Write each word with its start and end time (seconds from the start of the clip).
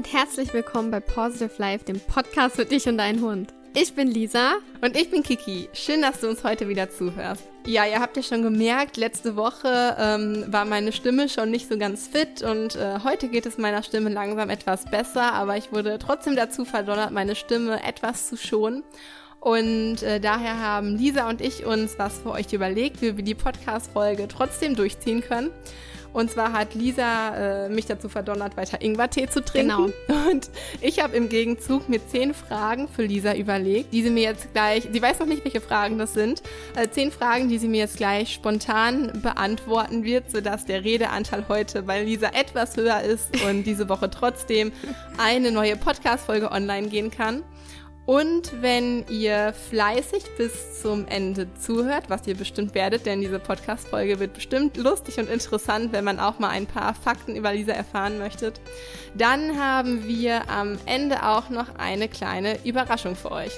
und 0.00 0.14
herzlich 0.14 0.54
willkommen 0.54 0.90
bei 0.90 0.98
Positive 0.98 1.50
Life, 1.58 1.84
dem 1.84 2.00
Podcast 2.00 2.56
für 2.56 2.64
dich 2.64 2.88
und 2.88 2.96
deinen 2.96 3.20
Hund. 3.20 3.52
Ich 3.76 3.92
bin 3.92 4.08
Lisa. 4.08 4.54
Und 4.80 4.96
ich 4.96 5.10
bin 5.10 5.22
Kiki. 5.22 5.68
Schön, 5.74 6.00
dass 6.00 6.20
du 6.20 6.30
uns 6.30 6.42
heute 6.42 6.70
wieder 6.70 6.88
zuhörst. 6.88 7.44
Ja, 7.66 7.84
ihr 7.84 8.00
habt 8.00 8.16
ja 8.16 8.22
schon 8.22 8.42
gemerkt, 8.42 8.96
letzte 8.96 9.36
Woche 9.36 9.96
ähm, 9.98 10.46
war 10.48 10.64
meine 10.64 10.92
Stimme 10.92 11.28
schon 11.28 11.50
nicht 11.50 11.68
so 11.68 11.76
ganz 11.76 12.08
fit 12.08 12.40
und 12.40 12.76
äh, 12.76 13.00
heute 13.04 13.28
geht 13.28 13.44
es 13.44 13.58
meiner 13.58 13.82
Stimme 13.82 14.08
langsam 14.08 14.48
etwas 14.48 14.86
besser, 14.86 15.34
aber 15.34 15.58
ich 15.58 15.70
wurde 15.70 15.98
trotzdem 15.98 16.34
dazu 16.34 16.64
verdonnert, 16.64 17.10
meine 17.10 17.34
Stimme 17.34 17.84
etwas 17.84 18.30
zu 18.30 18.38
schonen. 18.38 18.82
Und 19.38 20.02
äh, 20.02 20.18
daher 20.18 20.60
haben 20.60 20.96
Lisa 20.96 21.28
und 21.28 21.42
ich 21.42 21.66
uns 21.66 21.98
was 21.98 22.20
für 22.20 22.30
euch 22.30 22.50
überlegt, 22.54 23.02
wie 23.02 23.18
wir 23.18 23.24
die 23.24 23.34
Podcast-Folge 23.34 24.28
trotzdem 24.28 24.76
durchziehen 24.76 25.20
können. 25.20 25.50
Und 26.12 26.30
zwar 26.30 26.52
hat 26.52 26.74
Lisa 26.74 27.66
äh, 27.66 27.68
mich 27.68 27.86
dazu 27.86 28.08
verdonnert, 28.08 28.56
weiter 28.56 28.82
Ingwertee 28.82 29.28
zu 29.28 29.44
trinken. 29.44 29.92
Genau. 30.06 30.26
Und 30.30 30.50
ich 30.80 31.02
habe 31.02 31.16
im 31.16 31.28
Gegenzug 31.28 31.88
mir 31.88 32.04
zehn 32.06 32.34
Fragen 32.34 32.88
für 32.88 33.02
Lisa 33.02 33.34
überlegt, 33.34 33.92
die 33.92 34.02
sie 34.02 34.10
mir 34.10 34.24
jetzt 34.24 34.52
gleich, 34.52 34.88
sie 34.90 35.02
weiß 35.02 35.20
noch 35.20 35.26
nicht, 35.26 35.44
welche 35.44 35.60
Fragen 35.60 35.98
das 35.98 36.14
sind, 36.14 36.42
äh, 36.76 36.88
zehn 36.88 37.12
Fragen, 37.12 37.48
die 37.48 37.58
sie 37.58 37.68
mir 37.68 37.80
jetzt 37.80 37.96
gleich 37.96 38.34
spontan 38.34 39.20
beantworten 39.22 40.04
wird, 40.04 40.30
sodass 40.30 40.64
der 40.64 40.84
Redeanteil 40.84 41.44
heute 41.48 41.82
bei 41.82 42.02
Lisa 42.02 42.28
etwas 42.28 42.76
höher 42.76 43.00
ist 43.02 43.28
und 43.44 43.64
diese 43.64 43.88
Woche 43.88 44.10
trotzdem 44.10 44.72
eine 45.18 45.52
neue 45.52 45.76
Podcast-Folge 45.76 46.50
online 46.50 46.88
gehen 46.88 47.10
kann. 47.10 47.42
Und 48.10 48.60
wenn 48.60 49.06
ihr 49.08 49.52
fleißig 49.52 50.24
bis 50.36 50.82
zum 50.82 51.06
Ende 51.06 51.46
zuhört, 51.54 52.10
was 52.10 52.26
ihr 52.26 52.34
bestimmt 52.34 52.74
werdet, 52.74 53.06
denn 53.06 53.20
diese 53.20 53.38
Podcast-Folge 53.38 54.18
wird 54.18 54.34
bestimmt 54.34 54.76
lustig 54.76 55.18
und 55.18 55.30
interessant, 55.30 55.92
wenn 55.92 56.02
man 56.02 56.18
auch 56.18 56.40
mal 56.40 56.48
ein 56.48 56.66
paar 56.66 56.92
Fakten 56.92 57.36
über 57.36 57.52
Lisa 57.52 57.70
erfahren 57.70 58.18
möchte, 58.18 58.52
dann 59.14 59.56
haben 59.60 60.08
wir 60.08 60.50
am 60.50 60.76
Ende 60.86 61.24
auch 61.24 61.50
noch 61.50 61.76
eine 61.76 62.08
kleine 62.08 62.58
Überraschung 62.64 63.14
für 63.14 63.30
euch. 63.30 63.52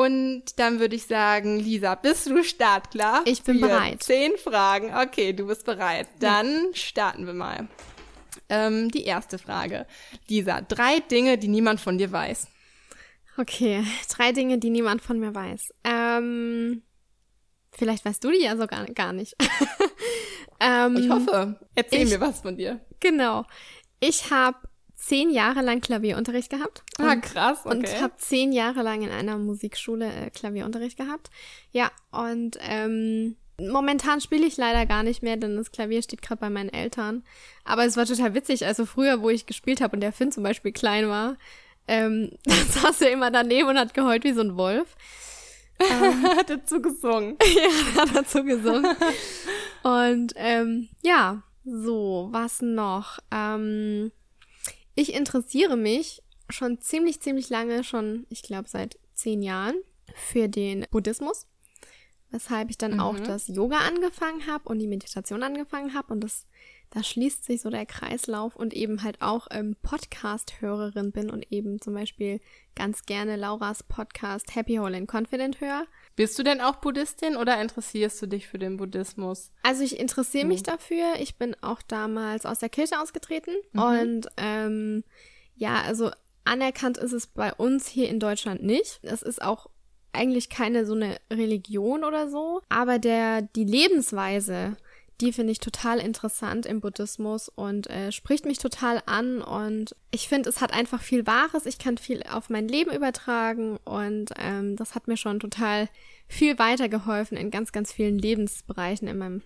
Und 0.00 0.58
dann 0.58 0.80
würde 0.80 0.96
ich 0.96 1.04
sagen, 1.04 1.60
Lisa, 1.60 1.94
bist 1.94 2.26
du 2.26 2.42
startklar? 2.42 3.20
Ich 3.26 3.42
bin 3.42 3.60
bereit. 3.60 4.02
Zehn 4.02 4.32
Fragen. 4.42 4.94
Okay, 4.96 5.34
du 5.34 5.46
bist 5.46 5.66
bereit. 5.66 6.08
Dann 6.20 6.68
starten 6.72 7.26
wir 7.26 7.34
mal. 7.34 7.68
Ähm, 8.48 8.90
die 8.90 9.04
erste 9.04 9.36
Frage. 9.36 9.86
Lisa, 10.26 10.62
drei 10.62 11.00
Dinge, 11.00 11.36
die 11.36 11.48
niemand 11.48 11.80
von 11.80 11.98
dir 11.98 12.10
weiß. 12.10 12.48
Okay, 13.36 13.84
drei 14.08 14.32
Dinge, 14.32 14.56
die 14.56 14.70
niemand 14.70 15.02
von 15.02 15.20
mir 15.20 15.34
weiß. 15.34 15.74
Ähm, 15.84 16.82
vielleicht 17.70 18.06
weißt 18.06 18.24
du 18.24 18.30
die 18.30 18.42
ja 18.42 18.56
sogar 18.56 18.86
gar 18.86 19.12
nicht. 19.12 19.36
ähm, 20.60 20.96
ich 20.96 21.10
hoffe. 21.10 21.60
Erzähl 21.74 22.04
ich, 22.04 22.10
mir 22.10 22.22
was 22.22 22.40
von 22.40 22.56
dir. 22.56 22.80
Genau. 23.00 23.44
Ich 24.00 24.30
habe 24.30 24.56
zehn 25.00 25.30
Jahre 25.30 25.62
lang 25.62 25.80
Klavierunterricht 25.80 26.50
gehabt. 26.50 26.82
Ah, 26.98 27.16
krass, 27.16 27.60
okay. 27.64 27.76
Und 27.76 28.02
habe 28.02 28.12
zehn 28.18 28.52
Jahre 28.52 28.82
lang 28.82 29.02
in 29.02 29.10
einer 29.10 29.38
Musikschule 29.38 30.06
äh, 30.06 30.30
Klavierunterricht 30.30 30.98
gehabt. 30.98 31.30
Ja, 31.72 31.90
und 32.10 32.58
ähm, 32.60 33.36
momentan 33.58 34.20
spiele 34.20 34.46
ich 34.46 34.58
leider 34.58 34.84
gar 34.84 35.02
nicht 35.02 35.22
mehr, 35.22 35.38
denn 35.38 35.56
das 35.56 35.72
Klavier 35.72 36.02
steht 36.02 36.20
gerade 36.20 36.40
bei 36.40 36.50
meinen 36.50 36.68
Eltern. 36.68 37.24
Aber 37.64 37.86
es 37.86 37.96
war 37.96 38.04
total 38.04 38.34
witzig. 38.34 38.66
Also 38.66 38.84
früher, 38.84 39.22
wo 39.22 39.30
ich 39.30 39.46
gespielt 39.46 39.80
habe 39.80 39.96
und 39.96 40.00
der 40.00 40.12
Finn 40.12 40.32
zum 40.32 40.42
Beispiel 40.42 40.72
klein 40.72 41.08
war, 41.08 41.36
ähm, 41.88 42.32
saß 42.46 43.00
er 43.00 43.12
immer 43.12 43.30
daneben 43.30 43.70
und 43.70 43.78
hat 43.78 43.94
geheult 43.94 44.24
wie 44.24 44.32
so 44.32 44.42
ein 44.42 44.56
Wolf. 44.56 44.96
Ähm, 45.80 46.22
hat 46.36 46.50
dazu 46.50 46.82
gesungen. 46.82 47.38
ja, 47.56 48.02
hat 48.02 48.14
dazu 48.14 48.44
gesungen. 48.44 48.86
und 49.82 50.34
ähm, 50.36 50.88
ja, 51.02 51.42
so, 51.64 52.28
was 52.32 52.60
noch? 52.60 53.18
Ähm, 53.30 54.12
ich 54.94 55.14
interessiere 55.14 55.76
mich 55.76 56.22
schon 56.48 56.80
ziemlich, 56.80 57.20
ziemlich 57.20 57.48
lange, 57.48 57.84
schon, 57.84 58.26
ich 58.28 58.42
glaube, 58.42 58.68
seit 58.68 58.98
zehn 59.14 59.42
Jahren 59.42 59.76
für 60.14 60.48
den 60.48 60.86
Buddhismus. 60.90 61.46
Weshalb 62.30 62.70
ich 62.70 62.78
dann 62.78 62.94
mhm. 62.94 63.00
auch 63.00 63.18
das 63.18 63.48
Yoga 63.48 63.78
angefangen 63.78 64.46
habe 64.46 64.68
und 64.68 64.78
die 64.78 64.86
Meditation 64.86 65.42
angefangen 65.42 65.94
habe. 65.94 66.12
Und 66.12 66.20
das, 66.20 66.46
da 66.90 67.02
schließt 67.02 67.44
sich 67.44 67.60
so 67.60 67.70
der 67.70 67.86
Kreislauf 67.86 68.54
und 68.54 68.72
eben 68.72 69.02
halt 69.02 69.20
auch 69.20 69.48
ähm, 69.50 69.76
Podcast-Hörerin 69.82 71.10
bin 71.10 71.28
und 71.28 71.50
eben 71.50 71.80
zum 71.80 71.94
Beispiel 71.94 72.40
ganz 72.76 73.04
gerne 73.04 73.36
Lauras 73.36 73.82
Podcast 73.82 74.54
Happy 74.54 74.76
Whole 74.76 74.96
and 74.96 75.12
Confident 75.12 75.60
höre. 75.60 75.86
Bist 76.20 76.38
du 76.38 76.42
denn 76.42 76.60
auch 76.60 76.76
Buddhistin 76.76 77.34
oder 77.34 77.58
interessierst 77.62 78.20
du 78.20 78.26
dich 78.26 78.46
für 78.46 78.58
den 78.58 78.76
Buddhismus? 78.76 79.52
Also 79.62 79.82
ich 79.82 79.98
interessiere 79.98 80.44
mich 80.44 80.60
mhm. 80.60 80.64
dafür. 80.64 81.14
Ich 81.18 81.36
bin 81.36 81.56
auch 81.62 81.80
damals 81.80 82.44
aus 82.44 82.58
der 82.58 82.68
Kirche 82.68 83.00
ausgetreten 83.00 83.54
mhm. 83.72 83.80
und 83.80 84.26
ähm, 84.36 85.04
ja, 85.54 85.80
also 85.80 86.10
anerkannt 86.44 86.98
ist 86.98 87.14
es 87.14 87.26
bei 87.26 87.54
uns 87.54 87.86
hier 87.86 88.10
in 88.10 88.20
Deutschland 88.20 88.62
nicht. 88.62 89.00
Es 89.00 89.22
ist 89.22 89.40
auch 89.40 89.70
eigentlich 90.12 90.50
keine 90.50 90.84
so 90.84 90.92
eine 90.92 91.16
Religion 91.32 92.04
oder 92.04 92.28
so, 92.28 92.60
aber 92.68 92.98
der 92.98 93.40
die 93.40 93.64
Lebensweise 93.64 94.76
die 95.20 95.32
finde 95.32 95.52
ich 95.52 95.58
total 95.58 95.98
interessant 95.98 96.66
im 96.66 96.80
Buddhismus 96.80 97.48
und 97.48 97.88
äh, 97.88 98.10
spricht 98.12 98.46
mich 98.46 98.58
total 98.58 99.02
an. 99.06 99.42
Und 99.42 99.94
ich 100.10 100.28
finde, 100.28 100.48
es 100.48 100.60
hat 100.60 100.72
einfach 100.72 101.02
viel 101.02 101.26
Wahres. 101.26 101.66
Ich 101.66 101.78
kann 101.78 101.98
viel 101.98 102.22
auf 102.22 102.48
mein 102.48 102.68
Leben 102.68 102.92
übertragen 102.92 103.78
und 103.84 104.30
ähm, 104.38 104.76
das 104.76 104.94
hat 104.94 105.08
mir 105.08 105.16
schon 105.16 105.40
total 105.40 105.88
viel 106.28 106.58
weitergeholfen 106.58 107.36
in 107.36 107.50
ganz, 107.50 107.72
ganz 107.72 107.92
vielen 107.92 108.18
Lebensbereichen 108.18 109.08
in 109.08 109.18
meinem, 109.18 109.42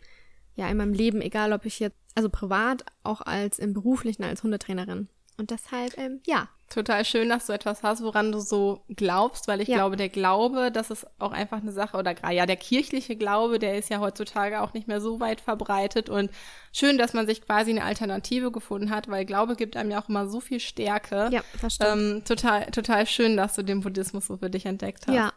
ja, 0.55 0.69
in 0.69 0.77
meinem 0.77 0.93
Leben, 0.93 1.21
egal 1.21 1.53
ob 1.53 1.65
ich 1.65 1.81
jetzt, 1.81 1.97
also 2.15 2.29
privat, 2.29 2.85
auch 3.03 3.21
als 3.21 3.59
im 3.59 3.73
beruflichen, 3.73 4.23
als 4.23 4.43
Hundetrainerin. 4.43 5.09
Und 5.37 5.51
deshalb, 5.51 5.99
ähm, 5.99 6.21
ja. 6.27 6.49
Total 6.71 7.05
schön, 7.05 7.29
dass 7.29 7.47
du 7.47 7.53
etwas 7.53 7.83
hast, 7.83 8.03
woran 8.03 8.33
du 8.33 8.41
so 8.41 8.85
glaubst, 8.89 9.49
weil 9.49 9.61
ich 9.61 9.69
ja. 9.69 9.77
glaube, 9.77 9.97
der 9.97 10.09
Glaube, 10.09 10.71
das 10.73 10.91
ist 10.91 11.07
auch 11.19 11.33
einfach 11.33 11.59
eine 11.59 11.73
Sache, 11.73 11.97
oder 11.97 12.15
ja, 12.31 12.47
der 12.47 12.57
kirchliche 12.57 13.17
Glaube, 13.17 13.59
der 13.59 13.77
ist 13.79 13.91
ja 13.91 14.01
heutzutage 14.01 14.61
auch 14.61 14.73
nicht 14.75 14.89
mehr 14.89 15.01
so 15.01 15.21
weit 15.21 15.41
verbreitet 15.41 16.09
und 16.09 16.31
schön, 16.73 16.97
dass 16.97 17.13
man 17.13 17.27
sich 17.27 17.43
quasi 17.43 17.71
eine 17.71 17.85
Alternative 17.85 18.51
gefunden 18.51 18.91
hat, 18.91 19.09
weil 19.09 19.25
Glaube 19.25 19.57
gibt 19.57 19.77
einem 19.77 19.91
ja 19.91 20.03
auch 20.03 20.09
immer 20.09 20.27
so 20.29 20.41
viel 20.41 20.61
Stärke. 20.61 21.29
Ja, 21.31 21.43
das 21.61 21.75
stimmt. 21.75 21.91
Ähm, 21.91 22.23
total, 22.25 22.67
total 22.71 23.07
schön, 23.07 23.37
dass 23.37 23.55
du 23.55 23.63
den 23.63 23.81
Buddhismus 23.81 24.27
so 24.27 24.37
für 24.37 24.51
dich 24.51 24.67
entdeckt 24.67 25.07
hast. 25.07 25.15
Ja. 25.15 25.33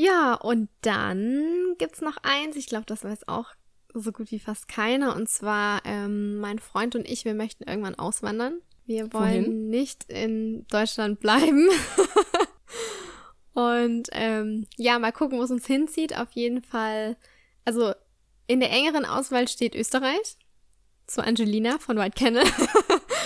Ja, 0.00 0.34
und 0.34 0.68
dann 0.82 1.74
gibt's 1.78 2.00
noch 2.00 2.18
eins, 2.22 2.54
ich 2.54 2.66
glaube, 2.66 2.84
das 2.86 3.02
weiß 3.02 3.26
auch 3.26 3.46
so 3.94 4.12
gut 4.12 4.30
wie 4.30 4.38
fast 4.38 4.68
keiner, 4.68 5.16
und 5.16 5.28
zwar 5.28 5.80
ähm, 5.84 6.38
mein 6.38 6.58
Freund 6.58 6.94
und 6.94 7.08
ich, 7.08 7.24
wir 7.24 7.34
möchten 7.34 7.64
irgendwann 7.64 7.96
auswandern. 7.96 8.60
Wir 8.88 9.12
wollen 9.12 9.44
Wohin? 9.44 9.68
nicht 9.68 10.10
in 10.10 10.66
Deutschland 10.68 11.20
bleiben. 11.20 11.68
Und 13.52 14.08
ähm, 14.12 14.66
ja, 14.78 14.98
mal 14.98 15.12
gucken, 15.12 15.38
wo 15.38 15.42
es 15.42 15.50
uns 15.50 15.66
hinzieht. 15.66 16.16
Auf 16.16 16.32
jeden 16.32 16.62
Fall, 16.62 17.18
also 17.66 17.92
in 18.46 18.60
der 18.60 18.70
engeren 18.70 19.04
Auswahl 19.04 19.46
steht 19.46 19.74
Österreich. 19.74 20.38
Zu 21.06 21.22
Angelina 21.22 21.78
von 21.78 21.98
White 21.98 22.18
Kennel. 22.18 22.44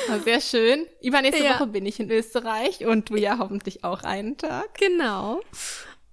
Ah, 0.09 0.19
sehr 0.19 0.41
schön. 0.41 0.85
Übernächste 1.01 1.45
ja. 1.45 1.55
Woche 1.55 1.69
bin 1.69 1.87
ich 1.87 2.01
in 2.01 2.11
Österreich 2.11 2.85
und 2.85 3.09
du 3.09 3.17
ja 3.17 3.39
hoffentlich 3.39 3.85
auch 3.85 4.03
einen 4.03 4.37
Tag. 4.37 4.75
Genau. 4.75 5.41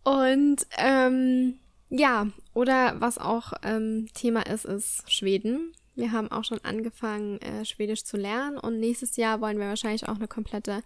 Und 0.03 0.67
ähm, 0.77 1.59
ja, 1.89 2.27
oder 2.53 3.01
was 3.01 3.17
auch 3.17 3.53
ähm, 3.63 4.07
Thema 4.13 4.45
ist, 4.45 4.65
ist 4.65 5.11
Schweden. 5.11 5.73
Wir 5.99 6.13
haben 6.13 6.31
auch 6.31 6.45
schon 6.45 6.63
angefangen, 6.63 7.41
äh, 7.41 7.65
Schwedisch 7.65 8.05
zu 8.05 8.15
lernen 8.15 8.57
und 8.57 8.79
nächstes 8.79 9.17
Jahr 9.17 9.41
wollen 9.41 9.59
wir 9.59 9.67
wahrscheinlich 9.67 10.07
auch 10.07 10.15
eine 10.15 10.29
komplette 10.29 10.81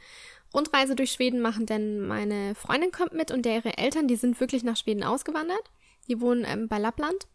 Rundreise 0.54 0.96
durch 0.96 1.12
Schweden 1.12 1.40
machen, 1.40 1.68
denn 1.68 2.00
meine 2.02 2.56
Freundin 2.56 2.92
kommt 2.92 3.14
mit 3.14 3.30
und 3.30 3.46
ihre 3.46 3.78
Eltern, 3.78 4.08
die 4.08 4.16
sind 4.16 4.40
wirklich 4.40 4.64
nach 4.64 4.76
Schweden 4.76 5.04
ausgewandert. 5.04 5.72
Die 6.08 6.20
wohnen 6.20 6.46
ähm, 6.48 6.68
bei 6.68 6.80
Lappland. 6.80 7.28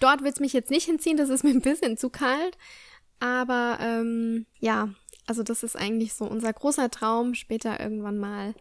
Dort 0.00 0.24
wird 0.24 0.34
es 0.34 0.40
mich 0.40 0.52
jetzt 0.52 0.70
nicht 0.70 0.86
hinziehen, 0.86 1.16
das 1.16 1.28
ist 1.28 1.44
mir 1.44 1.50
ein 1.50 1.60
bisschen 1.60 1.96
zu 1.96 2.10
kalt. 2.10 2.58
Aber 3.20 3.78
ähm, 3.80 4.46
ja, 4.58 4.88
also 5.26 5.44
das 5.44 5.62
ist 5.62 5.76
eigentlich 5.76 6.14
so 6.14 6.24
unser 6.24 6.52
großer 6.52 6.90
Traum, 6.90 7.34
später 7.34 7.78
irgendwann 7.78 8.18
mal 8.18 8.54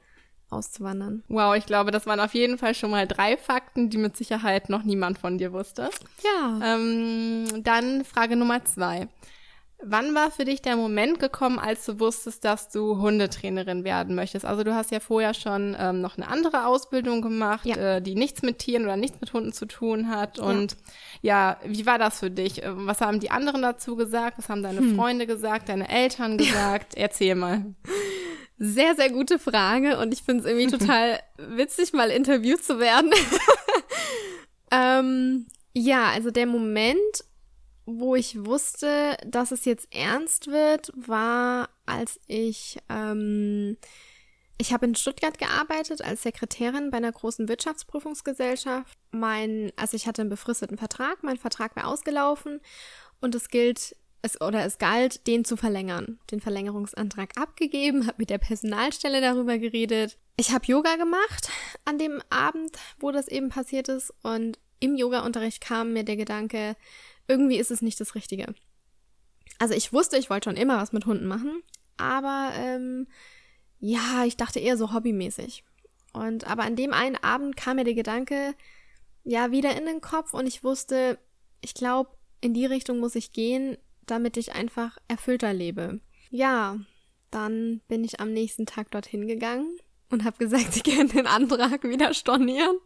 auszuwandern. 0.52 1.24
Wow, 1.28 1.56
ich 1.56 1.66
glaube, 1.66 1.92
das 1.92 2.06
waren 2.06 2.20
auf 2.20 2.34
jeden 2.34 2.58
Fall 2.58 2.76
schon 2.76 2.92
mal 2.92 3.08
drei 3.08 3.38
Fakten, 3.38 3.90
die 3.90 3.98
mit 3.98 4.18
Sicherheit 4.18 4.70
noch 4.70 4.84
niemand 4.84 5.18
von 5.18 5.38
dir 5.38 5.54
wusste. 5.54 5.90
Ja. 6.24 6.76
Ähm, 6.76 7.64
dann 7.64 8.06
Frage 8.06 8.36
Nummer 8.36 8.64
zwei. 8.66 9.08
Wann 9.84 10.14
war 10.14 10.30
für 10.30 10.46
dich 10.46 10.62
der 10.62 10.76
Moment 10.76 11.20
gekommen, 11.20 11.58
als 11.58 11.86
du 11.86 12.00
wusstest, 12.00 12.46
dass 12.46 12.70
du 12.70 13.02
Hundetrainerin 13.02 13.84
werden 13.84 14.14
möchtest? 14.16 14.46
Also 14.46 14.64
du 14.64 14.76
hast 14.76 14.92
ja 14.92 15.00
vorher 15.00 15.34
schon 15.34 15.76
ähm, 15.80 16.02
noch 16.02 16.18
eine 16.18 16.28
andere 16.28 16.68
Ausbildung 16.68 17.24
gemacht, 17.24 17.66
ja. 17.66 17.96
äh, 17.96 18.02
die 18.02 18.14
nichts 18.14 18.44
mit 18.44 18.60
Tieren 18.60 18.84
oder 18.84 18.96
nichts 18.96 19.20
mit 19.22 19.34
Hunden 19.34 19.54
zu 19.54 19.66
tun 19.66 20.10
hat. 20.10 20.38
Und 20.38 20.78
ja, 21.24 21.52
ja 21.52 21.58
wie 21.66 21.88
war 21.88 21.98
das 21.98 22.20
für 22.20 22.30
dich? 22.30 22.62
Äh, 22.62 22.70
was 22.74 23.02
haben 23.02 23.20
die 23.20 23.32
anderen 23.32 23.64
dazu 23.64 23.96
gesagt? 23.96 24.38
Was 24.38 24.50
haben 24.50 24.62
deine 24.62 24.82
hm. 24.82 24.96
Freunde 24.96 25.26
gesagt, 25.26 25.70
deine 25.70 25.90
Eltern 25.90 26.38
gesagt? 26.38 26.96
Ja. 26.96 27.02
Erzähl 27.02 27.34
mal. 27.34 27.66
Sehr, 28.64 28.96
sehr 28.96 29.10
gute 29.10 29.40
Frage 29.40 29.98
und 29.98 30.14
ich 30.14 30.22
finde 30.22 30.44
es 30.44 30.46
irgendwie 30.48 30.78
total 30.78 31.20
witzig, 31.38 31.94
mal 31.94 32.12
interviewt 32.12 32.64
zu 32.64 32.78
werden. 32.78 33.12
ähm, 34.72 35.48
ja, 35.74 36.12
also 36.12 36.30
der 36.30 36.46
Moment, 36.46 37.26
wo 37.88 38.14
ich 38.14 38.46
wusste, 38.46 39.18
dass 39.26 39.50
es 39.50 39.66
jetzt 39.66 39.88
ernst 39.92 40.46
wird, 40.46 40.92
war, 40.96 41.70
als 41.88 42.20
ich, 42.28 42.78
ähm, 42.88 43.78
ich 44.60 44.72
habe 44.72 44.86
in 44.86 44.94
Stuttgart 44.94 45.40
gearbeitet 45.40 46.04
als 46.04 46.22
Sekretärin 46.22 46.92
bei 46.92 46.98
einer 46.98 47.12
großen 47.12 47.48
Wirtschaftsprüfungsgesellschaft. 47.48 48.96
Mein, 49.10 49.72
also 49.76 49.98
ich 49.98 50.06
hatte 50.06 50.22
einen 50.22 50.30
befristeten 50.30 50.78
Vertrag, 50.78 51.24
mein 51.24 51.38
Vertrag 51.38 51.76
war 51.76 51.88
ausgelaufen 51.88 52.62
und 53.22 53.34
es 53.34 53.50
gilt, 53.50 53.96
es, 54.22 54.40
oder 54.40 54.66
es 54.66 54.78
galt, 54.78 55.26
den 55.28 55.46
zu 55.46 55.58
verlängern. 55.58 56.20
Den 56.30 56.42
Verlängerungsantrag 56.42 57.38
abgegeben, 57.38 58.08
habe 58.08 58.18
mit 58.20 58.30
der 58.30 58.38
Personalstelle 58.38 59.22
darüber 59.22 59.58
geredet. 59.58 60.18
Ich 60.38 60.52
habe 60.52 60.66
Yoga 60.66 60.96
gemacht 60.96 61.50
an 61.86 61.98
dem 61.98 62.22
Abend, 62.30 62.78
wo 63.00 63.12
das 63.12 63.28
eben 63.28 63.50
passiert 63.50 63.90
ist 63.90 64.14
und 64.24 64.60
im 64.80 64.96
Yoga-Unterricht 64.96 65.62
kam 65.62 65.94
mir 65.94 66.04
der 66.04 66.18
Gedanke, 66.18 66.76
irgendwie 67.28 67.58
ist 67.58 67.72
es 67.72 67.82
nicht 67.82 68.00
das 68.00 68.16
Richtige. 68.16 68.54
Also 69.60 69.76
ich 69.76 69.94
wusste, 69.94 70.18
ich 70.18 70.30
wollte 70.30 70.50
schon 70.50 70.58
immer 70.58 70.78
was 70.78 70.92
mit 70.92 71.06
Hunden 71.06 71.28
machen, 71.28 71.62
aber 71.98 72.52
ähm, 72.56 73.08
ja, 73.80 74.26
ich 74.26 74.38
dachte 74.38 74.60
eher 74.60 74.78
so 74.78 74.94
hobbymäßig. 74.94 75.64
Und 76.14 76.48
aber 76.48 76.64
an 76.64 76.76
dem 76.76 76.94
einen 76.94 77.16
Abend 77.16 77.56
kam 77.56 77.78
mir 77.78 77.84
der 77.84 77.94
Gedanke 77.94 78.56
ja 79.24 79.52
wieder 79.52 79.78
in 79.78 79.86
den 79.86 80.02
Kopf 80.02 80.34
und 80.34 80.48
ich 80.48 80.64
wusste, 80.64 81.20
ich 81.62 81.74
glaube, 81.74 82.10
in 82.42 82.54
die 82.54 82.66
Richtung 82.66 83.00
muss 83.00 83.16
ich 83.16 83.34
gehen, 83.34 83.78
damit 84.06 84.38
ich 84.38 84.54
einfach 84.54 84.98
erfüllter 85.08 85.54
lebe. 85.54 86.00
Ja, 86.30 86.78
dann 87.30 87.82
bin 87.88 88.04
ich 88.04 88.20
am 88.20 88.32
nächsten 88.32 88.66
Tag 88.66 88.92
dorthin 88.92 89.28
gegangen 89.28 89.78
und 90.10 90.24
habe 90.24 90.38
gesagt, 90.38 90.74
sie 90.74 90.82
können 90.82 91.10
den 91.10 91.28
Antrag 91.28 91.84
wieder 91.84 92.14
stornieren. 92.14 92.78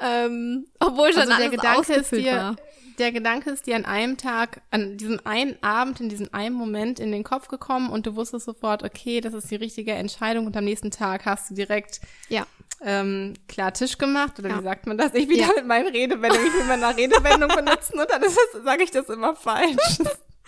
Ähm, 0.00 0.66
obwohl 0.78 1.12
schon 1.12 1.22
also 1.22 1.36
der 1.36 1.48
Gedanke 1.48 1.94
ist 1.94 2.12
dir, 2.12 2.32
war. 2.32 2.56
der 2.98 3.12
Gedanke 3.12 3.50
ist 3.50 3.66
dir 3.66 3.76
an 3.76 3.86
einem 3.86 4.18
Tag, 4.18 4.60
an 4.70 4.98
diesem 4.98 5.20
einen 5.24 5.56
Abend, 5.62 6.00
in 6.00 6.10
diesem 6.10 6.28
einen 6.32 6.54
Moment 6.54 7.00
in 7.00 7.12
den 7.12 7.24
Kopf 7.24 7.48
gekommen 7.48 7.90
und 7.90 8.06
du 8.06 8.14
wusstest 8.14 8.44
sofort, 8.44 8.82
okay, 8.82 9.22
das 9.22 9.32
ist 9.32 9.50
die 9.50 9.56
richtige 9.56 9.92
Entscheidung 9.92 10.46
und 10.46 10.56
am 10.56 10.64
nächsten 10.64 10.90
Tag 10.90 11.24
hast 11.24 11.48
du 11.48 11.54
direkt 11.54 12.00
ja. 12.28 12.46
Ähm, 12.82 13.34
klar 13.48 13.72
Tisch 13.72 13.98
gemacht 13.98 14.38
oder 14.38 14.50
ja. 14.50 14.58
wie 14.58 14.64
sagt 14.64 14.86
man 14.86 14.98
das? 14.98 15.14
Ich 15.14 15.28
wieder 15.28 15.46
ja. 15.46 15.50
mit 15.56 15.66
meinen 15.66 15.88
Redewendungen, 15.88 16.46
ich 16.46 16.52
will 16.54 16.64
meine 16.64 16.96
Redewendung 16.96 17.48
benutzen 17.48 17.98
und 17.98 18.10
dann 18.10 18.22
sage 18.64 18.84
ich 18.84 18.90
das 18.90 19.08
immer 19.08 19.34
falsch. 19.34 19.98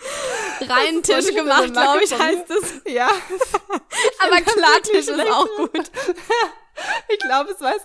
Rein 0.61 1.03
Tisch 1.03 1.33
gemacht, 1.33 1.73
glaube 1.73 2.03
ich, 2.03 2.17
heißt 2.17 2.49
es. 2.49 2.81
Ja. 2.91 3.07
Aber 4.25 4.41
Klartisch 4.41 5.07
ist 5.07 5.31
auch 5.31 5.47
gut. 5.57 5.91
ich 7.09 7.19
glaube, 7.19 7.51
es 7.51 7.61
weiß 7.61 7.81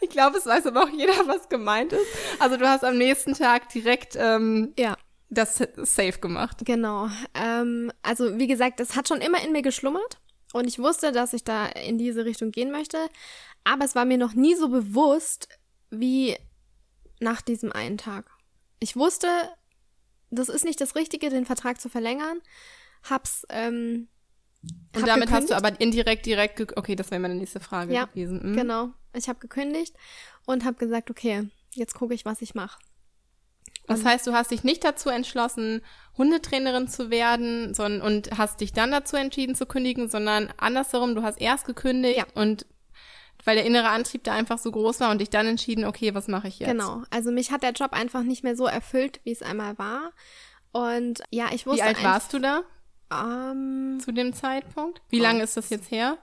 ich 0.00 0.10
glaube, 0.10 0.38
es 0.38 0.46
weiß 0.46 0.66
aber 0.66 0.84
auch 0.84 0.88
jeder, 0.88 1.26
was 1.26 1.48
gemeint 1.48 1.92
ist. 1.92 2.06
Also 2.38 2.56
du 2.56 2.68
hast 2.68 2.84
am 2.84 2.96
nächsten 2.96 3.34
Tag 3.34 3.68
direkt 3.70 4.14
ähm, 4.16 4.72
ja. 4.78 4.96
das 5.28 5.56
safe 5.56 6.18
gemacht. 6.20 6.58
Genau. 6.64 7.08
Ähm, 7.34 7.90
also 8.02 8.38
wie 8.38 8.46
gesagt, 8.46 8.78
es 8.78 8.94
hat 8.94 9.08
schon 9.08 9.20
immer 9.20 9.42
in 9.42 9.50
mir 9.50 9.62
geschlummert 9.62 10.18
und 10.56 10.66
ich 10.66 10.78
wusste, 10.78 11.12
dass 11.12 11.32
ich 11.32 11.44
da 11.44 11.66
in 11.66 11.98
diese 11.98 12.24
Richtung 12.24 12.50
gehen 12.50 12.70
möchte. 12.70 12.98
Aber 13.64 13.84
es 13.84 13.94
war 13.94 14.04
mir 14.04 14.18
noch 14.18 14.34
nie 14.34 14.54
so 14.54 14.68
bewusst 14.68 15.48
wie 15.90 16.36
nach 17.20 17.42
diesem 17.42 17.72
einen 17.72 17.98
Tag. 17.98 18.30
Ich 18.78 18.96
wusste, 18.96 19.28
das 20.30 20.48
ist 20.48 20.64
nicht 20.64 20.80
das 20.80 20.94
Richtige, 20.94 21.30
den 21.30 21.46
Vertrag 21.46 21.80
zu 21.80 21.88
verlängern. 21.88 22.40
Hab's 23.02 23.46
ähm, 23.50 24.08
und 24.94 25.02
hab 25.02 25.06
damit 25.06 25.28
gekündigt. 25.28 25.32
hast 25.32 25.50
du 25.50 25.56
aber 25.56 25.80
indirekt 25.80 26.26
direkt, 26.26 26.76
okay, 26.76 26.96
das 26.96 27.10
wäre 27.10 27.20
meine 27.20 27.34
nächste 27.34 27.60
Frage 27.60 27.94
ja, 27.94 28.06
gewesen. 28.06 28.52
Mhm. 28.52 28.56
Genau. 28.56 28.88
Ich 29.12 29.28
habe 29.28 29.38
gekündigt 29.38 29.94
und 30.46 30.64
habe 30.64 30.76
gesagt, 30.76 31.10
okay, 31.10 31.48
jetzt 31.72 31.94
gucke 31.94 32.14
ich, 32.14 32.24
was 32.24 32.42
ich 32.42 32.54
mache. 32.54 32.78
Das 33.86 34.04
heißt, 34.04 34.26
du 34.26 34.32
hast 34.32 34.50
dich 34.50 34.64
nicht 34.64 34.84
dazu 34.84 35.10
entschlossen, 35.10 35.82
Hundetrainerin 36.18 36.88
zu 36.88 37.10
werden 37.10 37.74
sondern, 37.74 38.02
und 38.02 38.36
hast 38.36 38.60
dich 38.60 38.72
dann 38.72 38.90
dazu 38.90 39.16
entschieden 39.16 39.54
zu 39.54 39.66
kündigen, 39.66 40.08
sondern 40.08 40.52
andersherum, 40.56 41.14
du 41.14 41.22
hast 41.22 41.40
erst 41.40 41.66
gekündigt 41.66 42.18
ja. 42.18 42.26
und 42.34 42.66
weil 43.44 43.56
der 43.56 43.64
innere 43.64 43.88
Antrieb 43.88 44.24
da 44.24 44.32
einfach 44.32 44.58
so 44.58 44.72
groß 44.72 45.00
war 45.00 45.10
und 45.10 45.20
dich 45.20 45.30
dann 45.30 45.46
entschieden, 45.46 45.84
okay, 45.84 46.14
was 46.14 46.26
mache 46.26 46.48
ich 46.48 46.58
jetzt? 46.58 46.68
Genau, 46.68 47.02
also 47.10 47.30
mich 47.30 47.52
hat 47.52 47.62
der 47.62 47.72
Job 47.72 47.92
einfach 47.92 48.22
nicht 48.22 48.42
mehr 48.42 48.56
so 48.56 48.66
erfüllt, 48.66 49.20
wie 49.22 49.30
es 49.30 49.42
einmal 49.42 49.78
war. 49.78 50.10
Und 50.72 51.22
ja, 51.30 51.46
ich 51.52 51.64
wusste. 51.66 51.84
Wie 51.84 51.86
alt 51.86 52.02
warst 52.02 52.32
du 52.32 52.40
da? 52.40 52.62
Um, 53.08 54.00
Zu 54.00 54.10
dem 54.12 54.32
Zeitpunkt? 54.32 55.00
Wie 55.10 55.20
lange 55.20 55.44
ist 55.44 55.56
das 55.56 55.70
jetzt 55.70 55.92
her? 55.92 56.18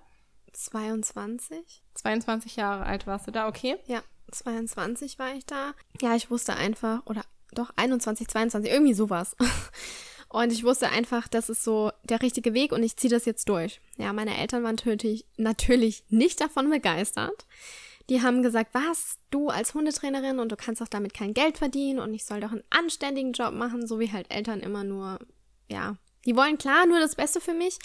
22. 0.51 1.81
22 1.93 2.57
Jahre 2.57 2.85
alt 2.85 3.07
warst 3.07 3.25
du 3.25 3.31
da, 3.31 3.47
okay? 3.47 3.77
Ja, 3.85 4.01
22 4.31 5.17
war 5.17 5.33
ich 5.33 5.45
da. 5.45 5.73
Ja, 6.01 6.15
ich 6.15 6.29
wusste 6.29 6.55
einfach, 6.55 7.05
oder 7.05 7.23
doch 7.53 7.71
21, 7.75 8.27
22, 8.27 8.71
irgendwie 8.71 8.93
sowas. 8.93 9.35
Und 10.33 10.51
ich 10.51 10.63
wusste 10.63 10.89
einfach, 10.89 11.27
das 11.27 11.49
ist 11.49 11.63
so 11.63 11.91
der 12.05 12.23
richtige 12.23 12.55
Weg 12.55 12.71
und 12.71 12.81
ich 12.81 12.97
ziehe 12.97 13.11
das 13.11 13.25
jetzt 13.25 13.47
durch. 13.49 13.79
Ja, 13.97 14.13
meine 14.13 14.35
Eltern 14.35 14.63
waren 14.63 14.73
natürlich, 14.73 15.27
natürlich 15.37 16.03
nicht 16.09 16.41
davon 16.41 16.71
begeistert. 16.71 17.45
Die 18.09 18.23
haben 18.23 18.41
gesagt, 18.41 18.73
was, 18.73 19.19
du 19.29 19.49
als 19.49 19.75
Hundetrainerin 19.75 20.39
und 20.39 20.51
du 20.51 20.55
kannst 20.55 20.81
doch 20.81 20.87
damit 20.87 21.13
kein 21.13 21.35
Geld 21.35 21.59
verdienen 21.59 21.99
und 21.99 22.15
ich 22.15 22.25
soll 22.25 22.39
doch 22.39 22.51
einen 22.51 22.63
anständigen 22.71 23.33
Job 23.33 23.53
machen, 23.53 23.85
so 23.85 23.99
wie 23.99 24.11
halt 24.11 24.31
Eltern 24.31 24.61
immer 24.61 24.83
nur, 24.83 25.19
ja, 25.69 25.97
die 26.25 26.35
wollen 26.35 26.57
klar 26.57 26.87
nur 26.87 26.99
das 26.99 27.13
Beste 27.13 27.39
für 27.39 27.53
mich, 27.53 27.77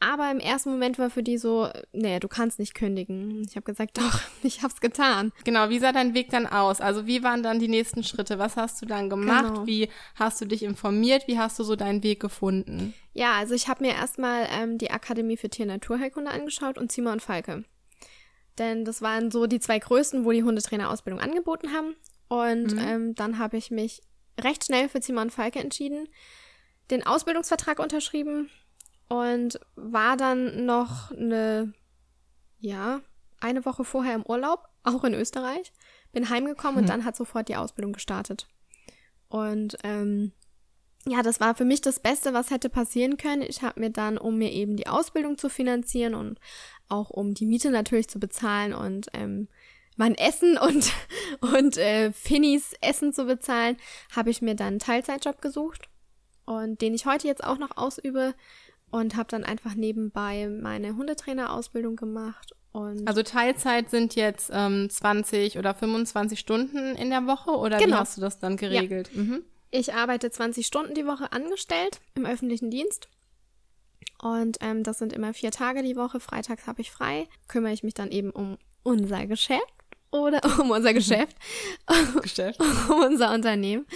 aber 0.00 0.30
im 0.30 0.40
ersten 0.40 0.70
Moment 0.70 0.98
war 0.98 1.10
für 1.10 1.22
die 1.22 1.36
so, 1.36 1.68
nee, 1.92 2.18
du 2.18 2.26
kannst 2.26 2.58
nicht 2.58 2.74
kündigen. 2.74 3.42
Ich 3.46 3.54
habe 3.54 3.64
gesagt, 3.64 3.98
doch, 3.98 4.20
ich 4.42 4.62
hab's 4.62 4.80
getan. 4.80 5.30
Genau, 5.44 5.68
wie 5.68 5.78
sah 5.78 5.92
dein 5.92 6.14
Weg 6.14 6.30
dann 6.30 6.46
aus? 6.46 6.80
Also 6.80 7.06
wie 7.06 7.22
waren 7.22 7.42
dann 7.42 7.58
die 7.58 7.68
nächsten 7.68 8.02
Schritte? 8.02 8.38
Was 8.38 8.56
hast 8.56 8.80
du 8.80 8.86
dann 8.86 9.10
gemacht? 9.10 9.54
Genau. 9.54 9.66
Wie 9.66 9.88
hast 10.14 10.40
du 10.40 10.46
dich 10.46 10.62
informiert? 10.62 11.28
Wie 11.28 11.38
hast 11.38 11.58
du 11.58 11.64
so 11.64 11.76
deinen 11.76 12.02
Weg 12.02 12.18
gefunden? 12.18 12.94
Ja, 13.12 13.34
also 13.34 13.54
ich 13.54 13.68
habe 13.68 13.84
mir 13.84 13.92
erstmal 13.92 14.48
ähm, 14.50 14.78
die 14.78 14.90
Akademie 14.90 15.36
für 15.36 15.50
Tier-Naturheilkunde 15.50 16.30
angeschaut 16.30 16.78
und 16.78 16.90
Zimmer 16.90 17.12
und 17.12 17.20
Falke. 17.20 17.64
Denn 18.58 18.84
das 18.84 19.02
waren 19.02 19.30
so 19.30 19.46
die 19.46 19.60
zwei 19.60 19.78
größten, 19.78 20.24
wo 20.24 20.32
die 20.32 20.44
Hundetrainerausbildung 20.44 21.20
angeboten 21.20 21.72
haben. 21.74 21.94
Und 22.28 22.72
mhm. 22.72 22.78
ähm, 22.78 23.14
dann 23.14 23.38
habe 23.38 23.58
ich 23.58 23.70
mich 23.70 24.00
recht 24.40 24.64
schnell 24.64 24.88
für 24.88 25.00
Zimmer 25.00 25.20
und 25.22 25.32
Falke 25.32 25.58
entschieden, 25.58 26.08
den 26.90 27.06
Ausbildungsvertrag 27.06 27.78
unterschrieben 27.78 28.50
und 29.10 29.58
war 29.74 30.16
dann 30.16 30.64
noch 30.66 31.10
eine, 31.10 31.74
ja, 32.60 33.00
eine 33.40 33.64
Woche 33.64 33.84
vorher 33.84 34.14
im 34.14 34.24
Urlaub, 34.24 34.68
auch 34.84 35.02
in 35.02 35.14
Österreich. 35.14 35.72
Bin 36.12 36.30
heimgekommen 36.30 36.76
hm. 36.76 36.82
und 36.82 36.88
dann 36.88 37.04
hat 37.04 37.16
sofort 37.16 37.48
die 37.48 37.56
Ausbildung 37.56 37.92
gestartet. 37.92 38.46
Und 39.28 39.76
ähm, 39.82 40.30
ja, 41.06 41.22
das 41.22 41.40
war 41.40 41.56
für 41.56 41.64
mich 41.64 41.80
das 41.80 41.98
Beste, 41.98 42.32
was 42.34 42.50
hätte 42.50 42.68
passieren 42.68 43.16
können. 43.16 43.42
Ich 43.42 43.62
habe 43.62 43.80
mir 43.80 43.90
dann, 43.90 44.16
um 44.16 44.38
mir 44.38 44.52
eben 44.52 44.76
die 44.76 44.86
Ausbildung 44.86 45.36
zu 45.36 45.48
finanzieren 45.48 46.14
und 46.14 46.38
auch 46.88 47.10
um 47.10 47.34
die 47.34 47.46
Miete 47.46 47.70
natürlich 47.70 48.08
zu 48.08 48.20
bezahlen 48.20 48.72
und 48.72 49.08
ähm, 49.12 49.48
mein 49.96 50.14
Essen 50.14 50.56
und, 50.56 50.92
und 51.40 51.78
äh, 51.78 52.12
Finnys 52.12 52.74
Essen 52.80 53.12
zu 53.12 53.24
bezahlen, 53.24 53.76
habe 54.14 54.30
ich 54.30 54.40
mir 54.40 54.54
dann 54.54 54.68
einen 54.68 54.78
Teilzeitjob 54.78 55.42
gesucht 55.42 55.88
und 56.44 56.80
den 56.80 56.94
ich 56.94 57.06
heute 57.06 57.26
jetzt 57.26 57.42
auch 57.42 57.58
noch 57.58 57.76
ausübe 57.76 58.34
und 58.90 59.16
habe 59.16 59.28
dann 59.28 59.44
einfach 59.44 59.74
nebenbei 59.74 60.48
meine 60.48 60.96
Hundetrainerausbildung 60.96 61.96
gemacht. 61.96 62.54
Und 62.72 63.06
also 63.08 63.22
Teilzeit 63.22 63.90
sind 63.90 64.14
jetzt 64.14 64.50
ähm, 64.52 64.88
20 64.88 65.58
oder 65.58 65.74
25 65.74 66.38
Stunden 66.38 66.94
in 66.96 67.10
der 67.10 67.26
Woche 67.26 67.50
oder 67.50 67.78
genau. 67.78 67.96
wie 67.96 68.00
hast 68.00 68.16
du 68.16 68.20
das 68.20 68.38
dann 68.38 68.56
geregelt? 68.56 69.10
Ja. 69.12 69.22
Mhm. 69.22 69.42
Ich 69.72 69.94
arbeite 69.94 70.30
20 70.30 70.66
Stunden 70.66 70.94
die 70.94 71.06
Woche 71.06 71.32
angestellt 71.32 72.00
im 72.14 72.26
öffentlichen 72.26 72.70
Dienst. 72.70 73.08
Und 74.22 74.58
ähm, 74.60 74.82
das 74.82 74.98
sind 74.98 75.12
immer 75.12 75.32
vier 75.32 75.50
Tage 75.50 75.82
die 75.82 75.96
Woche. 75.96 76.20
Freitags 76.20 76.66
habe 76.66 76.80
ich 76.80 76.90
frei. 76.90 77.28
Kümmere 77.48 77.72
ich 77.72 77.82
mich 77.82 77.94
dann 77.94 78.10
eben 78.10 78.30
um 78.30 78.58
unser 78.82 79.26
Geschäft 79.26 79.62
oder 80.10 80.40
um 80.60 80.70
unser 80.70 80.92
Geschäft. 80.92 81.36
Geschäft. 82.22 82.60
um 82.88 83.02
unser 83.02 83.32
Unternehmen 83.32 83.86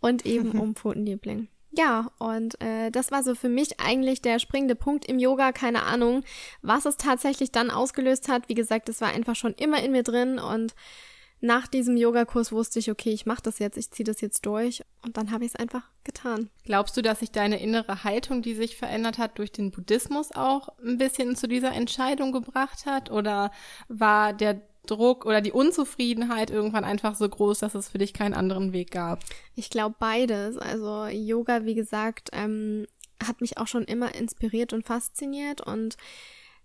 und 0.00 0.26
eben 0.26 0.58
um 0.58 0.74
Pfotenliebling. 0.74 1.48
Ja, 1.72 2.10
und 2.18 2.60
äh, 2.60 2.90
das 2.90 3.12
war 3.12 3.22
so 3.22 3.34
für 3.34 3.48
mich 3.48 3.78
eigentlich 3.78 4.20
der 4.22 4.38
springende 4.38 4.74
Punkt 4.74 5.06
im 5.06 5.18
Yoga. 5.18 5.52
Keine 5.52 5.84
Ahnung, 5.84 6.24
was 6.62 6.84
es 6.84 6.96
tatsächlich 6.96 7.52
dann 7.52 7.70
ausgelöst 7.70 8.28
hat. 8.28 8.48
Wie 8.48 8.54
gesagt, 8.54 8.88
es 8.88 9.00
war 9.00 9.08
einfach 9.08 9.36
schon 9.36 9.54
immer 9.54 9.82
in 9.82 9.92
mir 9.92 10.02
drin 10.02 10.38
und 10.38 10.74
nach 11.42 11.66
diesem 11.66 11.96
Yogakurs 11.96 12.52
wusste 12.52 12.78
ich, 12.78 12.90
okay, 12.90 13.10
ich 13.10 13.24
mache 13.24 13.42
das 13.42 13.58
jetzt, 13.60 13.78
ich 13.78 13.90
ziehe 13.90 14.04
das 14.04 14.20
jetzt 14.20 14.44
durch 14.44 14.84
und 15.02 15.16
dann 15.16 15.30
habe 15.30 15.44
ich 15.44 15.52
es 15.52 15.56
einfach 15.56 15.84
getan. 16.04 16.50
Glaubst 16.64 16.96
du, 16.96 17.02
dass 17.02 17.20
sich 17.20 17.30
deine 17.30 17.60
innere 17.62 18.04
Haltung, 18.04 18.42
die 18.42 18.54
sich 18.54 18.76
verändert 18.76 19.16
hat, 19.16 19.38
durch 19.38 19.50
den 19.50 19.70
Buddhismus 19.70 20.32
auch 20.32 20.68
ein 20.84 20.98
bisschen 20.98 21.36
zu 21.36 21.48
dieser 21.48 21.72
Entscheidung 21.72 22.32
gebracht 22.32 22.84
hat? 22.84 23.10
Oder 23.10 23.52
war 23.88 24.34
der 24.34 24.60
Druck 24.90 25.24
oder 25.24 25.40
die 25.40 25.52
Unzufriedenheit 25.52 26.50
irgendwann 26.50 26.84
einfach 26.84 27.14
so 27.14 27.28
groß, 27.28 27.60
dass 27.60 27.74
es 27.74 27.88
für 27.88 27.98
dich 27.98 28.12
keinen 28.12 28.34
anderen 28.34 28.72
Weg 28.72 28.90
gab? 28.90 29.20
Ich 29.54 29.70
glaube 29.70 29.94
beides. 29.98 30.58
Also 30.58 31.06
Yoga, 31.06 31.64
wie 31.64 31.74
gesagt, 31.74 32.30
ähm, 32.32 32.86
hat 33.22 33.40
mich 33.40 33.58
auch 33.58 33.68
schon 33.68 33.84
immer 33.84 34.14
inspiriert 34.14 34.72
und 34.72 34.84
fasziniert 34.84 35.60
und 35.60 35.96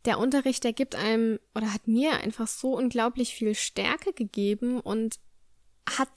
der 0.05 0.19
Unterricht, 0.19 0.63
der 0.63 0.73
gibt 0.73 0.95
einem 0.95 1.39
oder 1.55 1.73
hat 1.73 1.87
mir 1.87 2.13
einfach 2.13 2.47
so 2.47 2.75
unglaublich 2.75 3.33
viel 3.33 3.55
Stärke 3.55 4.13
gegeben 4.13 4.79
und 4.79 5.19
hat 5.97 6.09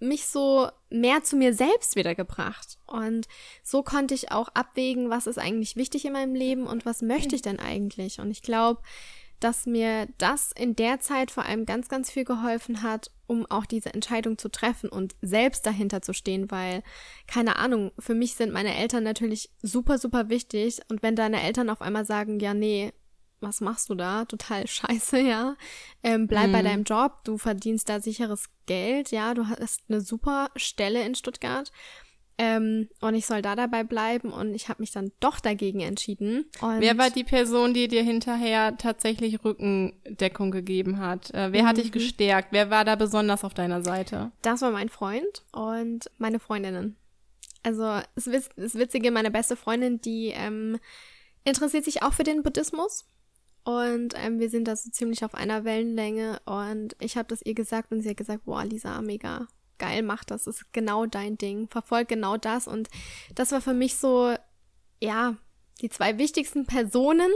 mich 0.00 0.26
so 0.26 0.68
mehr 0.90 1.22
zu 1.22 1.36
mir 1.36 1.54
selbst 1.54 1.96
wiedergebracht. 1.96 2.78
Und 2.86 3.26
so 3.62 3.82
konnte 3.82 4.14
ich 4.14 4.30
auch 4.30 4.48
abwägen, 4.48 5.10
was 5.10 5.26
ist 5.26 5.38
eigentlich 5.38 5.76
wichtig 5.76 6.04
in 6.04 6.12
meinem 6.12 6.34
Leben 6.34 6.66
und 6.66 6.84
was 6.84 7.02
möchte 7.02 7.34
ich 7.34 7.42
denn 7.42 7.58
eigentlich. 7.58 8.20
Und 8.20 8.30
ich 8.30 8.42
glaube, 8.42 8.82
dass 9.44 9.66
mir 9.66 10.08
das 10.16 10.52
in 10.52 10.74
der 10.74 11.00
Zeit 11.00 11.30
vor 11.30 11.44
allem 11.44 11.66
ganz, 11.66 11.88
ganz 11.90 12.10
viel 12.10 12.24
geholfen 12.24 12.82
hat, 12.82 13.10
um 13.26 13.44
auch 13.50 13.66
diese 13.66 13.92
Entscheidung 13.92 14.38
zu 14.38 14.48
treffen 14.48 14.88
und 14.88 15.14
selbst 15.20 15.66
dahinter 15.66 16.00
zu 16.00 16.14
stehen, 16.14 16.50
weil, 16.50 16.82
keine 17.26 17.56
Ahnung, 17.56 17.92
für 17.98 18.14
mich 18.14 18.36
sind 18.36 18.54
meine 18.54 18.74
Eltern 18.74 19.04
natürlich 19.04 19.50
super, 19.60 19.98
super 19.98 20.30
wichtig. 20.30 20.80
Und 20.88 21.02
wenn 21.02 21.14
deine 21.14 21.42
Eltern 21.42 21.68
auf 21.68 21.82
einmal 21.82 22.06
sagen, 22.06 22.40
ja, 22.40 22.54
nee, 22.54 22.94
was 23.40 23.60
machst 23.60 23.90
du 23.90 23.94
da? 23.94 24.24
Total 24.24 24.66
scheiße, 24.66 25.18
ja. 25.18 25.56
Ähm, 26.02 26.26
bleib 26.26 26.48
mhm. 26.48 26.52
bei 26.52 26.62
deinem 26.62 26.84
Job, 26.84 27.22
du 27.24 27.36
verdienst 27.36 27.90
da 27.90 28.00
sicheres 28.00 28.48
Geld, 28.64 29.10
ja, 29.10 29.34
du 29.34 29.46
hast 29.46 29.82
eine 29.90 30.00
super 30.00 30.48
Stelle 30.56 31.04
in 31.04 31.14
Stuttgart. 31.14 31.70
Ähm, 32.36 32.88
und 33.00 33.14
ich 33.14 33.26
soll 33.26 33.42
da 33.42 33.54
dabei 33.54 33.84
bleiben 33.84 34.32
und 34.32 34.54
ich 34.54 34.68
habe 34.68 34.82
mich 34.82 34.90
dann 34.90 35.12
doch 35.20 35.38
dagegen 35.38 35.80
entschieden. 35.80 36.46
Und 36.60 36.80
wer 36.80 36.98
war 36.98 37.10
die 37.10 37.22
Person, 37.22 37.74
die 37.74 37.86
dir 37.86 38.02
hinterher 38.02 38.76
tatsächlich 38.76 39.44
Rückendeckung 39.44 40.50
gegeben 40.50 40.98
hat? 40.98 41.32
Äh, 41.32 41.52
wer 41.52 41.62
mhm. 41.62 41.66
hat 41.66 41.76
dich 41.76 41.86
mhm. 41.86 41.92
gestärkt? 41.92 42.48
Wer 42.50 42.70
war 42.70 42.84
da 42.84 42.96
besonders 42.96 43.44
auf 43.44 43.54
deiner 43.54 43.82
Seite? 43.82 44.32
Das 44.42 44.62
war 44.62 44.72
mein 44.72 44.88
Freund 44.88 45.44
und 45.52 46.10
meine 46.18 46.40
Freundinnen. 46.40 46.96
Also 47.62 48.00
es 48.16 48.26
ist 48.26 48.78
witzige, 48.78 49.10
meine 49.10 49.30
beste 49.30 49.56
Freundin, 49.56 50.00
die 50.00 50.32
ähm, 50.34 50.78
interessiert 51.44 51.84
sich 51.84 52.02
auch 52.02 52.12
für 52.12 52.24
den 52.24 52.42
Buddhismus 52.42 53.06
und 53.64 54.14
ähm, 54.16 54.38
wir 54.38 54.50
sind 54.50 54.68
da 54.68 54.76
so 54.76 54.90
ziemlich 54.90 55.24
auf 55.24 55.34
einer 55.34 55.64
Wellenlänge. 55.64 56.38
Und 56.44 56.96
ich 57.00 57.16
habe 57.16 57.28
das 57.28 57.42
ihr 57.42 57.54
gesagt 57.54 57.90
und 57.90 58.02
sie 58.02 58.10
hat 58.10 58.18
gesagt, 58.18 58.44
boah, 58.44 58.64
Lisa, 58.64 59.00
mega 59.00 59.48
geil, 59.78 60.02
mach 60.02 60.24
das. 60.24 60.46
ist 60.46 60.72
genau 60.72 61.06
dein 61.06 61.38
Ding. 61.38 61.68
Verfolg 61.68 62.08
genau 62.08 62.36
das. 62.36 62.66
Und 62.66 62.88
das 63.34 63.52
war 63.52 63.60
für 63.60 63.74
mich 63.74 63.96
so, 63.96 64.34
ja, 65.00 65.36
die 65.80 65.88
zwei 65.88 66.18
wichtigsten 66.18 66.66
Personen, 66.66 67.30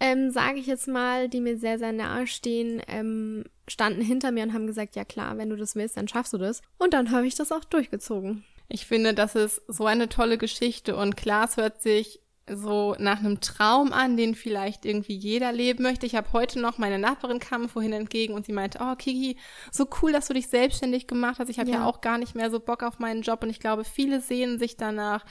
ähm, 0.00 0.30
sage 0.30 0.58
ich 0.58 0.66
jetzt 0.66 0.88
mal, 0.88 1.28
die 1.28 1.40
mir 1.40 1.56
sehr, 1.56 1.78
sehr 1.78 1.92
nahe 1.92 2.26
stehen, 2.26 2.82
ähm, 2.88 3.44
standen 3.68 4.02
hinter 4.02 4.32
mir 4.32 4.42
und 4.42 4.52
haben 4.52 4.66
gesagt, 4.66 4.96
ja 4.96 5.04
klar, 5.04 5.38
wenn 5.38 5.50
du 5.50 5.56
das 5.56 5.76
willst, 5.76 5.96
dann 5.96 6.08
schaffst 6.08 6.32
du 6.32 6.38
das. 6.38 6.62
Und 6.78 6.94
dann 6.94 7.10
habe 7.10 7.26
ich 7.26 7.34
das 7.34 7.52
auch 7.52 7.64
durchgezogen. 7.64 8.44
Ich 8.68 8.86
finde, 8.86 9.14
das 9.14 9.34
ist 9.34 9.62
so 9.68 9.86
eine 9.86 10.08
tolle 10.08 10.38
Geschichte 10.38 10.96
und 10.96 11.16
klar, 11.16 11.46
es 11.46 11.56
hört 11.56 11.82
sich 11.82 12.20
so 12.50 12.94
nach 12.98 13.20
einem 13.20 13.40
Traum 13.40 13.92
an, 13.92 14.16
den 14.16 14.34
vielleicht 14.34 14.84
irgendwie 14.84 15.14
jeder 15.14 15.52
leben 15.52 15.82
möchte. 15.82 16.06
Ich 16.06 16.14
habe 16.14 16.32
heute 16.32 16.60
noch, 16.60 16.76
meine 16.78 16.98
Nachbarin 16.98 17.38
kam 17.38 17.68
vorhin 17.68 17.92
entgegen 17.92 18.34
und 18.34 18.44
sie 18.44 18.52
meinte, 18.52 18.80
oh 18.82 18.94
Kiki, 18.96 19.38
so 19.72 19.88
cool, 20.02 20.12
dass 20.12 20.28
du 20.28 20.34
dich 20.34 20.48
selbstständig 20.48 21.06
gemacht 21.06 21.38
hast. 21.38 21.48
Ich 21.48 21.58
habe 21.58 21.70
ja. 21.70 21.78
ja. 21.78 21.86
auch 21.86 22.00
gar 22.00 22.18
nicht 22.18 22.34
mehr 22.34 22.50
so 22.50 22.60
Bock 22.60 22.82
auf 22.82 22.98
meinen 22.98 23.22
Job 23.22 23.42
und 23.42 23.50
ich 23.50 23.60
glaube, 23.60 23.84
viele 23.84 24.20
sehen 24.20 24.58
sich 24.58 24.76
danach. 24.76 25.24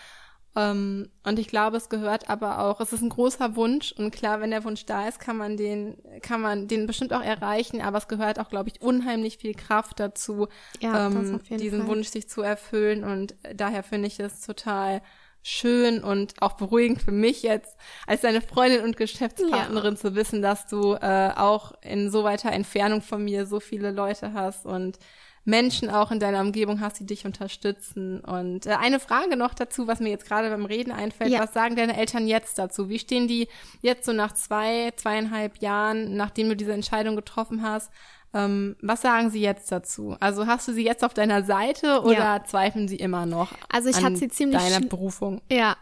Ähm, 0.56 1.10
und 1.24 1.40
ich 1.40 1.48
glaube, 1.48 1.78
es 1.78 1.90
gehört 1.90 2.30
aber 2.30 2.60
auch, 2.60 2.80
es 2.80 2.94
ist 2.94 3.02
ein 3.02 3.10
großer 3.10 3.56
Wunsch 3.56 3.92
und 3.92 4.12
klar, 4.12 4.40
wenn 4.40 4.52
der 4.52 4.64
Wunsch 4.64 4.86
da 4.86 5.08
ist, 5.08 5.20
kann 5.20 5.36
man 5.36 5.58
den, 5.58 5.98
kann 6.22 6.42
man 6.42 6.68
den 6.68 6.86
bestimmt 6.86 7.12
auch 7.12 7.24
erreichen, 7.24 7.82
aber 7.82 7.98
es 7.98 8.08
gehört 8.08 8.40
auch, 8.40 8.50
glaube 8.50 8.70
ich, 8.70 8.82
unheimlich 8.82 9.38
viel 9.38 9.56
Kraft 9.56 10.00
dazu, 10.00 10.48
ja, 10.80 11.08
ähm, 11.08 11.42
diesen 11.50 11.82
Fall. 11.82 11.88
Wunsch 11.88 12.10
sich 12.10 12.30
zu 12.30 12.44
erfüllen 12.44 13.04
und 13.04 13.36
daher 13.56 13.82
finde 13.82 14.08
ich 14.08 14.20
es 14.20 14.42
total 14.42 15.02
schön 15.44 16.04
und 16.04 16.42
auch 16.42 16.54
beruhigend 16.54 17.02
für 17.02 17.12
mich 17.12 17.44
jetzt 17.44 17.78
als 18.08 18.22
deine 18.22 18.42
Freundin 18.42 18.82
und 18.82 18.98
Geschäftspartnerin 18.98 19.94
ja. 19.94 20.00
zu 20.00 20.16
wissen, 20.16 20.42
dass 20.42 20.68
du 20.68 20.94
äh, 20.94 21.32
auch 21.36 21.74
in 21.82 22.10
so 22.10 22.24
weiter 22.24 22.52
Entfernung 22.52 23.02
von 23.02 23.24
mir 23.24 23.46
so 23.46 23.60
viele 23.60 23.92
Leute 23.92 24.34
hast 24.34 24.66
und 24.66 24.98
Menschen 25.46 25.90
auch 25.90 26.12
in 26.12 26.20
deiner 26.20 26.40
Umgebung 26.40 26.80
hast, 26.80 27.00
die 27.00 27.06
dich 27.06 27.26
unterstützen. 27.26 28.22
Und 28.22 28.66
äh, 28.66 28.76
eine 28.80 29.00
Frage 29.00 29.36
noch 29.36 29.54
dazu, 29.54 29.88
was 29.88 30.00
mir 30.00 30.10
jetzt 30.10 30.26
gerade 30.26 30.50
beim 30.50 30.66
Reden 30.66 30.92
einfällt. 30.92 31.32
Ja. 31.32 31.42
Was 31.42 31.54
sagen 31.54 31.76
deine 31.76 31.98
Eltern 31.98 32.28
jetzt 32.28 32.58
dazu? 32.58 32.90
Wie 32.90 33.00
stehen 33.00 33.28
die 33.28 33.50
jetzt 33.82 34.06
so 34.06 34.14
nach 34.14 34.32
zwei, 34.34 34.92
zweieinhalb 34.96 35.58
Jahren, 35.58 36.16
nachdem 36.16 36.48
du 36.48 36.56
diese 36.56 36.72
Entscheidung 36.74 37.18
getroffen 37.18 37.62
hast? 37.62 37.92
Ähm, 38.34 38.76
was 38.82 39.02
sagen 39.02 39.30
Sie 39.30 39.42
jetzt 39.42 39.72
dazu? 39.72 40.18
Also 40.20 40.48
hast 40.48 40.68
du 40.68 40.74
sie 40.74 40.84
jetzt 40.84 41.04
auf 41.04 41.14
deiner 41.14 41.44
Seite 41.44 42.02
oder 42.02 42.14
ja. 42.14 42.44
zweifeln 42.44 42.88
Sie 42.88 42.96
immer 42.96 43.26
noch? 43.26 43.52
Also 43.70 43.90
ich 43.90 44.04
hatte 44.04 44.18
sie 44.18 44.28
ziemlich 44.28 44.60
deiner 44.60 44.86
Berufung. 44.86 45.42
Ja, 45.52 45.78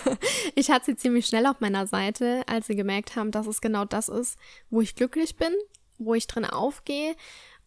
ich 0.54 0.70
hatte 0.70 0.86
sie 0.86 0.96
ziemlich 0.96 1.26
schnell 1.26 1.46
auf 1.46 1.60
meiner 1.60 1.86
Seite, 1.86 2.42
als 2.46 2.68
sie 2.68 2.76
gemerkt 2.76 3.16
haben, 3.16 3.30
dass 3.30 3.46
es 3.46 3.60
genau 3.60 3.84
das 3.84 4.08
ist, 4.08 4.38
wo 4.70 4.80
ich 4.80 4.94
glücklich 4.94 5.36
bin, 5.36 5.52
wo 5.98 6.14
ich 6.14 6.26
drin 6.26 6.46
aufgehe. 6.46 7.14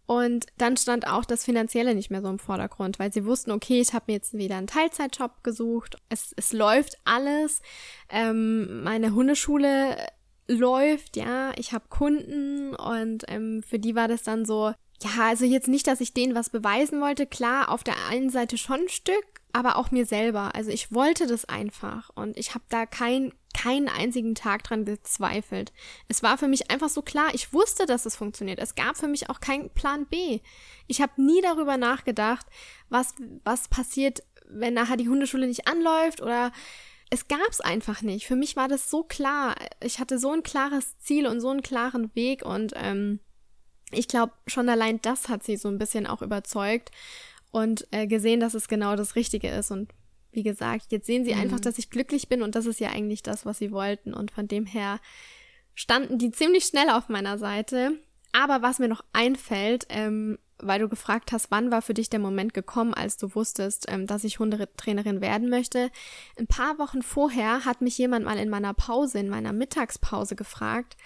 Und 0.06 0.48
dann 0.58 0.76
stand 0.76 1.08
auch 1.08 1.24
das 1.24 1.46
Finanzielle 1.46 1.96
nicht 1.96 2.12
mehr 2.12 2.22
so 2.22 2.28
im 2.28 2.40
Vordergrund, 2.40 3.00
weil 3.00 3.14
sie 3.14 3.26
wussten, 3.26 3.52
okay, 3.52 3.80
ich 3.80 3.94
habe 3.94 4.06
mir 4.08 4.14
jetzt 4.16 4.34
wieder 4.34 4.58
einen 4.58 4.68
Teilzeitjob 4.68 5.44
gesucht, 5.44 5.96
es, 6.10 6.34
es 6.36 6.52
läuft 6.52 6.98
alles. 7.06 7.62
Ähm, 8.10 8.84
meine 8.84 9.14
Hundeschule 9.14 9.96
läuft, 10.48 11.16
ja, 11.16 11.52
ich 11.58 11.74
habe 11.74 11.86
Kunden 11.90 12.76
und 12.76 13.24
ähm, 13.28 13.64
für 13.64 13.80
die 13.80 13.96
war 13.96 14.08
das 14.08 14.24
dann 14.24 14.46
so, 14.46 14.74
ja, 15.02 15.28
also 15.28 15.46
jetzt 15.46 15.68
nicht, 15.68 15.88
dass 15.88 16.02
ich 16.02 16.14
denen 16.14 16.36
was 16.36 16.50
beweisen 16.50 17.02
wollte, 17.02 17.26
klar, 17.26 17.70
auf 17.70 17.84
der 17.84 17.96
einen 18.10 18.30
Seite 18.30 18.58
schon 18.58 18.82
ein 18.82 18.90
Stück, 18.90 19.42
aber 19.52 19.78
auch 19.78 19.92
mir 19.92 20.06
selber. 20.06 20.56
Also 20.56 20.72
ich 20.72 20.92
wollte 20.92 21.28
das 21.28 21.46
einfach 21.46 22.10
und 22.16 22.38
ich 22.38 22.56
habe 22.56 22.64
da 22.70 22.86
kein, 22.86 23.34
keinen 23.54 23.88
einzigen 23.88 24.36
Tag 24.36 24.64
dran 24.64 24.86
gezweifelt. 24.86 25.72
Es 26.08 26.24
war 26.24 26.38
für 26.38 26.48
mich 26.48 26.72
einfach 26.72 26.90
so 26.90 27.02
klar, 27.02 27.34
ich 27.34 27.54
wusste, 27.54 27.86
dass 27.86 28.06
es 28.06 28.16
funktioniert. 28.16 28.60
Es 28.60 28.76
gab 28.76 28.98
für 28.98 29.08
mich 29.08 29.30
auch 29.30 29.40
keinen 29.40 29.70
Plan 29.70 30.06
B. 30.08 30.40
Ich 30.88 31.02
habe 31.02 31.22
nie 31.22 31.42
darüber 31.42 31.78
nachgedacht, 31.78 32.46
was, 32.90 33.16
was 33.44 33.68
passiert, 33.68 34.24
wenn 34.48 34.74
nachher 34.74 34.98
die 34.98 35.10
Hundeschule 35.10 35.48
nicht 35.48 35.68
anläuft 35.68 36.22
oder 36.22 36.52
es 37.14 37.28
gab's 37.28 37.62
einfach 37.62 38.02
nicht. 38.02 38.26
Für 38.26 38.36
mich 38.36 38.56
war 38.56 38.68
das 38.68 38.90
so 38.90 39.04
klar. 39.04 39.56
Ich 39.84 40.00
hatte 40.00 40.18
so 40.18 40.32
ein 40.32 40.42
klares 40.42 40.98
Ziel 40.98 41.28
und 41.28 41.42
so 41.42 41.50
einen 41.50 41.62
klaren 41.62 42.10
Weg 42.16 42.44
und 42.44 42.74
ähm, 42.76 43.20
ich 43.92 44.08
glaube, 44.08 44.34
schon 44.48 44.68
allein 44.68 45.00
das 45.00 45.30
hat 45.30 45.44
sie 45.44 45.56
so 45.56 45.70
ein 45.70 45.78
bisschen 45.78 46.08
auch 46.08 46.24
überzeugt 46.24 46.90
und 47.52 47.88
äh, 47.92 48.08
gesehen, 48.08 48.40
dass 48.40 48.56
es 48.56 48.68
genau 48.68 48.96
das 48.96 49.16
Richtige 49.16 49.50
ist. 49.50 49.70
Und 49.70 49.94
wie 50.32 50.42
gesagt, 50.42 50.92
jetzt 50.92 51.06
sehen 51.06 51.24
sie 51.24 51.36
mhm. 51.36 51.42
einfach, 51.42 51.60
dass 51.60 51.78
ich 51.78 51.92
glücklich 51.92 52.30
bin 52.30 52.42
und 52.42 52.56
das 52.56 52.66
ist 52.66 52.80
ja 52.80 52.90
eigentlich 52.90 53.22
das, 53.22 53.46
was 53.46 53.60
sie 53.60 53.72
wollten. 53.72 54.16
Und 54.16 54.32
von 54.32 54.48
dem 54.48 54.66
her 54.66 55.00
standen 55.76 56.18
die 56.18 56.32
ziemlich 56.32 56.66
schnell 56.66 56.90
auf 56.90 57.10
meiner 57.10 57.38
Seite. 57.38 57.92
Aber 58.32 58.64
was 58.64 58.80
mir 58.80 58.88
noch 58.88 59.04
einfällt, 59.14 59.86
ähm, 59.90 60.40
weil 60.66 60.80
du 60.80 60.90
gefragt 60.90 61.32
hast, 61.32 61.52
wann 61.52 61.72
war 61.72 61.82
für 61.82 61.94
dich 61.94 62.10
der 62.10 62.20
Moment 62.20 62.54
gekommen, 62.54 62.94
als 62.94 63.18
du 63.18 63.36
wusstest, 63.36 63.86
ähm, 63.90 64.08
dass 64.08 64.24
ich 64.24 64.40
Hundetrainerin 64.40 65.22
werden 65.22 65.50
möchte. 65.50 65.90
Ein 66.38 66.48
paar 66.48 66.80
Wochen 66.80 67.02
vorher 67.02 67.66
hat 67.66 67.82
mich 67.82 67.98
jemand 67.98 68.26
mal 68.26 68.38
in 68.38 68.50
meiner 68.50 68.74
Pause, 68.74 69.20
in 69.20 69.30
meiner 69.30 69.54
Mittagspause 69.54 70.36
gefragt, 70.36 70.98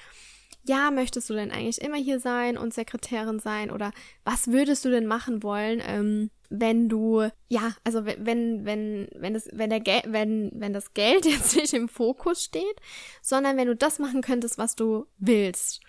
ja, 0.68 0.92
möchtest 0.92 1.30
du 1.30 1.34
denn 1.34 1.52
eigentlich 1.52 1.82
immer 1.82 1.98
hier 1.98 2.20
sein 2.20 2.58
und 2.58 2.74
Sekretärin 2.74 3.40
sein 3.40 3.72
oder 3.72 3.92
was 4.26 4.48
würdest 4.48 4.84
du 4.84 4.90
denn 4.90 5.06
machen 5.06 5.42
wollen, 5.42 5.82
ähm, 5.86 6.30
wenn 6.50 6.90
du, 6.90 7.30
ja, 7.48 7.76
also 7.84 8.06
wenn, 8.06 8.66
wenn, 8.66 9.08
wenn 9.16 9.34
das, 9.34 9.48
wenn 9.52 9.70
der 9.70 9.80
Geld, 9.80 10.04
wenn, 10.08 10.52
wenn 10.54 10.74
das 10.74 10.94
Geld 10.94 11.26
jetzt 11.26 11.56
nicht 11.56 11.74
im 11.74 11.90
Fokus 11.90 12.44
steht, 12.44 12.82
sondern 13.22 13.58
wenn 13.58 13.68
du 13.68 13.76
das 13.76 14.00
machen 14.00 14.22
könntest, 14.22 14.58
was 14.58 14.76
du 14.76 15.06
willst. 15.18 15.82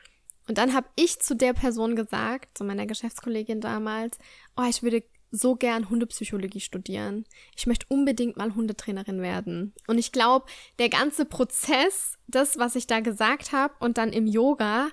Und 0.49 0.59
dann 0.59 0.75
habe 0.75 0.89
ich 0.97 1.21
zu 1.21 1.37
der 1.37 1.53
Person 1.53 1.95
gesagt, 1.95 2.57
zu 2.57 2.65
meiner 2.65 2.87
Geschäftskollegin 2.87 3.61
damals, 3.61 4.19
oh, 4.57 4.65
ich 4.69 4.83
würde 4.83 5.05
so 5.31 5.57
gern 5.57 5.91
Hundepsychologie 5.91 6.61
studieren. 6.61 7.27
Ich 7.55 7.67
möchte 7.67 7.87
unbedingt 7.89 8.39
mal 8.39 8.55
Hundetrainerin 8.55 9.21
werden. 9.21 9.75
Und 9.87 9.99
ich 9.99 10.11
glaube, 10.11 10.47
der 10.79 10.89
ganze 10.89 11.27
Prozess, 11.27 12.19
das, 12.27 12.59
was 12.59 12.77
ich 12.77 12.87
da 12.87 13.01
gesagt 13.01 13.53
habe 13.53 13.75
und 13.81 13.99
dann 13.99 14.13
im 14.13 14.27
Yoga, 14.27 14.89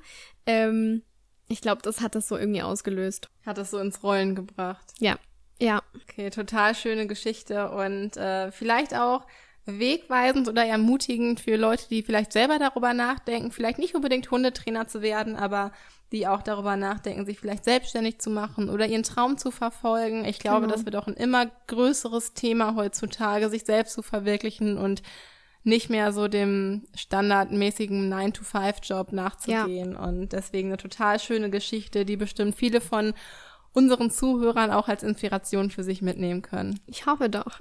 ähm, 0.46 1.04
ich 1.48 1.62
glaube, 1.62 1.82
das 1.84 2.02
hat 2.02 2.16
das 2.16 2.28
so 2.28 2.38
irgendwie 2.38 2.64
ausgelöst. 2.64 3.30
Hat 3.46 3.58
das 3.58 3.72
so 3.72 3.80
ins 3.80 4.04
Rollen 4.04 4.36
gebracht. 4.36 4.94
Ja, 5.00 5.18
ja. 5.60 5.82
Okay, 6.04 6.30
total 6.32 6.76
schöne 6.76 7.08
Geschichte 7.08 7.70
und 7.70 8.18
äh, 8.18 8.52
vielleicht 8.52 8.94
auch 8.94 9.26
wegweisend 9.66 10.48
oder 10.48 10.66
ermutigend 10.66 11.40
für 11.40 11.56
Leute, 11.56 11.88
die 11.90 12.04
vielleicht 12.04 12.34
selber 12.34 12.60
darüber 12.60 12.94
nachdenken, 12.94 13.52
vielleicht 13.52 13.80
nicht 13.80 13.96
unbedingt 13.96 14.30
Hundetrainer 14.30 14.88
zu 14.88 15.02
werden, 15.02 15.36
aber 15.36 15.72
die 16.12 16.28
auch 16.28 16.44
darüber 16.44 16.76
nachdenken, 16.78 17.26
sich 17.26 17.40
vielleicht 17.40 17.66
selbstständig 17.66 18.20
zu 18.20 18.30
machen 18.30 18.70
oder 18.70 18.88
ihren 18.88 19.04
Traum 19.04 19.38
zu 19.38 19.52
verfolgen. 19.52 20.24
Ich 20.24 20.40
glaube, 20.40 20.62
genau. 20.62 20.74
das 20.74 20.86
wird 20.86 20.96
auch 20.96 21.08
ein 21.08 21.16
immer 21.16 21.48
größeres 21.68 22.34
Thema 22.34 22.76
heutzutage, 22.76 23.50
sich 23.50 23.66
selbst 23.66 23.94
zu 23.94 24.04
verwirklichen 24.04 24.78
und 24.78 25.02
nicht 25.64 25.90
mehr 25.90 26.14
so 26.14 26.28
dem 26.28 26.84
standardmäßigen 26.96 28.14
9-to-5-Job 28.14 29.12
nachzugehen. 29.14 29.94
Ja. 29.94 30.04
Und 30.04 30.32
deswegen 30.32 30.70
eine 30.70 30.78
total 30.78 31.20
schöne 31.20 31.50
Geschichte, 31.50 32.06
die 32.06 32.18
bestimmt 32.18 32.56
viele 32.56 32.82
von 32.82 33.14
unseren 33.76 34.10
Zuhörern 34.10 34.72
auch 34.72 34.88
als 34.88 35.04
Inspiration 35.04 35.70
für 35.70 35.84
sich 35.84 36.02
mitnehmen 36.02 36.42
können. 36.42 36.80
Ich 36.88 37.06
hoffe 37.06 37.30
doch. 37.30 37.60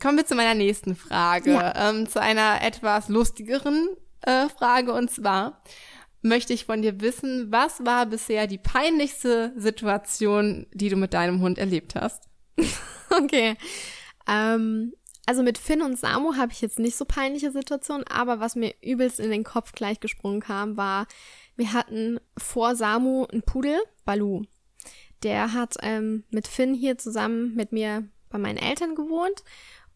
Kommen 0.00 0.16
wir 0.16 0.26
zu 0.26 0.34
meiner 0.34 0.54
nächsten 0.54 0.96
Frage, 0.96 1.52
ja. 1.52 1.90
ähm, 1.90 2.08
zu 2.08 2.20
einer 2.20 2.62
etwas 2.62 3.08
lustigeren 3.08 3.88
äh, 4.22 4.48
Frage 4.48 4.92
und 4.94 5.10
zwar 5.10 5.62
möchte 6.22 6.52
ich 6.52 6.64
von 6.64 6.82
dir 6.82 7.00
wissen, 7.00 7.50
was 7.50 7.84
war 7.84 8.06
bisher 8.06 8.46
die 8.46 8.58
peinlichste 8.58 9.52
Situation, 9.56 10.66
die 10.72 10.88
du 10.88 10.96
mit 10.96 11.14
deinem 11.14 11.40
Hund 11.40 11.58
erlebt 11.58 11.94
hast? 11.96 12.28
okay. 13.10 13.56
Ähm, 14.28 14.94
also 15.26 15.42
mit 15.42 15.58
Finn 15.58 15.82
und 15.82 15.98
Samu 15.98 16.36
habe 16.36 16.52
ich 16.52 16.60
jetzt 16.60 16.78
nicht 16.78 16.96
so 16.96 17.04
peinliche 17.04 17.50
Situationen, 17.50 18.06
aber 18.06 18.40
was 18.40 18.56
mir 18.56 18.74
übelst 18.82 19.20
in 19.20 19.30
den 19.30 19.44
Kopf 19.44 19.72
gleich 19.72 20.00
gesprungen 20.00 20.40
kam, 20.40 20.76
war, 20.76 21.06
wir 21.56 21.72
hatten 21.72 22.18
vor 22.38 22.74
Samu 22.74 23.26
einen 23.26 23.42
Pudel, 23.42 23.78
Balu. 24.04 24.44
Der 25.22 25.52
hat 25.52 25.76
ähm, 25.82 26.24
mit 26.30 26.46
Finn 26.46 26.74
hier 26.74 26.98
zusammen 26.98 27.54
mit 27.54 27.72
mir 27.72 28.08
bei 28.30 28.38
meinen 28.38 28.58
Eltern 28.58 28.94
gewohnt 28.94 29.44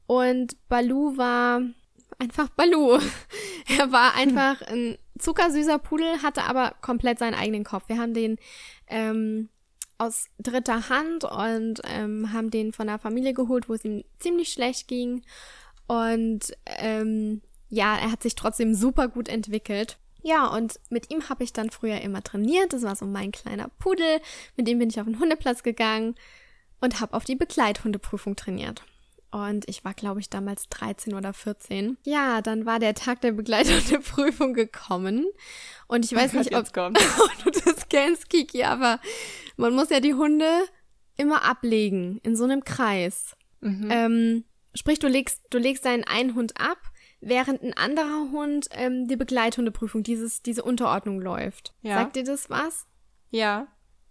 und 0.07 0.57
Balu 0.69 1.17
war 1.17 1.63
einfach 2.19 2.49
Balu. 2.51 2.99
er 3.79 3.93
war 3.93 4.15
einfach 4.15 4.63
ein 4.63 4.99
zuckersüßer 5.19 5.79
Pudel, 5.79 6.23
hatte 6.23 6.45
aber 6.45 6.75
komplett 6.81 7.19
seinen 7.19 7.35
eigenen 7.35 7.65
Kopf. 7.65 7.89
Wir 7.89 7.99
haben 7.99 8.15
den 8.15 8.39
ähm, 8.89 9.49
aus 9.99 10.27
dritter 10.39 10.89
Hand 10.89 11.25
und 11.25 11.81
ähm, 11.85 12.33
haben 12.33 12.51
den 12.51 12.73
von 12.73 12.87
der 12.87 12.99
Familie 12.99 13.33
geholt, 13.33 13.69
wo 13.69 13.75
es 13.75 13.85
ihm 13.85 14.05
ziemlich 14.19 14.51
schlecht 14.53 14.89
ging. 14.89 15.23
Und 15.87 16.53
ähm, 16.67 17.41
ja, 17.69 17.97
er 17.97 18.13
hat 18.13 18.23
sich 18.23 18.35
trotzdem 18.35 18.75
super 18.75 19.09
gut 19.09 19.29
entwickelt. 19.29 19.99
Ja, 20.27 20.49
und 20.49 20.81
mit 20.91 21.13
ihm 21.13 21.29
habe 21.29 21.45
ich 21.45 21.53
dann 21.53 21.71
früher 21.71 22.01
immer 22.01 22.21
trainiert. 22.21 22.73
Das 22.73 22.83
war 22.83 22.97
so 22.97 23.07
mein 23.07 23.31
kleiner 23.31 23.69
Pudel. 23.79 24.21
Mit 24.57 24.67
dem 24.67 24.81
bin 24.81 24.91
ich 24.91 24.99
auf 24.99 25.07
den 25.07 25.21
Hundeplatz 25.21 25.63
gegangen 25.63 26.17
und 26.81 27.01
habe 27.01 27.15
auf 27.15 27.25
die 27.25 27.37
Begleithundeprüfung 27.37 28.35
trainiert. 28.35 28.83
Und 29.31 29.69
ich 29.69 29.85
war, 29.85 29.95
glaube 29.95 30.19
ich, 30.19 30.29
damals 30.29 30.69
13 30.69 31.15
oder 31.15 31.33
14. 31.33 31.97
Ja, 32.03 32.43
dann 32.43 32.67
war 32.67 32.81
der 32.81 32.95
Tag 32.95 33.21
der 33.21 33.33
Begleithundeprüfung 33.33 34.53
gekommen. 34.53 35.27
Und 35.87 36.05
ich 36.05 36.13
weiß 36.13 36.33
nicht, 36.33 36.57
ob, 36.57 36.67
ob, 36.77 37.45
du 37.45 37.51
das 37.65 37.89
kennst, 37.89 38.29
Kiki, 38.29 38.65
aber 38.65 38.99
man 39.57 39.75
muss 39.77 39.91
ja 39.91 40.01
die 40.01 40.15
Hunde 40.15 40.51
immer 41.17 41.45
ablegen 41.45 42.19
in 42.25 42.35
so 42.35 42.43
einem 42.43 42.65
Kreis. 42.65 43.37
Mhm. 43.61 43.89
Ähm, 43.93 44.45
sprich, 44.75 44.99
du 44.99 45.07
legst, 45.07 45.43
du 45.51 45.59
legst 45.59 45.85
deinen 45.85 46.03
einen 46.03 46.35
Hund 46.35 46.61
ab, 46.61 46.79
während 47.27 47.63
ein 47.63 47.77
anderer 47.77 48.31
Hund 48.31 48.69
ähm, 48.73 49.09
die 49.09 49.17
Begleithundeprüfung, 49.17 50.03
dieses, 50.03 50.43
diese 50.43 50.63
Unterordnung 50.63 51.21
läuft. 51.21 51.75
Ja. 51.83 51.97
Sagt 51.97 52.17
dir 52.17 52.25
das 52.25 52.49
was? 52.49 52.87
Ja. 53.31 53.69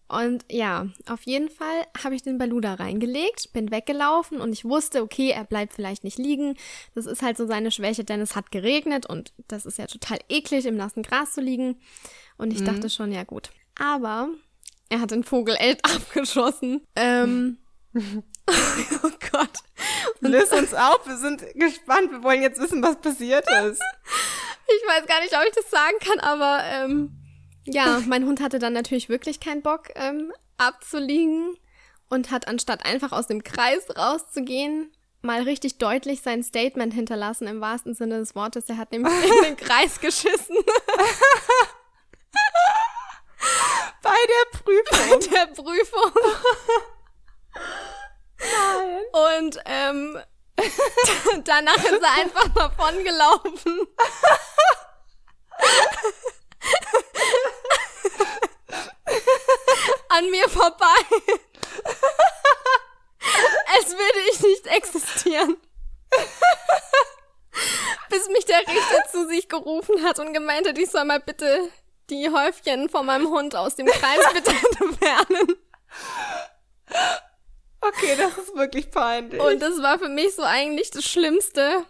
Und 0.07 0.45
ja, 0.51 0.87
auf 1.07 1.23
jeden 1.23 1.49
Fall 1.49 1.87
habe 2.03 2.13
ich 2.13 2.21
den 2.21 2.37
Baluda 2.37 2.75
reingelegt, 2.75 3.53
bin 3.53 3.71
weggelaufen 3.71 4.39
und 4.39 4.53
ich 4.53 4.63
wusste, 4.63 5.01
okay, 5.01 5.31
er 5.31 5.45
bleibt 5.45 5.73
vielleicht 5.73 6.03
nicht 6.03 6.19
liegen. 6.19 6.55
Das 6.93 7.07
ist 7.07 7.23
halt 7.23 7.37
so 7.37 7.47
seine 7.47 7.71
Schwäche, 7.71 8.03
denn 8.03 8.21
es 8.21 8.35
hat 8.35 8.51
geregnet 8.51 9.07
und 9.07 9.33
das 9.47 9.65
ist 9.65 9.79
ja 9.79 9.87
total 9.87 10.19
eklig, 10.29 10.67
im 10.67 10.77
nassen 10.77 11.01
Gras 11.01 11.33
zu 11.33 11.41
liegen. 11.41 11.77
Und 12.37 12.53
ich 12.53 12.59
mhm. 12.59 12.65
dachte 12.65 12.89
schon, 12.89 13.11
ja 13.11 13.23
gut. 13.23 13.49
Aber 13.79 14.29
er 14.89 15.01
hat 15.01 15.11
den 15.11 15.23
Vogel 15.23 15.57
abgeschossen. 15.81 16.81
Ähm, 16.95 17.57
oh 19.03 19.11
Gott. 19.31 19.49
Löst 20.19 20.53
uns 20.53 20.73
auf, 20.73 21.05
wir 21.05 21.17
sind 21.17 21.43
gespannt, 21.55 22.11
wir 22.11 22.23
wollen 22.23 22.41
jetzt 22.41 22.59
wissen, 22.59 22.81
was 22.83 22.97
passiert 22.97 23.45
ist. 23.65 23.81
ich 24.67 24.87
weiß 24.87 25.05
gar 25.07 25.21
nicht, 25.21 25.35
ob 25.35 25.43
ich 25.47 25.55
das 25.55 25.69
sagen 25.69 25.97
kann, 25.99 26.19
aber 26.19 26.63
ähm, 26.63 27.11
ja, 27.65 28.01
mein 28.07 28.25
Hund 28.25 28.41
hatte 28.41 28.59
dann 28.59 28.73
natürlich 28.73 29.09
wirklich 29.09 29.39
keinen 29.39 29.61
Bock 29.61 29.89
ähm, 29.95 30.31
abzuliegen 30.57 31.57
und 32.09 32.31
hat 32.31 32.47
anstatt 32.47 32.85
einfach 32.85 33.11
aus 33.11 33.27
dem 33.27 33.43
Kreis 33.43 33.85
rauszugehen, 33.97 34.91
mal 35.21 35.41
richtig 35.41 35.79
deutlich 35.79 36.21
sein 36.21 36.43
Statement 36.43 36.93
hinterlassen 36.93 37.47
im 37.47 37.61
wahrsten 37.61 37.95
Sinne 37.95 38.19
des 38.19 38.35
Wortes. 38.35 38.69
Er 38.69 38.77
hat 38.77 38.91
nämlich 38.91 39.13
in 39.23 39.43
den 39.43 39.57
Kreis 39.57 39.99
geschissen. 39.99 40.55
Bei 44.01 44.15
der 44.27 44.59
Prüfung. 44.59 45.19
Bei 45.19 45.27
der 45.27 45.47
Prüfung. 45.47 46.11
Nein. 48.51 49.01
Und 49.11 49.59
ähm, 49.65 50.19
danach 51.43 51.83
ist 51.83 52.01
er 52.01 52.13
einfach 52.13 52.47
davon 52.49 53.03
gelaufen. 53.03 53.87
An 60.09 60.29
mir 60.29 60.49
vorbei. 60.49 60.85
Als 63.75 63.91
würde 63.91 64.19
ich 64.31 64.39
nicht 64.41 64.67
existieren. 64.67 65.57
Bis 68.09 68.27
mich 68.29 68.45
der 68.45 68.59
Richter 68.59 69.03
zu 69.11 69.27
sich 69.27 69.49
gerufen 69.49 70.03
hat 70.03 70.19
und 70.19 70.33
gemeint 70.33 70.67
hat, 70.67 70.77
ich 70.77 70.89
soll 70.89 71.05
mal 71.05 71.19
bitte 71.19 71.69
die 72.09 72.29
Häufchen 72.29 72.89
von 72.89 73.05
meinem 73.05 73.27
Hund 73.29 73.55
aus 73.55 73.75
dem 73.75 73.87
Kreis 73.87 74.19
bitte 74.33 74.51
entfernen. 74.79 75.55
Okay, 77.87 78.15
das 78.17 78.37
ist 78.37 78.55
wirklich 78.55 78.91
peinlich. 78.91 79.41
Und 79.41 79.61
das 79.61 79.81
war 79.81 79.99
für 79.99 80.09
mich 80.09 80.35
so 80.35 80.43
eigentlich 80.43 80.91
das 80.91 81.05
Schlimmste, 81.05 81.83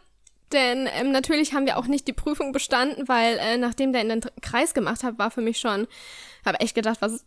denn 0.51 0.87
ähm, 0.93 1.11
natürlich 1.11 1.53
haben 1.53 1.65
wir 1.65 1.77
auch 1.77 1.87
nicht 1.87 2.07
die 2.07 2.13
Prüfung 2.13 2.51
bestanden, 2.51 3.07
weil 3.07 3.37
äh, 3.37 3.57
nachdem 3.57 3.93
der 3.93 4.01
in 4.01 4.09
den 4.09 4.21
Kreis 4.41 4.73
gemacht 4.73 5.03
hat, 5.03 5.17
war 5.17 5.31
für 5.31 5.41
mich 5.41 5.59
schon, 5.59 5.87
habe 6.45 6.59
echt 6.59 6.75
gedacht, 6.75 7.01
was, 7.01 7.25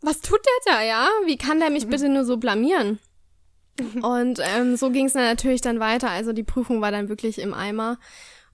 was 0.00 0.20
tut 0.20 0.40
der 0.66 0.74
da, 0.74 0.82
ja? 0.82 1.08
Wie 1.26 1.36
kann 1.36 1.60
der 1.60 1.70
mich 1.70 1.86
bitte 1.88 2.08
nur 2.08 2.24
so 2.24 2.36
blamieren? 2.36 2.98
Und 4.02 4.38
ähm, 4.40 4.76
so 4.76 4.90
ging 4.90 5.06
es 5.06 5.14
dann 5.14 5.24
natürlich 5.24 5.60
dann 5.60 5.80
weiter. 5.80 6.08
Also 6.08 6.32
die 6.32 6.44
Prüfung 6.44 6.80
war 6.80 6.92
dann 6.92 7.08
wirklich 7.08 7.40
im 7.40 7.52
Eimer. 7.52 7.98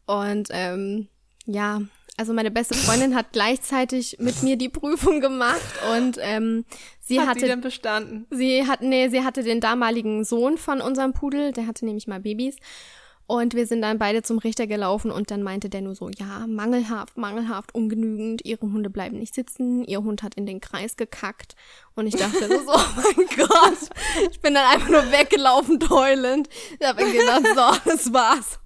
Und 0.07 0.49
ähm, 0.51 1.09
ja, 1.45 1.83
also 2.21 2.35
meine 2.35 2.51
beste 2.51 2.75
Freundin 2.75 3.15
hat 3.15 3.33
gleichzeitig 3.33 4.19
mit 4.19 4.43
mir 4.43 4.57
die 4.57 4.69
Prüfung 4.69 5.21
gemacht 5.21 5.59
und 5.97 6.19
ähm, 6.21 6.67
sie 7.01 7.19
hat 7.19 7.29
hatte 7.29 7.41
sie 7.41 7.47
denn 7.47 7.63
bestanden. 7.63 8.27
Sie 8.29 8.67
hat 8.67 8.83
nee, 8.83 9.09
sie 9.09 9.25
hatte 9.25 9.43
den 9.43 9.61
damaligen 9.61 10.23
Sohn 10.27 10.59
von 10.59 10.83
unserem 10.83 11.15
Pudel, 11.15 11.53
der 11.53 11.67
hatte 11.67 11.87
nämlich 11.87 12.07
mal 12.07 12.21
Babys 12.21 12.57
und 13.27 13.55
wir 13.55 13.67
sind 13.67 13.81
dann 13.81 13.99
beide 13.99 14.23
zum 14.23 14.37
Richter 14.37 14.67
gelaufen 14.67 15.11
und 15.11 15.31
dann 15.31 15.43
meinte 15.43 15.71
der 15.71 15.81
nur 15.81 15.95
so, 15.95 16.11
ja, 16.11 16.47
mangelhaft, 16.47 17.17
mangelhaft, 17.17 17.75
ungenügend, 17.75 18.45
ihre 18.45 18.71
Hunde 18.71 18.91
bleiben 18.91 19.19
nicht 19.19 19.35
sitzen, 19.35 19.83
ihr 19.85 20.03
Hund 20.03 20.23
hat 20.23 20.35
in 20.35 20.45
den 20.45 20.61
Kreis 20.61 20.97
gekackt. 20.97 21.55
Und 21.95 22.07
ich 22.07 22.17
dachte 22.17 22.49
so, 22.49 22.55
oh 22.67 22.81
mein 22.97 23.27
Gott, 23.37 23.79
ich 24.31 24.41
bin 24.41 24.53
dann 24.53 24.67
einfach 24.67 24.91
nur 24.91 25.11
weggelaufen, 25.11 25.79
heulend. 25.89 26.51
Ich 26.79 26.87
habe 26.87 27.05
gedacht, 27.05 27.47
so, 27.55 27.91
das 27.91 28.13
war's. 28.13 28.59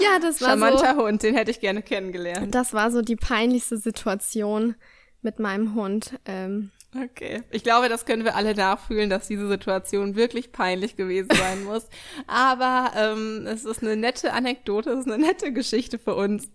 Ja, 0.00 0.18
das 0.20 0.40
war 0.40 0.50
Charmanter 0.50 0.94
so. 0.96 1.04
Hund, 1.04 1.22
den 1.22 1.34
hätte 1.34 1.50
ich 1.50 1.60
gerne 1.60 1.82
kennengelernt. 1.82 2.54
Das 2.54 2.72
war 2.74 2.90
so 2.90 3.02
die 3.02 3.16
peinlichste 3.16 3.76
Situation 3.76 4.74
mit 5.22 5.38
meinem 5.38 5.74
Hund. 5.74 6.18
Ähm, 6.26 6.70
Okay. 7.04 7.42
Ich 7.50 7.62
glaube, 7.62 7.88
das 7.88 8.06
können 8.06 8.24
wir 8.24 8.36
alle 8.36 8.54
nachfühlen, 8.54 9.10
dass 9.10 9.28
diese 9.28 9.48
Situation 9.48 10.16
wirklich 10.16 10.52
peinlich 10.52 10.96
gewesen 10.96 11.30
sein 11.30 11.64
muss. 11.64 11.88
Aber 12.26 12.92
ähm, 12.96 13.46
es 13.46 13.64
ist 13.64 13.82
eine 13.82 13.96
nette 13.96 14.32
Anekdote, 14.32 14.90
es 14.90 15.00
ist 15.00 15.12
eine 15.12 15.18
nette 15.22 15.52
Geschichte 15.52 15.98
für 15.98 16.14
uns. 16.14 16.48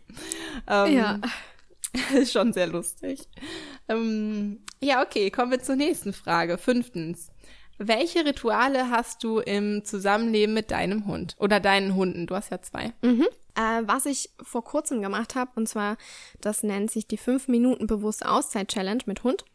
Ähm, 0.67 0.95
ja. 0.95 1.19
Ist 2.13 2.31
schon 2.31 2.53
sehr 2.53 2.67
lustig. 2.67 3.27
Ähm, 3.89 4.59
ja, 4.81 5.03
okay, 5.03 5.29
kommen 5.29 5.51
wir 5.51 5.61
zur 5.61 5.75
nächsten 5.75 6.13
Frage. 6.13 6.57
Fünftens. 6.57 7.31
Welche 7.83 8.23
Rituale 8.25 8.91
hast 8.91 9.23
du 9.23 9.39
im 9.39 9.83
Zusammenleben 9.83 10.53
mit 10.53 10.69
deinem 10.69 11.07
Hund 11.07 11.35
oder 11.39 11.59
deinen 11.59 11.95
Hunden? 11.95 12.27
Du 12.27 12.35
hast 12.35 12.51
ja 12.51 12.61
zwei. 12.61 12.93
Mhm. 13.01 13.25
Äh, 13.55 13.81
was 13.85 14.05
ich 14.05 14.29
vor 14.39 14.63
kurzem 14.63 15.01
gemacht 15.01 15.33
habe, 15.33 15.49
und 15.55 15.67
zwar, 15.67 15.97
das 16.41 16.61
nennt 16.61 16.91
sich 16.91 17.07
die 17.07 17.17
5 17.17 17.47
Minuten 17.47 17.87
bewusste 17.87 18.29
Auszeit-Challenge 18.29 19.01
mit 19.07 19.23
Hund. 19.23 19.45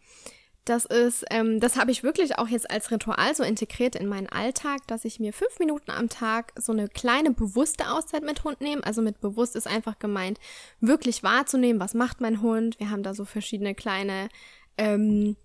Das 0.64 0.86
ist, 0.86 1.24
ähm, 1.30 1.60
das 1.60 1.76
habe 1.76 1.92
ich 1.92 2.02
wirklich 2.02 2.36
auch 2.36 2.48
jetzt 2.48 2.68
als 2.68 2.90
Ritual 2.90 3.32
so 3.36 3.44
integriert 3.44 3.94
in 3.94 4.08
meinen 4.08 4.28
Alltag, 4.28 4.80
dass 4.88 5.04
ich 5.04 5.20
mir 5.20 5.32
fünf 5.32 5.60
Minuten 5.60 5.92
am 5.92 6.08
Tag 6.08 6.52
so 6.56 6.72
eine 6.72 6.88
kleine 6.88 7.30
bewusste 7.30 7.92
Auszeit 7.92 8.24
mit 8.24 8.42
Hund 8.42 8.60
nehme. 8.60 8.82
Also 8.84 9.02
mit 9.02 9.20
bewusst 9.20 9.54
ist 9.54 9.68
einfach 9.68 10.00
gemeint, 10.00 10.40
wirklich 10.80 11.22
wahrzunehmen, 11.22 11.80
was 11.80 11.94
macht 11.94 12.20
mein 12.20 12.42
Hund. 12.42 12.80
Wir 12.80 12.90
haben 12.90 13.04
da 13.04 13.14
so 13.14 13.24
verschiedene 13.24 13.76
kleine 13.76 14.28
ähm, 14.76 15.36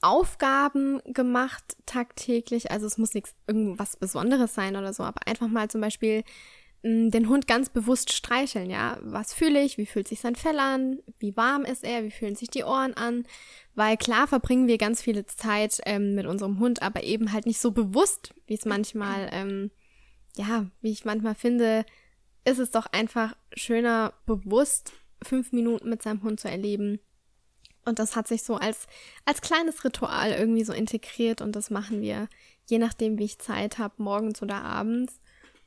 Aufgaben 0.00 1.00
gemacht 1.04 1.76
tagtäglich. 1.86 2.70
Also 2.70 2.86
es 2.86 2.98
muss 2.98 3.14
nichts 3.14 3.34
irgendwas 3.46 3.96
Besonderes 3.96 4.54
sein 4.54 4.76
oder 4.76 4.92
so, 4.92 5.02
aber 5.02 5.26
einfach 5.26 5.48
mal 5.48 5.68
zum 5.68 5.80
Beispiel 5.80 6.24
den 6.84 7.28
Hund 7.28 7.48
ganz 7.48 7.70
bewusst 7.70 8.12
streicheln, 8.12 8.70
ja. 8.70 8.98
Was 9.02 9.34
fühle 9.34 9.62
ich? 9.62 9.78
Wie 9.78 9.86
fühlt 9.86 10.06
sich 10.06 10.20
sein 10.20 10.36
Fell 10.36 10.60
an? 10.60 11.00
Wie 11.18 11.36
warm 11.36 11.64
ist 11.64 11.82
er? 11.82 12.04
Wie 12.04 12.10
fühlen 12.10 12.36
sich 12.36 12.50
die 12.50 12.62
Ohren 12.62 12.94
an? 12.94 13.26
Weil 13.74 13.96
klar 13.96 14.28
verbringen 14.28 14.68
wir 14.68 14.78
ganz 14.78 15.02
viele 15.02 15.26
Zeit 15.26 15.80
ähm, 15.86 16.14
mit 16.14 16.26
unserem 16.26 16.60
Hund, 16.60 16.80
aber 16.82 17.02
eben 17.02 17.32
halt 17.32 17.46
nicht 17.46 17.60
so 17.60 17.72
bewusst, 17.72 18.32
wie 18.46 18.54
es 18.54 18.64
manchmal, 18.64 19.28
ähm, 19.32 19.72
ja, 20.36 20.66
wie 20.80 20.92
ich 20.92 21.04
manchmal 21.04 21.34
finde, 21.34 21.84
ist 22.44 22.58
es 22.58 22.70
doch 22.70 22.86
einfach 22.86 23.36
schöner, 23.54 24.14
bewusst 24.24 24.92
fünf 25.22 25.50
Minuten 25.50 25.90
mit 25.90 26.02
seinem 26.02 26.22
Hund 26.22 26.38
zu 26.38 26.48
erleben. 26.48 27.00
Und 27.88 27.98
das 27.98 28.14
hat 28.14 28.28
sich 28.28 28.42
so 28.42 28.56
als, 28.56 28.86
als 29.24 29.40
kleines 29.40 29.84
Ritual 29.84 30.32
irgendwie 30.32 30.64
so 30.64 30.72
integriert 30.72 31.40
und 31.40 31.56
das 31.56 31.70
machen 31.70 32.00
wir, 32.00 32.28
je 32.66 32.78
nachdem, 32.78 33.18
wie 33.18 33.24
ich 33.24 33.38
Zeit 33.38 33.78
habe, 33.78 33.94
morgens 33.98 34.42
oder 34.42 34.62
abends. 34.62 35.20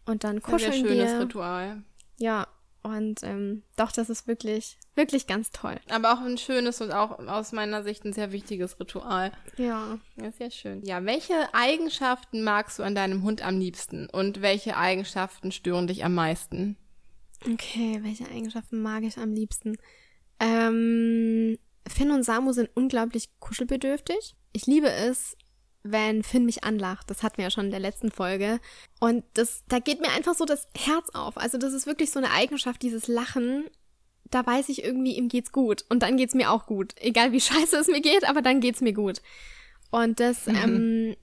Und 0.06 0.24
dann 0.24 0.42
kuscheln 0.42 0.72
Ein 0.72 0.82
sehr 0.82 0.84
wir. 0.84 1.08
schönes 1.08 1.22
Ritual. 1.22 1.84
Ja, 2.18 2.48
und 2.84 3.22
ähm, 3.24 3.62
doch, 3.76 3.92
das 3.92 4.10
ist 4.10 4.28
wirklich, 4.28 4.78
wirklich 4.96 5.28
ganz 5.28 5.52
toll. 5.52 5.80
Aber 5.90 6.14
auch 6.14 6.22
ein 6.22 6.38
schönes 6.38 6.82
und 6.82 6.92
auch 6.92 7.20
aus 7.20 7.52
meiner 7.52 7.84
Sicht 7.84 8.06
ein 8.06 8.14
sehr 8.14 8.32
wichtiges 8.32 8.80
Ritual. 8.80 9.32
Ja. 9.58 10.00
Ja, 10.16 10.32
sehr 10.32 10.50
schön. 10.50 10.84
Ja, 10.84 11.06
welche 11.06 11.54
Eigenschaften 11.54 12.44
magst 12.44 12.80
du 12.80 12.84
an 12.84 12.96
deinem 12.96 13.22
Hund 13.22 13.46
am 13.46 13.60
liebsten 13.60 14.08
und 14.10 14.42
welche 14.42 14.78
Eigenschaften 14.78 15.52
stören 15.52 15.88
dich 15.88 16.04
am 16.04 16.16
meisten? 16.16 16.76
Okay, 17.46 18.00
welche 18.02 18.28
Eigenschaften 18.30 18.82
mag 18.82 19.04
ich 19.04 19.18
am 19.18 19.32
liebsten? 19.32 19.78
Ähm, 20.40 21.58
Finn 21.88 22.12
und 22.12 22.24
Samu 22.24 22.54
sind 22.54 22.70
unglaublich 22.76 23.30
kuschelbedürftig. 23.40 24.36
Ich 24.54 24.66
liebe 24.66 24.92
es, 24.92 25.36
wenn 25.84 26.24
Finn 26.24 26.46
mich 26.46 26.64
anlacht. 26.64 27.10
Das 27.10 27.24
hatten 27.24 27.38
wir 27.38 27.46
ja 27.46 27.52
schon 27.52 27.66
in 27.66 27.72
der 27.72 27.80
letzten 27.80 28.12
Folge. 28.12 28.60
Und 29.00 29.24
das, 29.34 29.64
da 29.68 29.80
geht 29.80 30.02
mir 30.02 30.12
einfach 30.12 30.36
so 30.36 30.46
das 30.46 30.68
Herz 30.78 31.10
auf. 31.14 31.38
Also 31.38 31.58
das 31.58 31.74
ist 31.74 31.88
wirklich 31.88 32.12
so 32.12 32.20
eine 32.20 32.32
Eigenschaft, 32.32 32.82
dieses 32.82 33.08
Lachen. 33.08 33.66
Da 34.26 34.46
weiß 34.46 34.70
ich 34.70 34.84
irgendwie, 34.84 35.18
ihm 35.18 35.28
geht's 35.28 35.52
gut. 35.52 35.86
Und 35.90 36.04
dann 36.04 36.18
geht's 36.18 36.36
mir 36.36 36.52
auch 36.52 36.66
gut. 36.66 36.94
Egal 36.98 37.32
wie 37.32 37.42
scheiße 37.42 37.78
es 37.78 37.88
mir 37.88 38.02
geht, 38.02 38.28
aber 38.28 38.42
dann 38.42 38.62
geht's 38.62 38.82
mir 38.82 38.94
gut. 38.94 39.22
Und 39.90 40.20
das, 40.20 40.46
mhm. 40.46 40.56
ähm, 40.56 41.16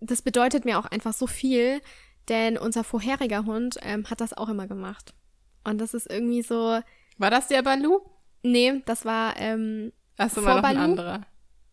das 0.00 0.22
bedeutet 0.22 0.64
mir 0.64 0.78
auch 0.78 0.86
einfach 0.86 1.14
so 1.14 1.26
viel, 1.26 1.80
denn 2.28 2.58
unser 2.58 2.84
vorheriger 2.84 3.44
Hund 3.44 3.78
ähm, 3.82 4.10
hat 4.10 4.20
das 4.20 4.32
auch 4.32 4.48
immer 4.48 4.66
gemacht. 4.66 5.14
Und 5.64 5.80
das 5.80 5.94
ist 5.94 6.10
irgendwie 6.10 6.42
so. 6.42 6.80
War 7.18 7.30
das 7.30 7.48
der 7.48 7.62
Balu? 7.62 8.00
Nee, 8.42 8.82
das 8.86 9.04
war 9.04 9.36
ähm, 9.38 9.92
Achso, 10.16 10.44
war 10.44 10.56
noch 10.56 10.68
ein 10.68 10.76
anderer. 10.76 11.26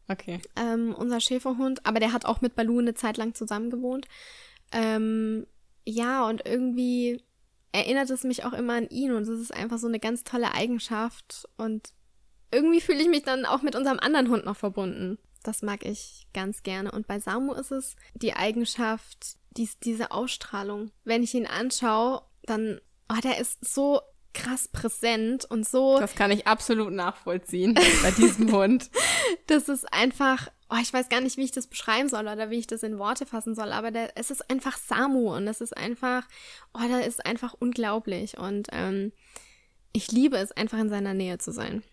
Okay. 0.07 0.41
Ähm, 0.55 0.95
unser 0.95 1.19
Schäferhund, 1.19 1.85
aber 1.85 1.99
der 1.99 2.13
hat 2.13 2.25
auch 2.25 2.41
mit 2.41 2.55
Balu 2.55 2.79
eine 2.79 2.95
Zeit 2.95 3.17
lang 3.17 3.35
zusammen 3.35 3.69
gewohnt. 3.69 4.07
Ähm, 4.71 5.45
ja, 5.85 6.27
und 6.27 6.45
irgendwie 6.45 7.23
erinnert 7.71 8.09
es 8.09 8.23
mich 8.23 8.43
auch 8.43 8.53
immer 8.53 8.73
an 8.73 8.89
ihn 8.89 9.11
und 9.11 9.23
es 9.23 9.39
ist 9.39 9.53
einfach 9.53 9.77
so 9.77 9.87
eine 9.87 9.99
ganz 9.99 10.23
tolle 10.23 10.53
Eigenschaft 10.53 11.47
und 11.57 11.93
irgendwie 12.51 12.81
fühle 12.81 13.01
ich 13.01 13.09
mich 13.09 13.23
dann 13.23 13.45
auch 13.45 13.61
mit 13.61 13.75
unserem 13.75 13.99
anderen 13.99 14.29
Hund 14.29 14.45
noch 14.45 14.57
verbunden. 14.57 15.19
Das 15.43 15.61
mag 15.61 15.85
ich 15.85 16.27
ganz 16.33 16.63
gerne. 16.63 16.91
Und 16.91 17.07
bei 17.07 17.19
Samu 17.19 17.53
ist 17.53 17.71
es 17.71 17.95
die 18.13 18.33
Eigenschaft, 18.33 19.37
dies, 19.51 19.79
diese 19.79 20.11
Ausstrahlung. 20.11 20.91
Wenn 21.03 21.23
ich 21.23 21.33
ihn 21.33 21.45
anschaue, 21.45 22.23
dann, 22.43 22.81
oh, 23.07 23.19
der 23.23 23.37
ist 23.39 23.63
so 23.63 24.01
krass 24.33 24.67
präsent 24.67 25.45
und 25.45 25.67
so. 25.67 25.99
Das 25.99 26.15
kann 26.15 26.31
ich 26.31 26.47
absolut 26.47 26.93
nachvollziehen 26.93 27.73
bei 28.03 28.11
diesem 28.11 28.51
Hund. 28.51 28.89
Das 29.47 29.69
ist 29.69 29.91
einfach, 29.93 30.49
oh, 30.69 30.77
ich 30.81 30.93
weiß 30.93 31.09
gar 31.09 31.21
nicht, 31.21 31.37
wie 31.37 31.43
ich 31.43 31.51
das 31.51 31.67
beschreiben 31.67 32.09
soll 32.09 32.27
oder 32.27 32.49
wie 32.49 32.59
ich 32.59 32.67
das 32.67 32.83
in 32.83 32.99
Worte 32.99 33.25
fassen 33.25 33.55
soll, 33.55 33.71
aber 33.71 33.91
der, 33.91 34.17
es 34.17 34.31
ist 34.31 34.49
einfach 34.49 34.77
Samu 34.77 35.35
und 35.35 35.47
es 35.47 35.61
ist 35.61 35.75
einfach, 35.75 36.27
oh, 36.73 36.87
der 36.87 37.05
ist 37.05 37.25
einfach 37.25 37.55
unglaublich 37.59 38.37
und 38.37 38.67
ähm, 38.71 39.11
ich 39.91 40.11
liebe 40.11 40.37
es 40.37 40.51
einfach 40.51 40.77
in 40.77 40.89
seiner 40.89 41.13
Nähe 41.13 41.39
zu 41.39 41.51
sein. 41.51 41.83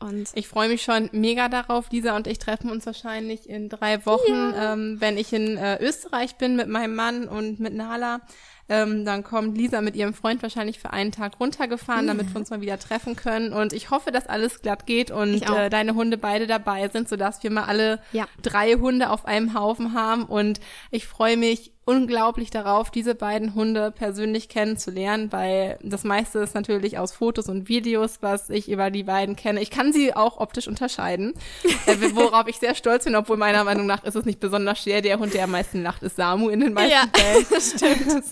Und 0.00 0.30
ich 0.34 0.48
freue 0.48 0.68
mich 0.68 0.82
schon 0.82 1.08
mega 1.12 1.48
darauf. 1.48 1.90
Lisa 1.90 2.14
und 2.14 2.26
ich 2.26 2.38
treffen 2.38 2.70
uns 2.70 2.84
wahrscheinlich 2.84 3.48
in 3.48 3.68
drei 3.68 4.04
Wochen, 4.04 4.32
ja. 4.32 4.72
ähm, 4.72 5.00
wenn 5.00 5.16
ich 5.16 5.32
in 5.32 5.56
äh, 5.56 5.82
Österreich 5.82 6.36
bin 6.36 6.56
mit 6.56 6.68
meinem 6.68 6.94
Mann 6.94 7.28
und 7.28 7.58
mit 7.60 7.72
Nala. 7.72 8.20
Ähm, 8.68 9.04
dann 9.04 9.22
kommt 9.22 9.58
Lisa 9.58 9.80
mit 9.80 9.94
ihrem 9.94 10.14
Freund 10.14 10.42
wahrscheinlich 10.42 10.78
für 10.78 10.92
einen 10.92 11.12
Tag 11.12 11.38
runtergefahren, 11.38 12.06
damit 12.06 12.32
wir 12.32 12.36
uns 12.36 12.50
mal 12.50 12.60
wieder 12.60 12.78
treffen 12.78 13.14
können. 13.14 13.52
Und 13.52 13.72
ich 13.72 13.90
hoffe, 13.90 14.10
dass 14.10 14.26
alles 14.26 14.62
glatt 14.62 14.86
geht 14.86 15.10
und 15.10 15.42
äh, 15.42 15.68
deine 15.68 15.94
Hunde 15.94 16.16
beide 16.16 16.46
dabei 16.46 16.88
sind, 16.88 17.08
sodass 17.08 17.42
wir 17.42 17.50
mal 17.50 17.64
alle 17.64 18.00
ja. 18.12 18.26
drei 18.42 18.74
Hunde 18.74 19.10
auf 19.10 19.26
einem 19.26 19.54
Haufen 19.54 19.92
haben. 19.92 20.24
Und 20.24 20.60
ich 20.90 21.06
freue 21.06 21.36
mich 21.36 21.73
unglaublich 21.84 22.50
darauf, 22.50 22.90
diese 22.90 23.14
beiden 23.14 23.54
Hunde 23.54 23.90
persönlich 23.90 24.48
kennenzulernen, 24.48 25.30
weil 25.32 25.78
das 25.82 26.04
meiste 26.04 26.38
ist 26.38 26.54
natürlich 26.54 26.98
aus 26.98 27.12
Fotos 27.12 27.48
und 27.48 27.68
Videos, 27.68 28.18
was 28.20 28.48
ich 28.48 28.70
über 28.70 28.90
die 28.90 29.02
beiden 29.02 29.36
kenne. 29.36 29.60
Ich 29.60 29.70
kann 29.70 29.92
sie 29.92 30.14
auch 30.14 30.38
optisch 30.38 30.66
unterscheiden, 30.66 31.34
äh, 31.86 31.96
worauf 32.14 32.48
ich 32.48 32.58
sehr 32.58 32.74
stolz 32.74 33.04
bin, 33.04 33.14
obwohl 33.14 33.36
meiner 33.36 33.64
Meinung 33.64 33.86
nach 33.86 34.04
ist 34.04 34.16
es 34.16 34.24
nicht 34.24 34.40
besonders 34.40 34.82
schwer. 34.82 35.02
Der 35.02 35.18
Hund, 35.18 35.34
der 35.34 35.44
am 35.44 35.50
meisten 35.50 35.82
lacht, 35.82 36.02
ist 36.02 36.16
Samu 36.16 36.48
in 36.48 36.60
den 36.60 36.72
meisten 36.72 36.92
ja, 36.92 37.04
Fällen. 37.14 37.46
Das 37.50 37.70
stimmt. 37.70 38.24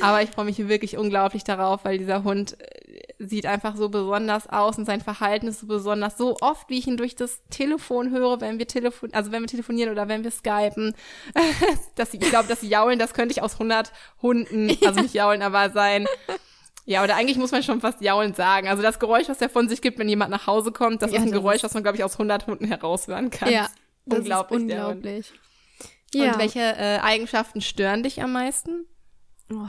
Aber 0.00 0.22
ich 0.22 0.30
freue 0.30 0.44
mich 0.44 0.68
wirklich 0.68 0.96
unglaublich 0.96 1.44
darauf, 1.44 1.84
weil 1.84 1.98
dieser 1.98 2.22
Hund 2.22 2.56
äh, 2.60 3.11
sieht 3.28 3.46
einfach 3.46 3.76
so 3.76 3.88
besonders 3.88 4.48
aus 4.48 4.78
und 4.78 4.84
sein 4.84 5.00
Verhalten 5.00 5.46
ist 5.46 5.60
so 5.60 5.66
besonders. 5.66 6.16
So 6.16 6.36
oft, 6.40 6.68
wie 6.68 6.78
ich 6.78 6.86
ihn 6.86 6.96
durch 6.96 7.14
das 7.14 7.42
Telefon 7.50 8.10
höre, 8.10 8.40
wenn 8.40 8.58
wir 8.58 8.66
telefon 8.66 9.12
also 9.12 9.32
wenn 9.32 9.42
wir 9.42 9.48
telefonieren 9.48 9.92
oder 9.92 10.08
wenn 10.08 10.24
wir 10.24 10.30
skypen, 10.30 10.94
dass 11.94 12.14
ich 12.14 12.20
glaube, 12.20 12.48
dass 12.48 12.62
Jaulen, 12.62 12.98
das 12.98 13.14
könnte 13.14 13.32
ich 13.32 13.42
aus 13.42 13.54
100 13.54 13.92
Hunden, 14.20 14.76
also 14.86 15.00
nicht 15.00 15.14
Jaulen, 15.14 15.42
aber 15.42 15.70
sein. 15.70 16.06
Ja, 16.84 17.04
oder 17.04 17.14
eigentlich 17.14 17.38
muss 17.38 17.52
man 17.52 17.62
schon 17.62 17.80
fast 17.80 18.00
Jaulen 18.00 18.34
sagen. 18.34 18.66
Also 18.66 18.82
das 18.82 18.98
Geräusch, 18.98 19.28
was 19.28 19.40
er 19.40 19.48
von 19.48 19.68
sich 19.68 19.82
gibt, 19.82 20.00
wenn 20.00 20.08
jemand 20.08 20.32
nach 20.32 20.48
Hause 20.48 20.72
kommt, 20.72 21.00
das 21.00 21.12
ja, 21.12 21.18
ist 21.18 21.22
ein 21.22 21.30
das 21.30 21.40
Geräusch, 21.40 21.62
was 21.62 21.74
man, 21.74 21.84
glaube 21.84 21.96
ich, 21.96 22.02
aus 22.02 22.14
100 22.14 22.48
Hunden 22.48 22.66
heraushören 22.66 23.30
kann. 23.30 23.52
Ja, 23.52 23.68
das 24.06 24.20
unglaublich. 24.20 24.56
Ist 24.58 24.62
unglaublich. 24.62 25.32
Ja. 26.12 26.32
Und 26.32 26.38
welche 26.38 26.60
äh, 26.60 26.98
Eigenschaften 26.98 27.60
stören 27.60 28.02
dich 28.02 28.20
am 28.20 28.32
meisten? 28.32 28.86
Oh. 29.50 29.68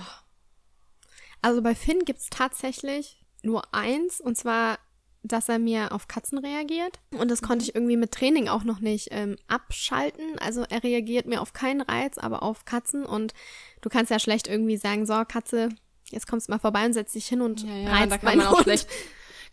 Also 1.42 1.62
bei 1.62 1.76
Finn 1.76 2.04
gibt's 2.06 2.30
tatsächlich 2.30 3.23
nur 3.43 3.73
eins, 3.73 4.19
und 4.19 4.38
zwar, 4.38 4.79
dass 5.21 5.47
er 5.47 5.60
mir 5.60 5.91
auf 5.91 6.08
Katzen 6.08 6.38
reagiert. 6.38 6.99
Und 7.17 7.32
das 7.32 7.41
konnte 7.41 7.63
ich 7.63 7.75
irgendwie 7.75 7.97
mit 7.97 8.12
Training 8.12 8.49
auch 8.49 8.63
noch 8.63 8.79
nicht 8.79 9.10
ähm, 9.12 9.38
abschalten. 9.47 10.38
Also 10.39 10.65
er 10.69 10.84
reagiert 10.84 11.27
mir 11.27 11.41
auf 11.41 11.53
keinen 11.53 11.82
Reiz, 11.82 12.17
aber 12.17 12.43
auf 12.43 12.65
Katzen. 12.65 13.06
Und 13.06 13.34
du 13.82 13.89
kannst 13.89 14.12
ja 14.12 14.19
schlecht 14.19 14.47
irgendwie 14.47 14.77
sagen, 14.77 15.06
so, 15.06 15.23
Katze, 15.25 15.69
jetzt 16.10 16.27
kommst 16.27 16.47
du 16.47 16.51
mal 16.51 16.60
vorbei 16.60 16.86
und 16.86 16.93
setz 16.93 17.13
dich 17.13 17.27
hin 17.27 17.41
und 17.41 17.63
ja, 17.63 17.75
ja, 17.75 17.89
reizt 17.89 18.12
da 18.12 18.17
kann 18.17 18.38
man 18.38 18.47
auch 18.47 18.53
Hund. 18.53 18.63
schlecht 18.63 18.89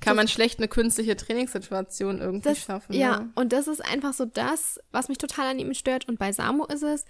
kann 0.01 0.17
man 0.17 0.29
schlecht 0.29 0.59
eine 0.59 0.69
künstliche 0.69 1.15
Trainingssituation 1.15 2.21
irgendwie 2.21 2.49
das, 2.49 2.61
schaffen. 2.61 2.95
Ja, 2.95 3.01
ja, 3.01 3.29
und 3.35 3.53
das 3.53 3.69
ist 3.69 3.85
einfach 3.85 4.15
so 4.15 4.25
das, 4.25 4.81
was 4.91 5.09
mich 5.09 5.19
total 5.19 5.49
an 5.49 5.59
ihm 5.59 5.75
stört. 5.75 6.09
Und 6.09 6.19
bei 6.19 6.33
Samu 6.33 6.65
ist 6.65 6.83
es, 6.83 7.05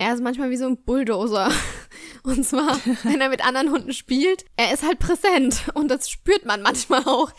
er 0.00 0.14
ist 0.14 0.22
manchmal 0.22 0.48
wie 0.48 0.56
so 0.56 0.66
ein 0.66 0.82
Bulldozer. 0.82 1.52
Und 2.22 2.44
zwar, 2.44 2.80
wenn 3.04 3.20
er 3.20 3.28
mit 3.28 3.44
anderen 3.44 3.70
Hunden 3.70 3.92
spielt, 3.92 4.46
er 4.56 4.72
ist 4.72 4.82
halt 4.82 4.98
präsent. 4.98 5.64
Und 5.74 5.88
das 5.88 6.08
spürt 6.08 6.46
man 6.46 6.62
manchmal 6.62 7.04
auch. 7.04 7.32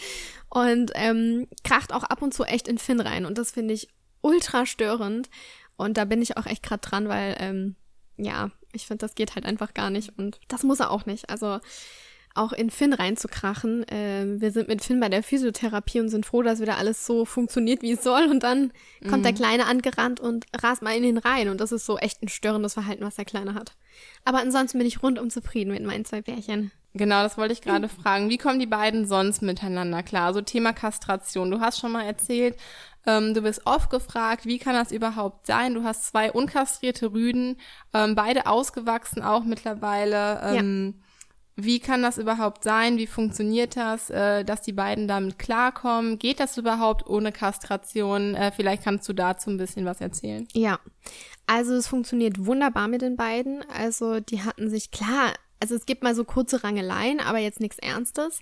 Und 0.50 0.91
ähm, 0.93 1.47
kracht 1.63 1.91
auch 1.91 2.04
ab 2.04 2.21
und 2.21 2.34
zu 2.34 2.43
echt 2.43 2.67
in 2.67 2.78
Finn 2.78 3.00
rein. 3.00 3.26
Und 3.26 3.39
das 3.39 3.52
finde 3.52 3.74
ich 3.74 3.89
ultra 4.21 4.67
störend. 4.67 5.30
Und 5.76 5.97
da 5.97 6.06
bin 6.06 6.21
ich 6.21 6.38
auch 6.38 6.45
echt 6.45 6.62
gerade 6.62 6.88
dran, 6.88 7.10
weil, 7.10 7.36
ähm, 7.39 7.76
ja, 8.17 8.52
ich 8.74 8.86
finde, 8.86 9.06
das 9.06 9.15
geht 9.15 9.34
halt 9.34 9.45
einfach 9.45 9.74
gar 9.74 9.89
nicht. 9.89 10.15
Und 10.17 10.39
das 10.47 10.62
muss 10.62 10.80
er 10.80 10.91
auch 10.91 11.08
nicht. 11.08 11.32
Also 11.32 11.60
auch 12.36 12.54
in 12.54 12.70
Finn 12.70 12.94
reinzukrachen. 12.94 13.88
Äh, 13.88 14.39
wir 14.39 14.52
sind 14.52 14.67
mit 14.67 14.84
Finn 14.84 15.00
bei 15.00 15.10
der 15.10 15.24
Physiotherapie 15.24 16.00
und 16.00 16.10
sind 16.10 16.26
froh, 16.26 16.41
dass 16.41 16.62
wieder 16.62 16.78
alles 16.78 17.06
so 17.06 17.26
funktioniert, 17.26 17.82
wie 17.82 17.91
es 17.91 18.04
soll. 18.04 18.28
Und 18.30 18.44
dann 18.44 18.72
kommt 19.02 19.20
mhm. 19.20 19.24
der 19.24 19.34
Kleine 19.34 19.65
angerannt 19.65 20.20
und 20.20 20.46
rast 20.62 20.82
mal 20.82 20.96
in 20.96 21.04
den 21.04 21.17
rein. 21.17 21.50
Und 21.50 21.60
das 21.60 21.72
ist 21.72 21.86
so 21.86 21.98
echt 21.98 22.22
ein 22.22 22.30
störendes 22.30 22.74
Verhalten, 22.74 23.04
was 23.04 23.15
der 23.15 23.26
Kleine 23.26 23.54
hat. 23.54 23.74
Aber 24.24 24.39
ansonsten 24.39 24.78
bin 24.78 24.88
ich 24.88 25.04
rundum 25.04 25.30
zufrieden 25.30 25.72
mit 25.72 25.84
meinen 25.84 26.06
zwei 26.06 26.22
Bärchen. 26.22 26.72
Genau, 26.94 27.24
das 27.24 27.38
wollte 27.38 27.54
ich 27.54 27.62
gerade 27.62 27.88
mhm. 27.88 28.02
fragen. 28.02 28.30
Wie 28.30 28.38
kommen 28.38 28.60
die 28.60 28.65
beiden 28.65 29.06
sonst 29.06 29.41
miteinander 29.41 30.04
klar? 30.04 30.28
Also 30.28 30.41
Thema 30.41 30.74
Kastration. 30.74 31.52
Du 31.52 31.60
hast 31.60 31.80
schon 31.80 31.94
mal 31.94 32.04
erzählt, 32.04 32.58
ähm, 33.06 33.34
du 33.34 33.41
bist 33.41 33.62
oft 33.65 33.89
gefragt, 33.89 34.46
wie 34.46 34.60
kann 34.60 34.74
das 34.74 34.91
überhaupt 34.91 35.48
sein? 35.48 35.74
Du 35.74 35.84
hast 35.84 36.06
zwei 36.06 36.32
unkastrierte 36.32 37.13
Rüden, 37.13 37.58
ähm, 37.94 38.15
beide 38.15 38.46
ausgewachsen 38.46 39.22
auch 39.22 39.44
mittlerweile. 39.44 40.41
Ähm, 40.44 40.96
ja 40.98 41.08
wie 41.56 41.80
kann 41.80 42.02
das 42.02 42.18
überhaupt 42.18 42.64
sein? 42.64 42.98
Wie 42.98 43.08
funktioniert 43.08 43.76
das, 43.76 44.10
äh, 44.10 44.44
dass 44.44 44.62
die 44.62 44.74
beiden 44.74 45.08
damit 45.08 45.38
klarkommen? 45.38 46.18
Geht 46.18 46.40
das 46.40 46.58
überhaupt 46.58 47.08
ohne 47.08 47.32
Kastration? 47.32 48.36
Äh, 48.36 48.52
vielleicht 48.52 48.84
kannst 48.84 49.08
du 49.10 49.14
dazu 49.14 49.50
ein 49.50 49.58
bisschen 49.58 49.86
was 49.86 50.02
erzählen. 50.02 50.48
Ja, 50.54 50.80
also 51.48 51.74
es 51.76 51.88
funktioniert 51.88 52.46
wunderbar 52.46 52.88
mit 52.88 53.02
den 53.02 53.18
beiden. 53.18 53.64
Also 53.70 54.20
die 54.20 54.44
hatten 54.44 54.70
sich 54.70 54.92
klar, 54.92 55.34
also 55.60 55.76
es 55.76 55.86
gibt 55.86 56.04
mal 56.04 56.16
so 56.16 56.24
kurze 56.24 56.64
Rangeleien, 56.64 57.20
aber 57.20 57.40
jetzt 57.40 57.60
nichts 57.60 57.78
Ernstes. 57.80 58.40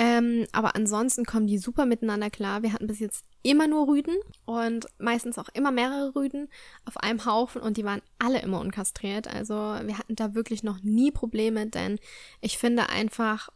Ähm, 0.00 0.46
aber 0.52 0.76
ansonsten 0.76 1.24
kommen 1.24 1.48
die 1.48 1.58
super 1.58 1.84
miteinander 1.84 2.30
klar. 2.30 2.62
Wir 2.62 2.72
hatten 2.72 2.86
bis 2.86 3.00
jetzt 3.00 3.24
immer 3.42 3.66
nur 3.66 3.88
Rüden 3.88 4.14
und 4.44 4.86
meistens 4.98 5.38
auch 5.38 5.48
immer 5.54 5.72
mehrere 5.72 6.14
Rüden 6.14 6.48
auf 6.84 6.98
einem 6.98 7.26
Haufen 7.26 7.60
und 7.60 7.76
die 7.76 7.84
waren 7.84 8.00
alle 8.20 8.40
immer 8.40 8.60
unkastriert. 8.60 9.26
Also 9.26 9.54
wir 9.54 9.98
hatten 9.98 10.14
da 10.14 10.36
wirklich 10.36 10.62
noch 10.62 10.80
nie 10.84 11.10
Probleme, 11.10 11.66
denn 11.66 11.98
ich 12.40 12.58
finde 12.58 12.90
einfach, 12.90 13.48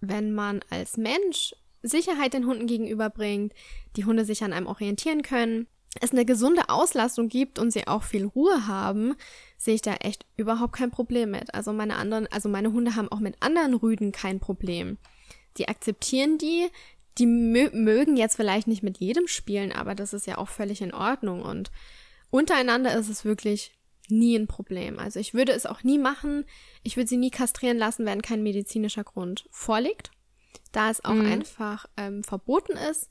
wenn 0.00 0.32
man 0.32 0.60
als 0.70 0.98
Mensch 0.98 1.56
Sicherheit 1.82 2.32
den 2.32 2.46
Hunden 2.46 2.68
gegenüberbringt, 2.68 3.52
die 3.96 4.04
Hunde 4.04 4.24
sich 4.24 4.44
an 4.44 4.52
einem 4.52 4.68
orientieren 4.68 5.22
können, 5.22 5.66
es 6.00 6.12
eine 6.12 6.24
gesunde 6.24 6.68
Auslastung 6.68 7.28
gibt 7.28 7.58
und 7.58 7.72
sie 7.72 7.88
auch 7.88 8.04
viel 8.04 8.26
Ruhe 8.26 8.68
haben, 8.68 9.16
sehe 9.56 9.74
ich 9.74 9.82
da 9.82 9.94
echt 9.94 10.26
überhaupt 10.36 10.74
kein 10.74 10.92
Problem 10.92 11.32
mit. 11.32 11.52
Also 11.54 11.72
meine 11.72 11.96
anderen, 11.96 12.28
also 12.28 12.48
meine 12.48 12.72
Hunde 12.72 12.94
haben 12.94 13.10
auch 13.10 13.18
mit 13.18 13.34
anderen 13.40 13.74
Rüden 13.74 14.12
kein 14.12 14.38
Problem 14.38 14.96
die 15.58 15.68
akzeptieren 15.68 16.38
die, 16.38 16.68
die 17.18 17.26
mö 17.26 17.70
mögen 17.72 18.16
jetzt 18.16 18.36
vielleicht 18.36 18.68
nicht 18.68 18.82
mit 18.82 18.98
jedem 18.98 19.26
spielen, 19.26 19.72
aber 19.72 19.94
das 19.94 20.12
ist 20.12 20.26
ja 20.26 20.38
auch 20.38 20.48
völlig 20.48 20.80
in 20.80 20.94
Ordnung. 20.94 21.42
Und 21.42 21.70
untereinander 22.30 22.96
ist 22.96 23.08
es 23.08 23.24
wirklich 23.24 23.72
nie 24.08 24.36
ein 24.36 24.46
Problem. 24.46 24.98
Also 24.98 25.20
ich 25.20 25.34
würde 25.34 25.52
es 25.52 25.66
auch 25.66 25.82
nie 25.82 25.98
machen. 25.98 26.44
Ich 26.82 26.96
würde 26.96 27.08
sie 27.08 27.16
nie 27.16 27.30
kastrieren 27.30 27.76
lassen, 27.76 28.06
wenn 28.06 28.22
kein 28.22 28.42
medizinischer 28.42 29.04
Grund 29.04 29.46
vorliegt, 29.50 30.10
da 30.72 30.90
es 30.90 31.04
auch 31.04 31.14
mhm. 31.14 31.26
einfach 31.26 31.86
ähm, 31.96 32.22
verboten 32.22 32.76
ist. 32.90 33.10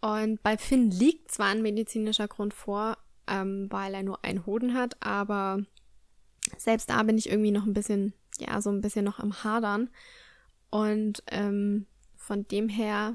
Und 0.00 0.42
bei 0.42 0.56
Finn 0.56 0.90
liegt 0.90 1.30
zwar 1.30 1.48
ein 1.48 1.62
medizinischer 1.62 2.28
Grund 2.28 2.54
vor, 2.54 2.96
ähm, 3.26 3.68
weil 3.70 3.94
er 3.94 4.02
nur 4.02 4.24
einen 4.24 4.46
Hoden 4.46 4.74
hat, 4.74 4.96
aber 5.00 5.60
selbst 6.58 6.90
da 6.90 7.02
bin 7.04 7.18
ich 7.18 7.28
irgendwie 7.28 7.52
noch 7.52 7.66
ein 7.66 7.72
bisschen, 7.72 8.12
ja, 8.38 8.60
so 8.60 8.70
ein 8.70 8.80
bisschen 8.80 9.04
noch 9.04 9.20
am 9.20 9.44
Hadern. 9.44 9.90
Und 10.72 11.22
ähm, 11.30 11.86
von 12.16 12.48
dem 12.48 12.70
her, 12.70 13.14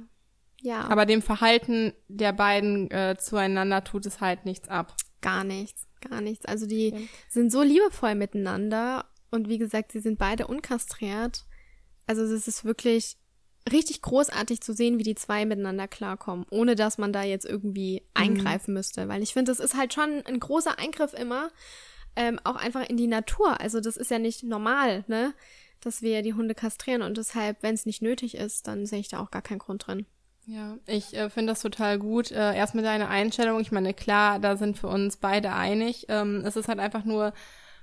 ja. 0.62 0.82
Aber 0.90 1.08
dem 1.08 1.24
Verhalten 1.24 1.92
der 2.08 2.32
beiden 2.32 2.92
äh, 2.92 3.16
zueinander 3.18 3.84
tut 3.84 4.06
es 4.06 4.22
halt 4.22 4.46
nichts 4.46 4.70
ab. 4.70 4.96
Gar 5.22 5.44
nichts, 5.44 5.88
gar 6.08 6.22
nichts. 6.22 6.46
Also 6.46 6.68
die 6.68 6.90
ja. 6.90 7.00
sind 7.30 7.52
so 7.52 7.64
liebevoll 7.64 8.14
miteinander 8.14 9.06
und 9.32 9.50
wie 9.50 9.58
gesagt, 9.58 9.92
sie 9.92 10.02
sind 10.02 10.20
beide 10.20 10.46
unkastriert. 10.46 11.46
Also 12.06 12.22
es 12.24 12.48
ist 12.48 12.64
wirklich 12.64 13.18
richtig 13.72 14.04
großartig 14.04 14.62
zu 14.62 14.74
sehen, 14.74 15.00
wie 15.00 15.04
die 15.04 15.16
zwei 15.16 15.44
miteinander 15.46 15.88
klarkommen, 15.88 16.46
ohne 16.52 16.76
dass 16.76 17.00
man 17.00 17.12
da 17.12 17.24
jetzt 17.24 17.46
irgendwie 17.46 18.02
mhm. 18.02 18.08
eingreifen 18.14 18.72
mhm. 18.72 18.78
müsste. 18.78 19.08
Weil 19.08 19.24
ich 19.24 19.34
finde, 19.34 19.52
das 19.52 19.60
ist 19.60 19.76
halt 19.76 19.96
schon 19.96 20.22
ein 20.26 20.40
großer 20.40 20.78
Eingriff 20.78 21.14
immer, 21.14 21.50
ähm, 22.16 22.40
auch 22.44 22.56
einfach 22.56 22.88
in 22.88 22.98
die 22.98 23.08
Natur. 23.08 23.60
Also 23.60 23.80
das 23.80 23.98
ist 23.98 24.12
ja 24.12 24.20
nicht 24.20 24.44
normal, 24.44 25.06
ne? 25.08 25.34
Dass 25.82 26.02
wir 26.02 26.22
die 26.22 26.34
Hunde 26.34 26.56
kastrieren 26.56 27.02
und 27.02 27.18
deshalb, 27.18 27.62
wenn 27.62 27.76
es 27.76 27.86
nicht 27.86 28.02
nötig 28.02 28.36
ist, 28.36 28.68
dann 28.68 28.86
sehe 28.86 29.00
ich 29.00 29.10
da 29.10 29.20
auch 29.20 29.32
gar 29.32 29.42
keinen 29.42 29.60
Grund 29.60 29.88
drin. 29.88 30.06
Ja, 30.46 30.78
ich 30.86 31.14
äh, 31.14 31.30
finde 31.30 31.52
das 31.52 31.62
total 31.62 32.00
gut. 32.00 32.32
Äh, 32.32 32.56
erst 32.56 32.74
mit 32.74 32.86
deiner 32.86 33.10
Einstellung, 33.10 33.60
ich 33.60 33.74
meine, 33.74 33.94
klar, 33.94 34.40
da 34.40 34.56
sind 34.56 34.82
wir 34.82 34.90
uns 34.90 35.18
beide 35.18 35.52
einig. 35.54 36.06
Ähm, 36.08 36.42
es 36.46 36.56
ist 36.56 36.70
halt 36.70 36.80
einfach 36.80 37.04
nur 37.04 37.34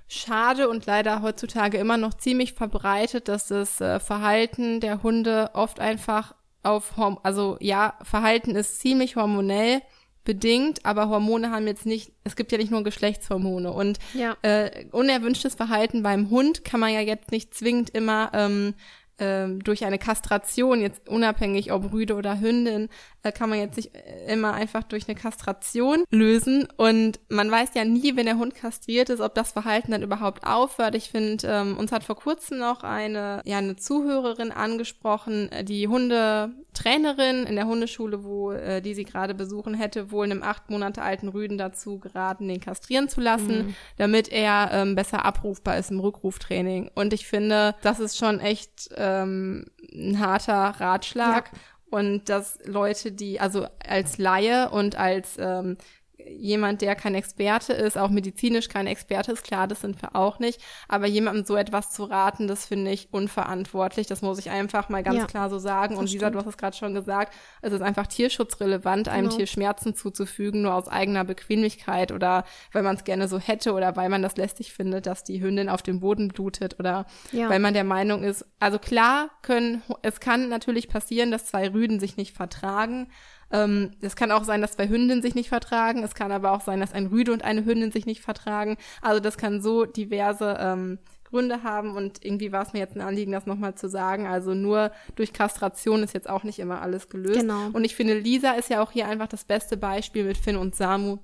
schade 0.07 0.67
und 0.67 0.85
leider 0.87 1.21
heutzutage 1.21 1.77
immer 1.77 1.97
noch 1.97 2.15
ziemlich 2.15 2.53
verbreitet, 2.53 3.27
dass 3.27 3.47
das 3.47 3.81
äh, 3.81 3.99
Verhalten 3.99 4.79
der 4.79 5.03
Hunde 5.03 5.51
oft 5.53 5.79
einfach 5.79 6.33
auf, 6.63 6.97
Horm 6.97 7.19
also 7.21 7.57
ja, 7.59 7.93
Verhalten 8.01 8.55
ist 8.55 8.79
ziemlich 8.79 9.15
hormonell 9.15 9.81
bedingt, 10.25 10.85
aber 10.85 11.07
Hormone 11.07 11.51
haben 11.51 11.67
jetzt 11.67 11.85
nicht, 11.85 12.11
es 12.25 12.35
gibt 12.35 12.51
ja 12.51 12.57
nicht 12.57 12.71
nur 12.71 12.83
Geschlechtshormone 12.83 13.71
und 13.71 13.99
ja. 14.13 14.35
äh, 14.41 14.85
unerwünschtes 14.91 15.55
Verhalten 15.55 16.03
beim 16.03 16.29
Hund 16.29 16.65
kann 16.65 16.81
man 16.81 16.91
ja 16.91 16.99
jetzt 16.99 17.31
nicht 17.31 17.53
zwingend 17.53 17.91
immer 17.91 18.31
ähm, 18.33 18.73
ähm, 19.19 19.63
durch 19.63 19.85
eine 19.85 19.97
Kastration, 19.97 20.81
jetzt 20.81 21.07
unabhängig 21.07 21.71
ob 21.71 21.93
Rüde 21.93 22.15
oder 22.15 22.39
Hündin, 22.39 22.89
äh, 23.23 23.31
kann 23.31 23.49
man 23.49 23.59
jetzt 23.59 23.77
nicht 23.77 23.95
äh, 23.95 24.31
immer 24.31 24.53
einfach 24.53 24.83
durch 24.83 25.07
eine 25.07 25.15
Kastration 25.15 26.03
lösen. 26.11 26.67
Und 26.77 27.19
man 27.29 27.49
weiß 27.49 27.69
ja 27.75 27.85
nie, 27.85 28.15
wenn 28.15 28.25
der 28.25 28.37
Hund 28.37 28.55
kastriert 28.55 29.09
ist, 29.09 29.21
ob 29.21 29.33
das 29.33 29.51
Verhalten 29.51 29.91
dann 29.91 30.03
überhaupt 30.03 30.45
aufhört. 30.45 30.95
Ich 30.95 31.09
finde, 31.09 31.47
ähm, 31.47 31.77
uns 31.77 31.91
hat 31.91 32.03
vor 32.03 32.15
kurzem 32.15 32.59
noch 32.59 32.83
eine, 32.83 33.41
ja, 33.45 33.57
eine 33.57 33.75
Zuhörerin 33.75 34.51
angesprochen, 34.51 35.51
äh, 35.51 35.63
die 35.63 35.87
Hundetrainerin 35.87 37.45
in 37.45 37.55
der 37.55 37.67
Hundeschule, 37.67 38.23
wo 38.23 38.51
äh, 38.51 38.81
die 38.81 38.93
sie 38.93 39.05
gerade 39.05 39.33
besuchen 39.33 39.73
hätte, 39.73 40.11
wohl 40.11 40.25
einem 40.25 40.43
acht 40.43 40.69
Monate 40.69 41.01
alten 41.01 41.29
Rüden 41.29 41.57
dazu 41.57 41.99
geraten, 41.99 42.47
den 42.47 42.59
kastrieren 42.59 43.09
zu 43.09 43.21
lassen, 43.21 43.67
mhm. 43.67 43.75
damit 43.97 44.27
er 44.27 44.69
ähm, 44.71 44.95
besser 44.95 45.25
abrufbar 45.25 45.77
ist 45.77 45.89
im 45.89 45.99
Rückruftraining. 45.99 46.91
Und 46.93 47.13
ich 47.13 47.27
finde, 47.27 47.75
das 47.81 47.99
ist 47.99 48.17
schon 48.17 48.39
echt 48.39 48.91
ähm, 49.05 49.65
ein 49.93 50.19
harter 50.19 50.75
Ratschlag. 50.79 51.51
Ja. 51.51 51.59
Und 51.91 52.29
dass 52.29 52.59
Leute, 52.65 53.11
die, 53.11 53.39
also 53.39 53.67
als 53.85 54.17
Laie 54.17 54.69
und 54.69 54.97
als 54.97 55.37
ähm, 55.39 55.77
jemand, 56.17 56.81
der 56.81 56.95
kein 56.95 57.15
Experte 57.15 57.73
ist, 57.73 57.97
auch 57.97 58.09
medizinisch 58.09 58.69
kein 58.69 58.87
Experte 58.87 59.31
ist, 59.31 59.43
klar, 59.43 59.67
das 59.67 59.81
sind 59.81 60.01
wir 60.01 60.15
auch 60.15 60.39
nicht, 60.39 60.61
aber 60.87 61.07
jemandem 61.07 61.45
so 61.45 61.55
etwas 61.55 61.91
zu 61.91 62.05
raten, 62.05 62.47
das 62.47 62.65
finde 62.65 62.91
ich 62.91 63.09
unverantwortlich, 63.11 64.07
das 64.07 64.21
muss 64.21 64.39
ich 64.39 64.49
einfach 64.49 64.89
mal 64.89 65.03
ganz 65.03 65.17
ja, 65.17 65.25
klar 65.25 65.49
so 65.49 65.59
sagen. 65.59 65.97
Und 65.97 66.11
Lisa, 66.11 66.29
du 66.29 66.39
hast 66.39 66.47
es 66.47 66.57
gerade 66.57 66.75
schon 66.75 66.93
gesagt, 66.93 67.33
es 67.61 67.73
ist 67.73 67.81
einfach 67.81 68.07
tierschutzrelevant, 68.07 69.07
einem 69.09 69.25
genau. 69.25 69.37
Tier 69.37 69.47
Schmerzen 69.47 69.95
zuzufügen, 69.95 70.61
nur 70.61 70.73
aus 70.73 70.87
eigener 70.87 71.23
Bequemlichkeit 71.23 72.11
oder 72.11 72.45
weil 72.71 72.83
man 72.83 72.95
es 72.95 73.03
gerne 73.03 73.27
so 73.27 73.39
hätte 73.39 73.73
oder 73.73 73.95
weil 73.95 74.09
man 74.09 74.21
das 74.21 74.37
lästig 74.37 74.73
findet, 74.73 75.05
dass 75.05 75.23
die 75.23 75.41
Hündin 75.41 75.69
auf 75.69 75.81
dem 75.81 75.99
Boden 75.99 76.29
blutet 76.29 76.79
oder 76.79 77.05
ja. 77.31 77.49
weil 77.49 77.59
man 77.59 77.73
der 77.73 77.83
Meinung 77.83 78.23
ist, 78.23 78.45
also 78.59 78.79
klar 78.79 79.29
können, 79.41 79.83
es 80.01 80.19
kann 80.19 80.49
natürlich 80.49 80.87
passieren, 80.87 81.31
dass 81.31 81.45
zwei 81.45 81.71
Rüden 81.71 81.99
sich 81.99 82.17
nicht 82.17 82.35
vertragen, 82.35 83.07
ähm, 83.55 83.91
es 84.01 84.15
kann 84.15 84.31
auch 84.31 84.43
sein, 84.43 84.61
dass 84.61 84.73
zwei 84.73 84.89
Hündinnen 84.89 85.21
sich 85.21 85.35
nicht 85.35 85.49
vertragen. 85.49 86.03
Es 86.03 86.15
kann 86.15 86.31
aber 86.31 86.51
auch 86.51 86.61
sein, 86.61 86.79
dass 86.79 86.93
ein 86.93 87.07
Rüde 87.07 87.31
und 87.31 87.43
eine 87.43 87.65
Hündin 87.65 87.91
sich 87.91 88.05
nicht 88.05 88.21
vertragen. 88.21 88.77
Also 89.01 89.19
das 89.19 89.37
kann 89.37 89.61
so 89.61 89.85
diverse 89.85 90.57
ähm, 90.59 90.99
Gründe 91.23 91.63
haben 91.63 91.95
und 91.95 92.23
irgendwie 92.23 92.51
war 92.51 92.61
es 92.63 92.73
mir 92.73 92.79
jetzt 92.79 92.95
ein 92.95 93.01
Anliegen, 93.01 93.31
das 93.31 93.45
nochmal 93.45 93.75
zu 93.75 93.89
sagen. 93.89 94.27
Also 94.27 94.53
nur 94.53 94.91
durch 95.15 95.33
Kastration 95.33 96.03
ist 96.03 96.13
jetzt 96.13 96.29
auch 96.29 96.43
nicht 96.43 96.59
immer 96.59 96.81
alles 96.81 97.09
gelöst. 97.09 97.39
Genau. 97.39 97.69
Und 97.73 97.83
ich 97.83 97.95
finde, 97.95 98.17
Lisa 98.17 98.51
ist 98.51 98.69
ja 98.69 98.81
auch 98.81 98.91
hier 98.91 99.07
einfach 99.07 99.27
das 99.27 99.45
beste 99.45 99.77
Beispiel 99.77 100.23
mit 100.25 100.37
Finn 100.37 100.57
und 100.57 100.75
Samu, 100.75 101.17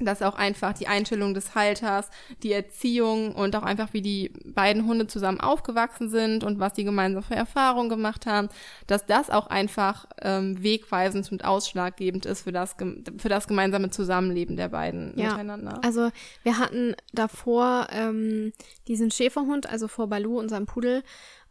dass 0.00 0.22
auch 0.22 0.34
einfach 0.34 0.72
die 0.72 0.88
Einstellung 0.88 1.34
des 1.34 1.54
Halters, 1.54 2.10
die 2.42 2.52
Erziehung 2.52 3.32
und 3.34 3.54
auch 3.54 3.62
einfach 3.62 3.92
wie 3.92 4.02
die 4.02 4.32
beiden 4.44 4.86
Hunde 4.86 5.06
zusammen 5.06 5.40
aufgewachsen 5.40 6.08
sind 6.08 6.42
und 6.42 6.58
was 6.58 6.72
die 6.72 6.82
gemeinsam 6.82 7.22
für 7.22 7.36
Erfahrungen 7.36 7.88
gemacht 7.88 8.26
haben, 8.26 8.48
dass 8.88 9.06
das 9.06 9.30
auch 9.30 9.46
einfach 9.46 10.06
ähm, 10.20 10.60
wegweisend 10.60 11.30
und 11.30 11.44
ausschlaggebend 11.44 12.26
ist 12.26 12.42
für 12.42 12.52
das 12.52 12.74
für 13.18 13.28
das 13.28 13.46
gemeinsame 13.46 13.90
Zusammenleben 13.90 14.56
der 14.56 14.68
beiden 14.68 15.12
ja. 15.16 15.30
miteinander. 15.30 15.78
Also 15.84 16.10
wir 16.42 16.58
hatten 16.58 16.96
davor 17.12 17.86
ähm, 17.92 18.52
diesen 18.88 19.12
Schäferhund, 19.12 19.68
also 19.70 19.86
vor 19.86 20.08
Balu, 20.08 20.38
unserem 20.38 20.66
Pudel, 20.66 21.04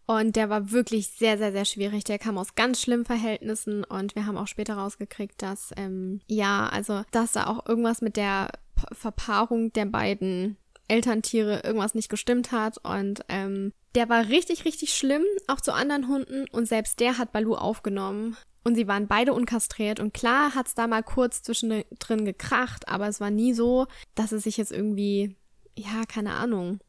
und 0.05 0.35
der 0.35 0.49
war 0.49 0.71
wirklich 0.71 1.09
sehr, 1.09 1.37
sehr, 1.37 1.51
sehr 1.51 1.65
schwierig. 1.65 2.03
Der 2.03 2.19
kam 2.19 2.37
aus 2.37 2.55
ganz 2.55 2.81
schlimmen 2.81 3.05
Verhältnissen 3.05 3.83
und 3.83 4.15
wir 4.15 4.25
haben 4.25 4.37
auch 4.37 4.47
später 4.47 4.75
rausgekriegt, 4.75 5.41
dass, 5.41 5.71
ähm, 5.77 6.21
ja, 6.27 6.67
also, 6.67 7.03
dass 7.11 7.33
da 7.33 7.47
auch 7.47 7.65
irgendwas 7.67 8.01
mit 8.01 8.17
der 8.17 8.51
P 8.75 8.83
Verpaarung 8.93 9.71
der 9.71 9.85
beiden 9.85 10.57
Elterntiere 10.89 11.61
irgendwas 11.63 11.95
nicht 11.95 12.09
gestimmt 12.09 12.51
hat. 12.51 12.77
Und 12.83 13.23
ähm, 13.29 13.71
der 13.95 14.09
war 14.09 14.27
richtig, 14.27 14.65
richtig 14.65 14.93
schlimm, 14.93 15.23
auch 15.47 15.61
zu 15.61 15.73
anderen 15.73 16.07
Hunden. 16.07 16.45
Und 16.51 16.67
selbst 16.67 16.99
der 16.99 17.17
hat 17.17 17.31
Balu 17.31 17.55
aufgenommen. 17.55 18.35
Und 18.65 18.75
sie 18.75 18.87
waren 18.87 19.07
beide 19.07 19.33
unkastriert. 19.33 19.99
Und 19.99 20.13
klar 20.13 20.55
hat's 20.55 20.75
da 20.75 20.87
mal 20.87 21.03
kurz 21.03 21.43
zwischendrin 21.43 22.25
gekracht, 22.25 22.87
aber 22.87 23.07
es 23.07 23.19
war 23.19 23.29
nie 23.29 23.53
so, 23.53 23.87
dass 24.15 24.31
es 24.31 24.43
sich 24.43 24.57
jetzt 24.57 24.71
irgendwie, 24.71 25.35
ja, 25.77 26.03
keine 26.07 26.33
Ahnung, 26.33 26.79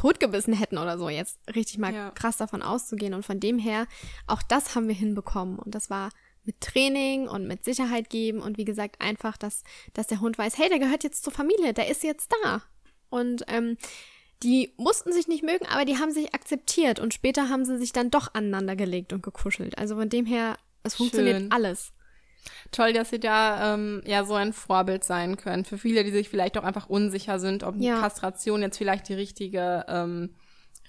totgebissen 0.00 0.54
hätten 0.54 0.78
oder 0.78 0.96
so, 0.96 1.10
jetzt 1.10 1.38
richtig 1.54 1.76
mal 1.76 1.92
ja. 1.92 2.10
krass 2.12 2.38
davon 2.38 2.62
auszugehen. 2.62 3.12
Und 3.12 3.26
von 3.26 3.38
dem 3.38 3.58
her, 3.58 3.86
auch 4.26 4.42
das 4.42 4.74
haben 4.74 4.88
wir 4.88 4.94
hinbekommen. 4.94 5.58
Und 5.58 5.74
das 5.74 5.90
war 5.90 6.08
mit 6.44 6.58
Training 6.62 7.28
und 7.28 7.46
mit 7.46 7.64
Sicherheit 7.64 8.08
geben 8.08 8.40
und 8.40 8.56
wie 8.56 8.64
gesagt 8.64 9.02
einfach, 9.02 9.36
dass, 9.36 9.62
dass 9.92 10.06
der 10.06 10.20
Hund 10.20 10.38
weiß, 10.38 10.56
hey, 10.56 10.70
der 10.70 10.78
gehört 10.78 11.04
jetzt 11.04 11.22
zur 11.22 11.34
Familie, 11.34 11.74
der 11.74 11.88
ist 11.88 12.02
jetzt 12.02 12.32
da. 12.42 12.62
Und 13.10 13.44
ähm, 13.48 13.76
die 14.42 14.72
mussten 14.78 15.12
sich 15.12 15.28
nicht 15.28 15.42
mögen, 15.42 15.66
aber 15.66 15.84
die 15.84 15.98
haben 15.98 16.12
sich 16.12 16.34
akzeptiert 16.34 16.98
und 16.98 17.12
später 17.12 17.50
haben 17.50 17.66
sie 17.66 17.76
sich 17.76 17.92
dann 17.92 18.10
doch 18.10 18.32
aneinander 18.32 18.76
gelegt 18.76 19.12
und 19.12 19.22
gekuschelt. 19.22 19.76
Also 19.76 19.96
von 19.96 20.08
dem 20.08 20.24
her, 20.24 20.56
es 20.82 20.94
funktioniert 20.94 21.40
Schön. 21.40 21.52
alles. 21.52 21.92
Toll, 22.70 22.92
dass 22.92 23.10
Sie 23.10 23.20
da 23.20 23.74
ähm, 23.74 24.02
ja 24.04 24.24
so 24.24 24.34
ein 24.34 24.52
Vorbild 24.52 25.04
sein 25.04 25.36
können 25.36 25.64
für 25.64 25.78
viele, 25.78 26.04
die 26.04 26.10
sich 26.10 26.28
vielleicht 26.28 26.56
auch 26.56 26.64
einfach 26.64 26.88
unsicher 26.88 27.38
sind, 27.38 27.64
ob 27.64 27.76
ja. 27.76 28.00
Kastration 28.00 28.62
jetzt 28.62 28.78
vielleicht 28.78 29.08
die 29.08 29.14
richtige 29.14 29.84
ähm, 29.88 30.34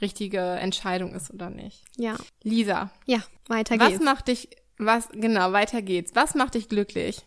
richtige 0.02 0.40
Entscheidung 0.40 1.14
ist 1.14 1.32
oder 1.32 1.50
nicht. 1.50 1.84
Ja. 1.96 2.18
Lisa. 2.44 2.92
Ja, 3.06 3.20
weiter 3.48 3.78
geht's. 3.78 4.00
Was 4.00 4.04
macht 4.04 4.28
dich 4.28 4.50
was 4.78 5.10
genau, 5.10 5.52
weiter 5.52 5.82
geht's. 5.82 6.16
Was 6.16 6.34
macht 6.34 6.56
dich 6.56 6.68
glücklich? 6.68 7.22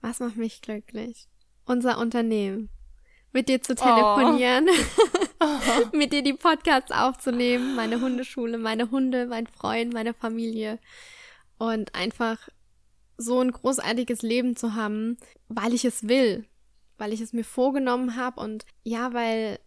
Was 0.00 0.18
macht 0.18 0.36
mich 0.36 0.62
glücklich? 0.62 1.28
Unser 1.64 1.98
Unternehmen. 1.98 2.70
Mit 3.32 3.48
dir 3.48 3.62
zu 3.62 3.74
telefonieren, 3.74 4.66
oh. 5.40 5.46
mit 5.96 6.12
dir 6.12 6.22
die 6.22 6.32
Podcasts 6.32 6.90
aufzunehmen, 6.90 7.76
meine 7.76 8.00
Hundeschule, 8.00 8.58
meine 8.58 8.90
Hunde, 8.90 9.26
mein 9.26 9.46
Freund, 9.46 9.92
meine 9.92 10.14
Familie 10.14 10.78
und 11.58 11.94
einfach 11.94 12.48
so 13.16 13.40
ein 13.40 13.50
großartiges 13.50 14.22
Leben 14.22 14.56
zu 14.56 14.74
haben, 14.74 15.16
weil 15.48 15.72
ich 15.72 15.84
es 15.84 16.08
will, 16.08 16.46
weil 16.98 17.12
ich 17.12 17.20
es 17.20 17.32
mir 17.32 17.44
vorgenommen 17.44 18.16
habe 18.16 18.40
und 18.40 18.64
ja, 18.82 19.12
weil 19.12 19.58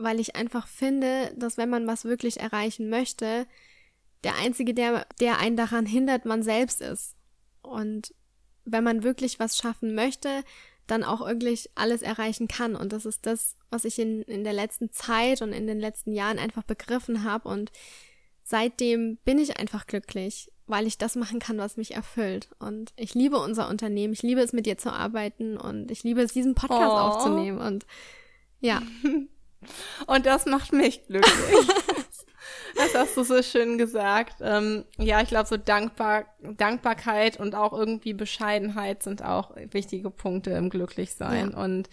weil 0.00 0.20
ich 0.20 0.36
einfach 0.36 0.68
finde, 0.68 1.32
dass 1.36 1.56
wenn 1.56 1.70
man 1.70 1.88
was 1.88 2.04
wirklich 2.04 2.38
erreichen 2.38 2.88
möchte, 2.88 3.46
der 4.24 4.36
einzige, 4.36 4.74
der 4.74 5.06
der 5.20 5.38
einen 5.38 5.56
daran 5.56 5.86
hindert, 5.86 6.24
man 6.24 6.42
selbst 6.42 6.80
ist. 6.80 7.16
Und 7.62 8.14
wenn 8.64 8.84
man 8.84 9.02
wirklich 9.02 9.38
was 9.40 9.56
schaffen 9.56 9.94
möchte, 9.94 10.44
dann 10.86 11.04
auch 11.04 11.20
wirklich 11.26 11.70
alles 11.74 12.02
erreichen 12.02 12.48
kann. 12.48 12.74
Und 12.74 12.92
das 12.92 13.06
ist 13.06 13.26
das, 13.26 13.56
was 13.70 13.84
ich 13.84 13.98
in, 13.98 14.22
in 14.22 14.42
der 14.42 14.54
letzten 14.54 14.90
Zeit 14.90 15.42
und 15.42 15.52
in 15.52 15.66
den 15.66 15.78
letzten 15.78 16.12
Jahren 16.12 16.38
einfach 16.38 16.62
begriffen 16.62 17.24
habe. 17.24 17.48
Und 17.48 17.70
seitdem 18.42 19.18
bin 19.24 19.38
ich 19.38 19.58
einfach 19.58 19.86
glücklich 19.86 20.50
weil 20.68 20.86
ich 20.86 20.98
das 20.98 21.16
machen 21.16 21.38
kann, 21.38 21.58
was 21.58 21.76
mich 21.76 21.94
erfüllt. 21.94 22.48
Und 22.58 22.92
ich 22.96 23.14
liebe 23.14 23.38
unser 23.38 23.68
Unternehmen, 23.68 24.12
ich 24.12 24.22
liebe 24.22 24.40
es, 24.40 24.52
mit 24.52 24.66
dir 24.66 24.78
zu 24.78 24.92
arbeiten 24.92 25.56
und 25.56 25.90
ich 25.90 26.04
liebe 26.04 26.20
es, 26.20 26.32
diesen 26.32 26.54
Podcast 26.54 26.92
oh. 26.92 26.98
aufzunehmen. 26.98 27.58
Und 27.58 27.86
ja. 28.60 28.82
Und 30.06 30.24
das 30.24 30.46
macht 30.46 30.72
mich 30.72 31.04
glücklich. 31.06 31.34
das 32.76 32.94
hast 32.94 33.16
du 33.16 33.24
so 33.24 33.42
schön 33.42 33.76
gesagt. 33.76 34.36
Ähm, 34.40 34.84
ja, 34.98 35.20
ich 35.20 35.28
glaube, 35.28 35.48
so 35.48 35.56
Dankbar 35.56 36.26
Dankbarkeit 36.40 37.40
und 37.40 37.56
auch 37.56 37.72
irgendwie 37.72 38.12
Bescheidenheit 38.12 39.02
sind 39.02 39.24
auch 39.24 39.56
wichtige 39.72 40.10
Punkte 40.10 40.50
im 40.50 40.70
Glücklichsein. 40.70 41.50
Ja. 41.50 41.58
Und 41.58 41.88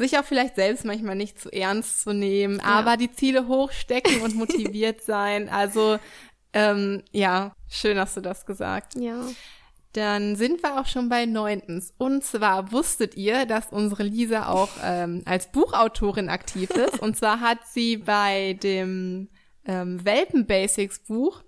sich 0.00 0.18
auch 0.18 0.24
vielleicht 0.24 0.54
selbst 0.54 0.84
manchmal 0.84 1.14
nicht 1.14 1.38
zu 1.38 1.52
ernst 1.52 2.02
zu 2.02 2.12
nehmen, 2.12 2.58
ja. 2.58 2.64
aber 2.64 2.96
die 2.96 3.12
Ziele 3.12 3.48
hochstecken 3.48 4.22
und 4.22 4.34
motiviert 4.34 5.02
sein. 5.02 5.48
Also 5.48 5.98
ähm, 6.52 7.02
ja, 7.12 7.52
schön 7.68 7.98
hast 7.98 8.16
du 8.16 8.20
das 8.20 8.46
gesagt. 8.46 8.94
Ja. 8.96 9.24
Dann 9.92 10.36
sind 10.36 10.62
wir 10.62 10.80
auch 10.80 10.86
schon 10.86 11.08
bei 11.08 11.26
neuntens. 11.26 11.92
Und 11.98 12.22
zwar 12.22 12.70
wusstet 12.70 13.16
ihr, 13.16 13.44
dass 13.44 13.72
unsere 13.72 14.04
Lisa 14.04 14.48
auch 14.48 14.70
ähm, 14.84 15.22
als 15.24 15.50
Buchautorin 15.50 16.28
aktiv 16.28 16.70
ist. 16.70 16.98
Und 17.00 17.16
zwar 17.16 17.40
hat 17.40 17.58
sie 17.66 17.96
bei 17.96 18.56
dem 18.62 19.28
ähm, 19.64 20.04
Welpen 20.04 20.46
Basics 20.46 21.00
Buch 21.00 21.42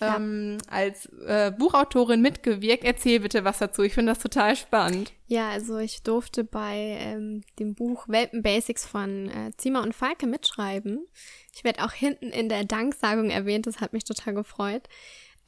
ja. 0.00 0.16
ähm, 0.16 0.58
als 0.68 1.06
äh, 1.26 1.52
Buchautorin 1.56 2.20
mitgewirkt. 2.20 2.84
Erzähl 2.84 3.20
bitte 3.20 3.44
was 3.44 3.58
dazu. 3.58 3.82
Ich 3.82 3.94
finde 3.94 4.12
das 4.12 4.22
total 4.22 4.56
spannend. 4.56 5.12
Ja, 5.26 5.50
also 5.50 5.78
ich 5.78 6.02
durfte 6.02 6.44
bei 6.44 6.98
ähm, 7.00 7.42
dem 7.58 7.74
Buch 7.74 8.08
Welpen 8.08 8.42
Basics 8.42 8.86
von 8.86 9.28
äh, 9.28 9.50
Zima 9.56 9.82
und 9.82 9.94
Falke 9.94 10.26
mitschreiben. 10.26 11.06
Ich 11.54 11.64
werde 11.64 11.84
auch 11.84 11.92
hinten 11.92 12.28
in 12.30 12.48
der 12.48 12.64
Danksagung 12.64 13.30
erwähnt. 13.30 13.66
Das 13.66 13.80
hat 13.80 13.92
mich 13.92 14.04
total 14.04 14.34
gefreut. 14.34 14.88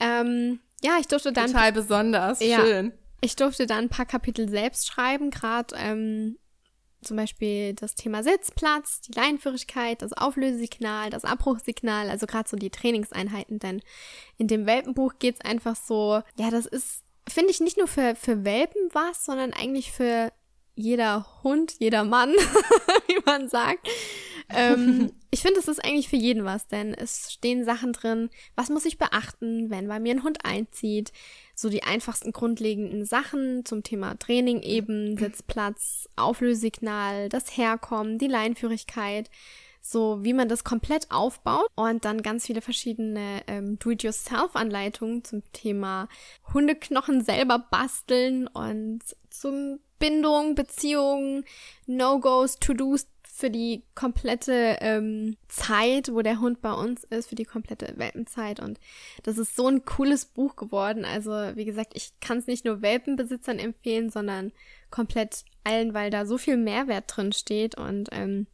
Ähm, 0.01 0.61
ja, 0.83 0.97
ich 0.99 1.09
durfte 1.09 1.33
dann. 1.33 1.47
Total 1.47 1.73
besonders, 1.73 2.41
ja, 2.41 2.61
schön. 2.61 2.93
Ich 3.21 3.37
durfte 3.37 3.67
dann 3.67 3.85
ein 3.85 3.89
paar 3.91 4.07
Kapitel 4.07 4.49
selbst 4.49 4.87
schreiben, 4.87 5.31
gerade 5.31 5.77
ähm, 5.79 6.39
zum 7.03 7.17
Beispiel 7.17 7.75
das 7.75 7.95
Thema 7.95 8.23
Sitzplatz, 8.23 9.01
die 9.01 9.13
Leinführigkeit, 9.13 10.03
das 10.03 10.13
Auflösesignal, 10.13 11.11
das 11.11 11.25
Abbruchsignal, 11.25 12.11
also 12.11 12.27
gerade 12.27 12.49
so 12.49 12.57
die 12.57 12.71
Trainingseinheiten, 12.71 13.59
denn 13.59 13.83
in 14.37 14.49
dem 14.49 14.67
Welpenbuch 14.67 15.15
geht's 15.19 15.41
einfach 15.41 15.77
so, 15.77 16.23
ja, 16.37 16.51
das 16.51 16.67
ist, 16.67 17.03
finde 17.29 17.51
ich, 17.51 17.61
nicht 17.61 17.79
nur 17.79 17.89
für, 17.89 18.15
für 18.15 18.45
Welpen 18.45 18.91
was, 18.93 19.25
sondern 19.25 19.53
eigentlich 19.53 19.93
für 19.93 20.33
jeder 20.75 21.27
Hund, 21.43 21.75
jeder 21.79 22.05
Mann, 22.05 22.31
wie 23.07 23.21
man 23.25 23.49
sagt. 23.49 23.89
Ähm, 24.49 25.13
ich 25.31 25.41
finde, 25.41 25.61
es 25.61 25.69
ist 25.69 25.85
eigentlich 25.85 26.09
für 26.09 26.17
jeden 26.17 26.45
was, 26.45 26.69
denn 26.69 26.95
es 26.95 27.33
stehen 27.33 27.65
Sachen 27.65 27.93
drin, 27.93 28.31
was 28.57 28.71
muss 28.71 28.85
ich 28.85 28.99
beachten, 28.99 29.71
wenn 29.71 29.89
bei 29.89 30.01
mir 30.01 30.15
ein 30.15 30.23
Hund 30.23 30.45
einzieht. 30.45 31.13
So 31.61 31.68
die 31.68 31.83
einfachsten 31.83 32.33
grundlegenden 32.33 33.05
Sachen 33.05 33.66
zum 33.66 33.83
Thema 33.83 34.18
Training 34.18 34.62
eben, 34.62 35.18
Sitzplatz, 35.18 36.09
Auflösignal, 36.16 37.29
das 37.29 37.55
Herkommen, 37.55 38.16
die 38.16 38.29
Leinführigkeit 38.29 39.29
so 39.83 40.23
wie 40.23 40.33
man 40.35 40.49
das 40.49 40.64
komplett 40.64 41.11
aufbaut 41.11 41.66
und 41.75 42.05
dann 42.05 42.23
ganz 42.23 42.46
viele 42.46 42.61
verschiedene 42.61 43.42
ähm, 43.46 43.79
Do-it-yourself-Anleitungen 43.79 45.25
zum 45.25 45.42
Thema 45.53 46.09
Hundeknochen 46.53 47.25
selber 47.25 47.59
basteln 47.59 48.46
und 48.46 49.01
zum 49.31 49.81
Bindung, 49.99 50.55
Beziehung, 50.55 51.44
No-Gos, 51.87 52.57
To-Dos 52.59 53.07
für 53.40 53.50
die 53.50 53.83
komplette 53.94 54.76
ähm, 54.81 55.37
Zeit, 55.48 56.12
wo 56.12 56.20
der 56.22 56.40
Hund 56.40 56.61
bei 56.61 56.72
uns 56.72 57.05
ist, 57.05 57.31
für 57.31 57.35
die 57.35 57.44
komplette 57.44 57.94
Welpenzeit. 57.96 58.61
Und 58.61 58.79
das 59.22 59.38
ist 59.38 59.57
so 59.57 59.66
ein 59.66 59.85
cooles 59.85 60.26
Buch 60.26 60.57
geworden. 60.57 61.05
Also, 61.05 61.31
wie 61.31 61.64
gesagt, 61.64 61.92
ich 61.94 62.12
kann 62.20 62.38
es 62.38 62.46
nicht 62.46 62.64
nur 62.64 62.83
Welpenbesitzern 62.83 63.59
empfehlen, 63.59 64.11
sondern 64.11 64.53
komplett 64.90 65.44
allen, 65.64 65.94
weil 65.94 66.11
da 66.11 66.26
so 66.26 66.37
viel 66.38 66.59
Mehrwert 66.59 67.05
drin 67.09 67.33
steht. 67.33 67.76
Und 67.76 68.11
ähm, 68.12 68.46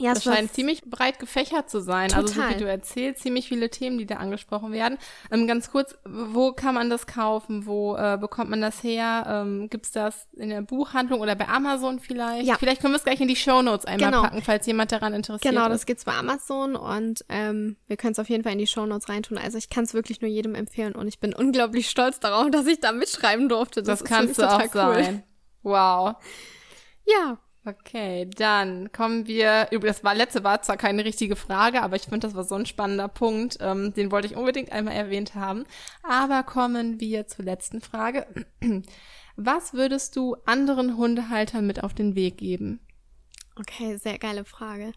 ja, 0.00 0.12
es 0.12 0.24
scheint 0.24 0.52
ziemlich 0.52 0.82
breit 0.82 1.18
gefächert 1.18 1.68
zu 1.68 1.80
sein. 1.80 2.08
Total. 2.08 2.22
Also 2.22 2.40
so 2.40 2.48
wie 2.48 2.58
du 2.58 2.68
erzählst, 2.68 3.22
ziemlich 3.22 3.48
viele 3.48 3.68
Themen, 3.68 3.98
die 3.98 4.06
da 4.06 4.16
angesprochen 4.16 4.72
werden. 4.72 4.98
Ähm, 5.30 5.46
ganz 5.46 5.70
kurz, 5.70 5.94
wo 6.04 6.52
kann 6.52 6.74
man 6.74 6.88
das 6.88 7.06
kaufen? 7.06 7.66
Wo 7.66 7.96
äh, 7.96 8.16
bekommt 8.18 8.50
man 8.50 8.60
das 8.60 8.82
her? 8.82 9.26
Ähm, 9.28 9.68
Gibt 9.68 9.94
das 9.94 10.26
in 10.36 10.48
der 10.48 10.62
Buchhandlung 10.62 11.20
oder 11.20 11.34
bei 11.34 11.48
Amazon 11.48 12.00
vielleicht? 12.00 12.46
Ja. 12.46 12.56
Vielleicht 12.58 12.80
können 12.80 12.94
wir 12.94 12.98
es 12.98 13.04
gleich 13.04 13.20
in 13.20 13.28
die 13.28 13.36
Show 13.36 13.62
Notes 13.62 13.84
einmal 13.84 14.10
genau. 14.10 14.22
packen, 14.22 14.42
falls 14.42 14.66
jemand 14.66 14.90
daran 14.92 15.12
interessiert 15.12 15.42
genau, 15.42 15.60
ist. 15.60 15.64
Genau, 15.64 15.74
das 15.74 15.86
gibt's 15.86 16.04
bei 16.04 16.14
Amazon 16.14 16.76
und 16.76 17.24
ähm, 17.28 17.76
wir 17.86 17.96
können 17.96 18.12
es 18.12 18.18
auf 18.18 18.28
jeden 18.28 18.42
Fall 18.42 18.52
in 18.52 18.58
die 18.58 18.66
Show 18.66 18.86
Notes 18.86 19.08
reintun. 19.08 19.36
Also 19.36 19.58
ich 19.58 19.68
kann 19.68 19.84
es 19.84 19.92
wirklich 19.92 20.22
nur 20.22 20.30
jedem 20.30 20.54
empfehlen 20.54 20.94
und 20.94 21.08
ich 21.08 21.20
bin 21.20 21.34
unglaublich 21.34 21.90
stolz 21.90 22.20
darauf, 22.20 22.50
dass 22.50 22.66
ich 22.66 22.80
da 22.80 22.92
mitschreiben 22.92 23.48
durfte. 23.48 23.82
Das, 23.82 24.00
das 24.00 24.08
kannst 24.08 24.38
du 24.38 24.50
auch 24.50 24.60
cool. 24.60 24.70
sein. 24.74 25.22
Wow. 25.62 26.16
Ja. 27.06 27.38
Okay, 27.66 28.26
dann 28.36 28.90
kommen 28.90 29.26
wir, 29.26 29.68
das 29.70 30.02
war 30.02 30.14
letzte 30.14 30.44
war 30.44 30.62
zwar 30.62 30.78
keine 30.78 31.04
richtige 31.04 31.36
Frage, 31.36 31.82
aber 31.82 31.96
ich 31.96 32.04
finde, 32.04 32.20
das 32.20 32.34
war 32.34 32.44
so 32.44 32.54
ein 32.54 32.64
spannender 32.64 33.08
Punkt, 33.08 33.58
ähm, 33.60 33.92
den 33.92 34.10
wollte 34.10 34.28
ich 34.28 34.36
unbedingt 34.36 34.72
einmal 34.72 34.94
erwähnt 34.94 35.34
haben. 35.34 35.64
Aber 36.02 36.42
kommen 36.42 37.00
wir 37.00 37.26
zur 37.26 37.44
letzten 37.44 37.82
Frage. 37.82 38.26
Was 39.36 39.74
würdest 39.74 40.16
du 40.16 40.36
anderen 40.46 40.96
Hundehaltern 40.96 41.66
mit 41.66 41.84
auf 41.84 41.92
den 41.92 42.14
Weg 42.14 42.38
geben? 42.38 42.80
Okay, 43.56 43.96
sehr 43.96 44.18
geile 44.18 44.46
Frage. 44.46 44.92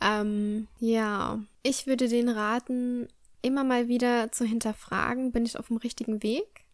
Ähm, 0.00 0.66
ja, 0.80 1.38
ich 1.62 1.86
würde 1.86 2.08
den 2.08 2.28
raten, 2.28 3.06
immer 3.42 3.62
mal 3.62 3.86
wieder 3.86 4.32
zu 4.32 4.44
hinterfragen, 4.44 5.30
bin 5.30 5.44
ich 5.44 5.56
auf 5.56 5.68
dem 5.68 5.76
richtigen 5.76 6.22
Weg? 6.24 6.64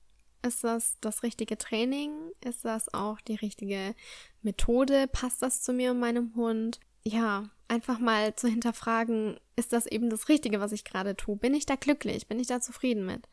Ist 0.42 0.64
das 0.64 0.98
das 1.00 1.22
richtige 1.22 1.58
Training? 1.58 2.12
Ist 2.44 2.64
das 2.64 2.92
auch 2.94 3.20
die 3.20 3.34
richtige 3.34 3.94
Methode? 4.42 5.08
Passt 5.08 5.42
das 5.42 5.62
zu 5.62 5.72
mir 5.72 5.90
und 5.90 5.98
meinem 5.98 6.34
Hund? 6.36 6.80
Ja, 7.04 7.50
einfach 7.68 7.98
mal 7.98 8.34
zu 8.34 8.48
hinterfragen, 8.48 9.38
ist 9.56 9.72
das 9.72 9.86
eben 9.86 10.10
das 10.10 10.28
Richtige, 10.28 10.60
was 10.60 10.72
ich 10.72 10.84
gerade 10.84 11.16
tue? 11.16 11.36
Bin 11.36 11.54
ich 11.54 11.66
da 11.66 11.76
glücklich? 11.76 12.28
Bin 12.28 12.38
ich 12.38 12.46
da 12.46 12.60
zufrieden 12.60 13.06
mit? 13.06 13.28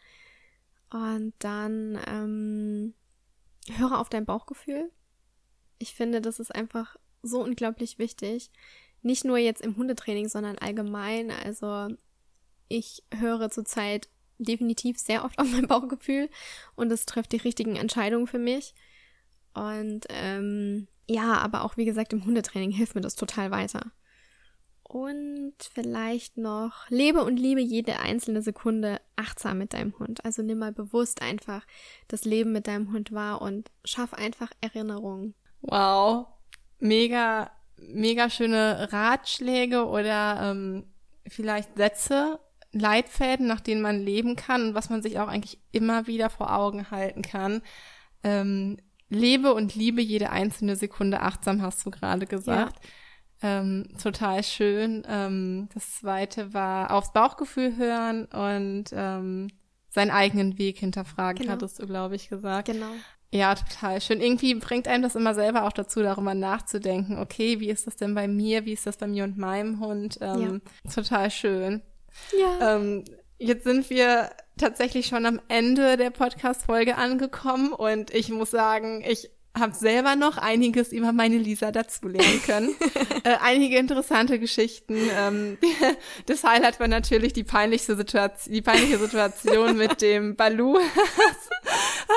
Und 0.92 1.34
dann 1.40 2.00
ähm, 2.08 2.94
höre 3.78 4.00
auf 4.00 4.10
dein 4.10 4.26
Bauchgefühl. 4.26 4.92
Ich 5.78 5.94
finde, 5.94 6.22
das 6.22 6.40
ist 6.40 6.54
einfach 6.54 6.96
so 7.22 7.44
unglaublich 7.44 8.00
wichtig. 8.00 8.52
Nicht 9.02 9.26
nur 9.26 9.38
jetzt 9.38 9.62
im 9.62 9.78
Hundetraining, 9.78 10.30
sondern 10.30 10.58
allgemein. 10.58 11.32
Also 11.32 11.90
ich 12.68 13.04
höre 13.14 13.50
zurzeit 13.50 14.10
definitiv 14.38 14.98
sehr 15.00 15.24
oft 15.24 15.38
auf 15.40 15.52
mein 15.52 15.68
Bauchgefühl 15.68 16.30
und 16.76 16.92
es 16.92 17.06
trifft 17.06 17.32
die 17.32 17.38
richtigen 17.38 17.76
Entscheidungen 17.76 18.28
für 18.28 18.40
mich. 18.40 18.74
Und 19.54 20.06
ähm, 20.10 20.88
ja, 21.08 21.38
aber 21.38 21.64
auch 21.64 21.78
wie 21.78 21.86
gesagt, 21.86 22.14
im 22.14 22.26
Hundetraining 22.26 22.72
hilft 22.72 22.96
mir 22.96 23.02
das 23.02 23.16
total 23.16 23.52
weiter. 23.52 23.92
Und 24.88 25.56
vielleicht 25.74 26.38
noch, 26.38 26.90
lebe 26.90 27.24
und 27.24 27.38
liebe 27.38 27.60
jede 27.60 28.00
einzelne 28.00 28.42
Sekunde 28.42 29.02
achtsam 29.16 29.58
mit 29.58 29.74
deinem 29.74 29.98
Hund. 29.98 30.24
Also 30.24 30.44
nimm 30.44 30.60
mal 30.60 30.72
bewusst 30.72 31.22
einfach 31.24 31.66
das 32.08 32.24
Leben 32.24 32.52
mit 32.52 32.68
deinem 32.68 32.94
Hund 32.94 33.12
wahr 33.12 33.42
und 33.42 33.72
schaff 33.84 34.14
einfach 34.14 34.52
Erinnerungen. 34.62 35.34
Wow, 35.62 36.28
mega, 36.80 37.50
mega 37.78 38.30
schöne 38.30 38.92
Ratschläge 38.92 39.86
oder 39.86 40.52
ähm, 40.52 40.86
vielleicht 41.28 41.76
Sätze, 41.78 42.40
Leitfäden, 42.76 43.48
nach 43.48 43.62
denen 43.62 43.82
man 43.82 44.02
leben 44.02 44.36
kann 44.36 44.68
und 44.70 44.76
was 44.76 44.90
man 44.90 45.02
sich 45.02 45.20
auch 45.20 45.30
eigentlich 45.30 45.60
immer 45.72 46.08
wieder 46.08 46.30
vor 46.30 46.54
Augen 46.54 46.92
halten 46.92 47.22
kann. 47.22 47.62
Ähm, 48.24 48.78
lebe 49.10 49.54
und 49.54 49.76
liebe 49.76 50.02
jede 50.02 50.30
einzelne 50.30 50.76
Sekunde 50.76 51.22
achtsam, 51.22 51.62
hast 51.62 51.86
du 51.86 51.92
gerade 51.92 52.26
gesagt. 52.26 52.84
Ja. 53.42 53.60
Ähm, 53.60 53.88
total 54.02 54.44
schön. 54.44 55.04
Ähm, 55.08 55.70
das 55.74 55.98
zweite 55.98 56.54
war 56.54 56.92
aufs 56.92 57.14
Bauchgefühl 57.14 57.78
hören 57.78 58.26
und 58.26 58.86
ähm, 58.92 59.48
seinen 59.90 60.12
eigenen 60.12 60.58
Weg 60.58 60.80
hinterfragen, 60.80 61.44
genau. 61.44 61.54
hattest 61.54 61.82
du, 61.82 61.88
glaube 61.88 62.16
ich, 62.16 62.28
gesagt. 62.28 62.68
Genau. 62.68 62.92
Ja, 63.32 63.56
total 63.56 64.02
schön. 64.02 64.22
Irgendwie 64.22 64.56
bringt 64.56 64.88
einem 64.88 65.04
das 65.04 65.16
immer 65.16 65.34
selber 65.34 65.64
auch 65.64 65.74
dazu, 65.74 66.02
darüber 66.02 66.34
nachzudenken. 66.34 67.20
Okay, 67.20 67.60
wie 67.60 67.70
ist 67.70 67.88
das 67.88 67.96
denn 67.96 68.16
bei 68.16 68.28
mir? 68.28 68.66
Wie 68.66 68.74
ist 68.74 68.86
das 68.86 68.98
bei 68.98 69.08
mir 69.08 69.24
und 69.24 69.38
meinem 69.38 69.80
Hund? 69.80 70.18
Ähm, 70.22 70.62
ja. 70.86 70.92
Total 70.92 71.32
schön. 71.32 71.82
Ja. 72.38 72.76
Ähm, 72.76 73.06
jetzt 73.38 73.64
sind 73.64 73.90
wir 73.90 74.30
tatsächlich 74.58 75.08
schon 75.08 75.26
am 75.26 75.42
Ende 75.48 75.98
der 75.98 76.12
Podcast-Folge 76.12 76.96
angekommen 76.96 77.74
und 77.74 78.14
ich 78.14 78.30
muss 78.30 78.52
sagen, 78.52 79.04
ich 79.06 79.30
habe 79.58 79.74
selber 79.74 80.16
noch 80.16 80.38
einiges 80.38 80.92
über 80.92 81.14
meine 81.14 81.38
Lisa 81.38 81.72
dazulernen 81.72 82.42
können. 82.46 82.76
äh, 83.24 83.38
einige 83.42 83.78
interessante 83.78 84.40
Geschichten. 84.40 84.98
Ähm, 85.18 85.58
das 86.26 86.44
Highlight 86.44 86.80
war 86.80 86.88
natürlich 86.88 87.34
die 87.34 87.44
peinliche 87.44 87.96
Situation, 87.96 88.54
die 88.54 88.62
peinliche 88.62 88.98
Situation 88.98 89.78
mit 89.78 90.02
dem 90.02 90.36
Balu. 90.36 90.78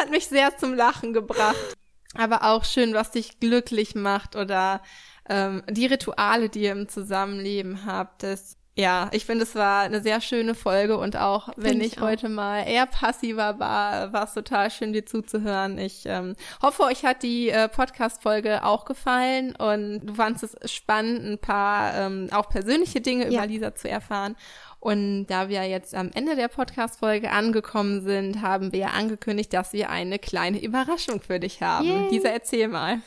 hat 0.01 0.11
mich 0.11 0.27
sehr 0.27 0.57
zum 0.57 0.75
Lachen 0.75 1.13
gebracht. 1.13 1.77
Aber 2.15 2.45
auch 2.45 2.65
schön, 2.65 2.95
was 2.95 3.13
dich 3.13 3.39
glücklich 3.39 3.95
macht 3.95 4.35
oder 4.35 4.83
ähm, 5.29 5.63
die 5.71 5.87
Rituale, 5.87 6.49
die 6.49 6.63
ihr 6.63 6.73
im 6.73 6.89
Zusammenleben 6.89 7.85
habt. 7.85 8.23
Das 8.23 8.58
Ja, 8.79 9.09
ich 9.11 9.27
finde, 9.27 9.43
es 9.43 9.57
war 9.57 9.83
eine 9.83 10.01
sehr 10.01 10.21
schöne 10.21 10.55
Folge 10.55 10.99
und 10.99 11.17
auch 11.17 11.49
wenn 11.57 11.81
ich, 11.81 11.95
ich 11.95 11.99
auch. 11.99 12.03
heute 12.03 12.29
mal 12.29 12.61
eher 12.63 12.87
passiver 12.87 13.59
war, 13.59 14.13
war 14.13 14.23
es 14.23 14.35
total 14.35 14.71
schön, 14.71 14.93
dir 14.93 15.05
zuzuhören. 15.05 15.79
Ich 15.79 16.05
ähm, 16.07 16.37
hoffe, 16.63 16.85
euch 16.85 17.05
hat 17.05 17.25
die 17.25 17.49
äh, 17.51 17.69
Podcast-Folge 17.69 18.63
auch 18.65 18.85
gefallen 18.85 19.57
und 19.57 20.07
du 20.07 20.15
fandest 20.15 20.57
es 20.61 20.73
spannend, 20.73 21.25
ein 21.25 21.39
paar 21.39 21.93
ähm, 21.97 22.29
auch 22.31 22.49
persönliche 22.51 23.01
Dinge 23.01 23.25
Ja. 23.33 23.41
über 23.41 23.47
Lisa 23.49 23.75
zu 23.75 23.89
erfahren. 23.91 24.37
Und 24.79 25.27
da 25.27 25.49
wir 25.49 25.65
jetzt 25.65 25.93
am 25.97 26.13
Ende 26.15 26.37
der 26.37 26.47
Podcast-Folge 26.47 27.33
angekommen 27.33 28.05
sind, 28.05 28.43
haben 28.43 28.73
wir 28.73 28.93
angekündigt, 28.93 29.53
dass 29.55 29.73
wir 29.73 29.91
eine 29.91 30.21
kleine 30.21 30.63
Überraschung 30.63 31.21
für 31.21 31.41
dich 31.41 31.63
haben. 31.63 31.85
Yay. 31.85 32.11
Lisa, 32.11 32.29
erzähl 32.29 32.69
mal. 32.69 33.01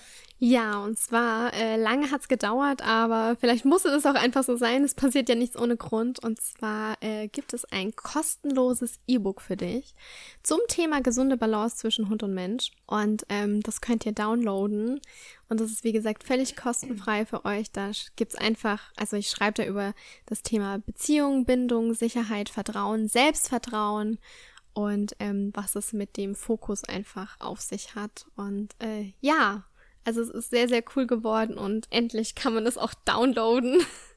Ja, 0.43 0.83
und 0.83 0.97
zwar, 0.97 1.53
äh, 1.53 1.77
lange 1.77 2.09
hat's 2.09 2.27
gedauert, 2.27 2.81
aber 2.81 3.35
vielleicht 3.39 3.63
musste 3.63 3.89
das 3.91 4.07
auch 4.07 4.15
einfach 4.15 4.43
so 4.43 4.55
sein. 4.55 4.83
Es 4.83 4.95
passiert 4.95 5.29
ja 5.29 5.35
nichts 5.35 5.55
ohne 5.55 5.77
Grund. 5.77 6.17
Und 6.23 6.41
zwar 6.41 6.97
äh, 7.01 7.27
gibt 7.27 7.53
es 7.53 7.63
ein 7.65 7.95
kostenloses 7.95 8.97
E-Book 9.05 9.39
für 9.39 9.55
dich 9.55 9.93
zum 10.41 10.57
Thema 10.67 11.03
gesunde 11.03 11.37
Balance 11.37 11.75
zwischen 11.75 12.09
Hund 12.09 12.23
und 12.23 12.33
Mensch. 12.33 12.71
Und 12.87 13.23
ähm, 13.29 13.61
das 13.61 13.81
könnt 13.81 14.03
ihr 14.07 14.13
downloaden. 14.13 14.99
Und 15.47 15.59
das 15.59 15.69
ist, 15.69 15.83
wie 15.83 15.91
gesagt, 15.91 16.23
völlig 16.23 16.55
kostenfrei 16.55 17.27
für 17.27 17.45
euch. 17.45 17.71
Da 17.71 17.91
gibt's 18.15 18.33
einfach, 18.33 18.91
also 18.95 19.17
ich 19.17 19.29
schreibe 19.29 19.61
da 19.61 19.69
über 19.69 19.93
das 20.25 20.41
Thema 20.41 20.79
Beziehung, 20.79 21.45
Bindung, 21.45 21.93
Sicherheit, 21.93 22.49
Vertrauen, 22.49 23.07
Selbstvertrauen 23.07 24.17
und 24.73 25.15
ähm, 25.19 25.51
was 25.53 25.75
es 25.75 25.93
mit 25.93 26.17
dem 26.17 26.33
Fokus 26.33 26.83
einfach 26.83 27.39
auf 27.39 27.61
sich 27.61 27.93
hat. 27.93 28.25
Und 28.35 28.73
äh, 28.79 29.13
ja, 29.19 29.65
also 30.03 30.21
es 30.21 30.29
ist 30.29 30.49
sehr, 30.49 30.67
sehr 30.67 30.83
cool 30.95 31.07
geworden 31.07 31.57
und 31.57 31.87
endlich 31.89 32.35
kann 32.35 32.53
man 32.53 32.65
es 32.65 32.77
auch 32.77 32.93
downloaden. 33.05 33.81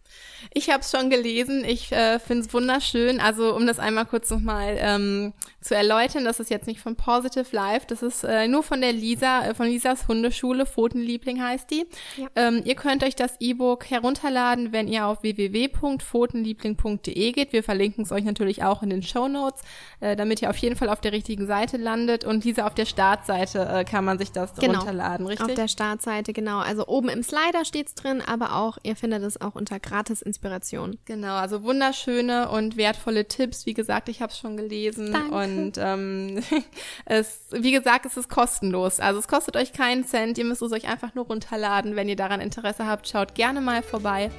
Ich 0.52 0.68
habe 0.70 0.80
es 0.80 0.90
schon 0.90 1.08
gelesen. 1.10 1.64
Ich 1.64 1.92
äh, 1.92 2.18
finde 2.18 2.44
es 2.46 2.52
wunderschön. 2.52 3.20
Also 3.20 3.54
um 3.54 3.66
das 3.66 3.78
einmal 3.78 4.04
kurz 4.04 4.28
nochmal 4.30 4.76
ähm, 4.78 5.32
zu 5.60 5.74
erläutern, 5.74 6.24
das 6.24 6.40
ist 6.40 6.50
jetzt 6.50 6.66
nicht 6.66 6.80
von 6.80 6.96
Positive 6.96 7.46
Life, 7.52 7.86
das 7.88 8.02
ist 8.02 8.24
äh, 8.24 8.46
nur 8.48 8.62
von 8.62 8.80
der 8.82 8.92
Lisa, 8.92 9.46
äh, 9.46 9.54
von 9.54 9.66
Lisas 9.66 10.06
Hundeschule, 10.08 10.66
Pfotenliebling 10.66 11.42
heißt 11.42 11.70
die. 11.70 11.86
Ja. 12.16 12.26
Ähm, 12.36 12.60
ihr 12.64 12.74
könnt 12.74 13.02
euch 13.02 13.16
das 13.16 13.36
E-Book 13.40 13.88
herunterladen, 13.90 14.72
wenn 14.72 14.88
ihr 14.88 15.06
auf 15.06 15.22
www.pfotenliebling.de 15.22 17.32
geht. 17.32 17.52
Wir 17.52 17.62
verlinken 17.62 18.04
es 18.04 18.12
euch 18.12 18.24
natürlich 18.24 18.62
auch 18.62 18.82
in 18.82 18.90
den 18.90 19.02
Show 19.02 19.28
Notes, 19.28 19.62
äh, 20.00 20.16
damit 20.16 20.42
ihr 20.42 20.50
auf 20.50 20.56
jeden 20.58 20.76
Fall 20.76 20.88
auf 20.90 21.00
der 21.00 21.12
richtigen 21.12 21.46
Seite 21.46 21.76
landet. 21.78 22.24
Und 22.24 22.44
Lisa, 22.44 22.66
auf 22.66 22.74
der 22.74 22.86
Startseite 22.86 23.66
äh, 23.66 23.84
kann 23.84 24.04
man 24.04 24.18
sich 24.18 24.32
das 24.32 24.54
Genau. 24.56 24.78
runterladen, 24.78 25.26
richtig? 25.26 25.48
Auf 25.48 25.54
der 25.54 25.68
Startseite, 25.68 26.32
genau. 26.32 26.58
Also 26.58 26.86
oben 26.86 27.08
im 27.08 27.22
Slider 27.22 27.64
steht's 27.64 27.94
drin, 27.94 28.22
aber 28.24 28.56
auch, 28.56 28.78
ihr 28.82 28.96
findet 28.96 29.22
es 29.22 29.40
auch 29.40 29.54
unter 29.54 29.80
Gratis-Inspiration. 30.04 30.98
Genau, 31.06 31.34
also 31.36 31.62
wunderschöne 31.62 32.48
und 32.50 32.76
wertvolle 32.76 33.26
Tipps. 33.26 33.64
Wie 33.66 33.74
gesagt, 33.74 34.08
ich 34.08 34.20
habe 34.20 34.30
es 34.32 34.38
schon 34.38 34.56
gelesen 34.56 35.12
Danke. 35.12 35.34
und 35.34 35.72
ähm, 35.78 36.42
es, 37.06 37.40
wie 37.52 37.72
gesagt, 37.72 38.04
es 38.06 38.16
ist 38.16 38.28
kostenlos. 38.28 39.00
Also 39.00 39.18
es 39.20 39.28
kostet 39.28 39.56
euch 39.56 39.72
keinen 39.72 40.04
Cent. 40.06 40.36
Ihr 40.38 40.44
müsst 40.44 40.62
es 40.62 40.72
euch 40.72 40.88
einfach 40.88 41.14
nur 41.14 41.26
runterladen. 41.26 41.96
Wenn 41.96 42.08
ihr 42.08 42.16
daran 42.16 42.40
Interesse 42.40 42.86
habt, 42.86 43.08
schaut 43.08 43.34
gerne 43.34 43.60
mal 43.60 43.82
vorbei. 43.82 44.30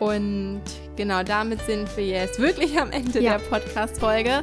Und 0.00 0.62
genau 0.96 1.22
damit 1.22 1.60
sind 1.66 1.96
wir 1.96 2.06
jetzt 2.06 2.38
wirklich 2.40 2.78
am 2.80 2.90
Ende 2.90 3.20
Ja. 3.20 3.38
der 3.38 3.44
Podcast-Folge. 3.44 4.42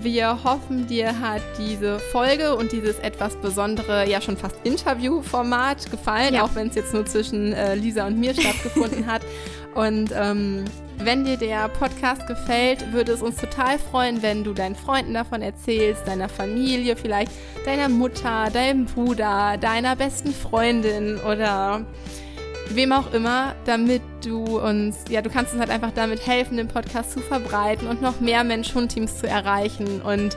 Wir 0.00 0.42
hoffen, 0.44 0.86
dir 0.86 1.20
hat 1.20 1.42
diese 1.58 1.98
Folge 1.98 2.56
und 2.56 2.72
dieses 2.72 2.98
etwas 3.00 3.36
besondere, 3.36 4.08
ja 4.08 4.20
schon 4.20 4.36
fast 4.36 4.56
Interview-Format 4.64 5.90
gefallen, 5.90 6.34
Ja. 6.34 6.44
auch 6.44 6.54
wenn 6.54 6.68
es 6.68 6.74
jetzt 6.74 6.94
nur 6.94 7.04
zwischen 7.06 7.52
äh, 7.52 7.74
Lisa 7.74 8.06
und 8.06 8.18
mir 8.18 8.34
stattgefunden 8.40 9.06
hat. 9.06 9.22
Und 9.74 10.10
ähm, 10.14 10.64
wenn 10.98 11.24
dir 11.24 11.36
der 11.36 11.68
Podcast 11.68 12.26
gefällt, 12.26 12.92
würde 12.92 13.12
es 13.12 13.22
uns 13.22 13.36
total 13.36 13.78
freuen, 13.78 14.22
wenn 14.22 14.44
du 14.44 14.52
deinen 14.52 14.76
Freunden 14.76 15.14
davon 15.14 15.42
erzählst, 15.42 16.06
deiner 16.06 16.28
Familie, 16.28 16.96
vielleicht 16.96 17.32
deiner 17.64 17.88
Mutter, 17.88 18.48
deinem 18.52 18.86
Bruder, 18.86 19.56
deiner 19.60 19.96
besten 19.96 20.32
Freundin 20.32 21.18
oder 21.18 21.84
wem 22.70 22.92
auch 22.92 23.12
immer, 23.12 23.54
damit 23.66 24.02
du 24.24 24.58
uns, 24.60 25.04
ja, 25.10 25.20
du 25.20 25.30
kannst 25.30 25.52
uns 25.52 25.60
halt 25.60 25.70
einfach 25.70 25.90
damit 25.94 26.26
helfen, 26.26 26.56
den 26.56 26.68
Podcast 26.68 27.12
zu 27.12 27.20
verbreiten 27.20 27.88
und 27.88 28.00
noch 28.00 28.20
mehr 28.20 28.44
Mensch-Hund-Teams 28.44 29.18
zu 29.18 29.26
erreichen 29.26 30.00
und 30.00 30.36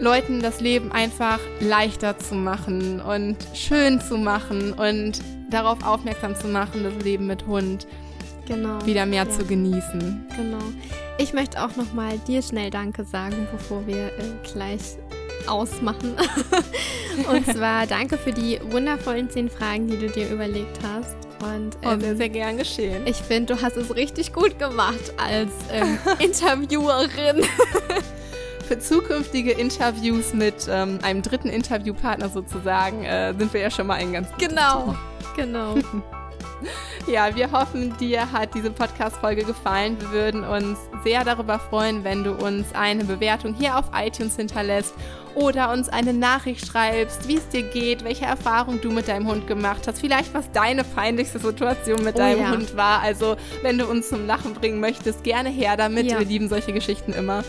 Leuten 0.00 0.40
das 0.40 0.60
Leben 0.60 0.92
einfach 0.92 1.40
leichter 1.60 2.18
zu 2.18 2.34
machen 2.34 3.00
und 3.00 3.36
schön 3.54 4.00
zu 4.00 4.16
machen 4.16 4.72
und 4.72 5.20
darauf 5.50 5.84
aufmerksam 5.84 6.36
zu 6.36 6.46
machen, 6.48 6.84
das 6.84 7.04
Leben 7.04 7.26
mit 7.26 7.46
Hund 7.46 7.86
Genau. 8.48 8.84
wieder 8.86 9.06
mehr 9.06 9.24
Ja. 9.24 9.30
zu 9.30 9.44
genießen. 9.44 10.26
Genau. 10.36 10.58
Ich 11.18 11.32
möchte 11.34 11.62
auch 11.62 11.76
nochmal 11.76 12.18
dir 12.26 12.42
schnell 12.42 12.70
Danke 12.70 13.04
sagen, 13.04 13.46
bevor 13.52 13.86
wir 13.86 14.06
äh, 14.06 14.10
gleich 14.52 14.96
ausmachen. 15.46 16.14
und 17.30 17.46
zwar 17.46 17.86
danke 17.86 18.16
für 18.18 18.32
die 18.32 18.58
wundervollen 18.70 19.28
zehn 19.30 19.48
Fragen, 19.50 19.86
die 19.88 19.96
du 19.98 20.08
dir 20.08 20.28
überlegt 20.30 20.78
hast. 20.82 21.16
Und 21.40 21.76
Oh, 21.84 21.90
ähm, 21.92 22.00
sehr, 22.00 22.16
sehr 22.16 22.28
gern 22.30 22.56
geschehen. 22.56 23.06
ich 23.06 23.16
finde, 23.16 23.54
du 23.54 23.62
hast 23.62 23.76
es 23.76 23.94
richtig 23.94 24.32
gut 24.32 24.58
gemacht 24.58 25.12
als 25.18 25.50
ähm, 25.72 25.98
Interviewerin. 26.18 27.44
Für 28.66 28.78
zukünftige 28.78 29.52
Interviews 29.52 30.34
mit 30.34 30.66
ähm, 30.68 30.98
einem 31.02 31.22
dritten 31.22 31.48
Interviewpartner 31.48 32.28
sozusagen 32.28 33.04
äh, 33.04 33.32
sind 33.38 33.52
wir 33.54 33.60
ja 33.62 33.70
schon 33.70 33.86
mal 33.86 33.94
ein 33.94 34.12
ganz 34.12 34.28
genau. 34.38 34.94
Genau. 35.36 35.76
Ja, 37.06 37.34
wir 37.34 37.50
hoffen, 37.52 37.96
dir 37.96 38.30
hat 38.32 38.54
diese 38.54 38.70
Podcast-Folge 38.70 39.44
gefallen. 39.44 39.96
Wir 39.98 40.10
würden 40.10 40.44
uns 40.44 40.78
sehr 41.04 41.24
darüber 41.24 41.58
freuen, 41.58 42.04
wenn 42.04 42.22
du 42.22 42.32
uns 42.32 42.74
eine 42.74 43.04
Bewertung 43.04 43.54
hier 43.54 43.78
auf 43.78 43.86
iTunes 43.94 44.36
hinterlässt 44.36 44.92
oder 45.34 45.72
uns 45.72 45.88
eine 45.88 46.12
Nachricht 46.12 46.66
schreibst, 46.66 47.26
wie 47.26 47.36
es 47.36 47.48
dir 47.48 47.62
geht, 47.62 48.04
welche 48.04 48.26
Erfahrung 48.26 48.80
du 48.80 48.90
mit 48.90 49.08
deinem 49.08 49.26
Hund 49.26 49.46
gemacht 49.46 49.86
hast, 49.86 50.00
vielleicht 50.00 50.34
was 50.34 50.50
deine 50.52 50.84
peinlichste 50.84 51.38
Situation 51.38 52.04
mit 52.04 52.16
Oh 52.16 52.18
deinem 52.18 52.40
ja. 52.40 52.50
Hund 52.50 52.76
war. 52.76 53.00
Also, 53.00 53.36
wenn 53.62 53.78
du 53.78 53.86
uns 53.86 54.08
zum 54.10 54.26
Lachen 54.26 54.52
bringen 54.52 54.80
möchtest, 54.80 55.24
gerne 55.24 55.48
her 55.48 55.76
damit. 55.76 56.06
Ja. 56.06 56.18
Wir 56.18 56.26
lieben 56.26 56.48
solche 56.48 56.72
Geschichten 56.72 57.12
immer. 57.12 57.42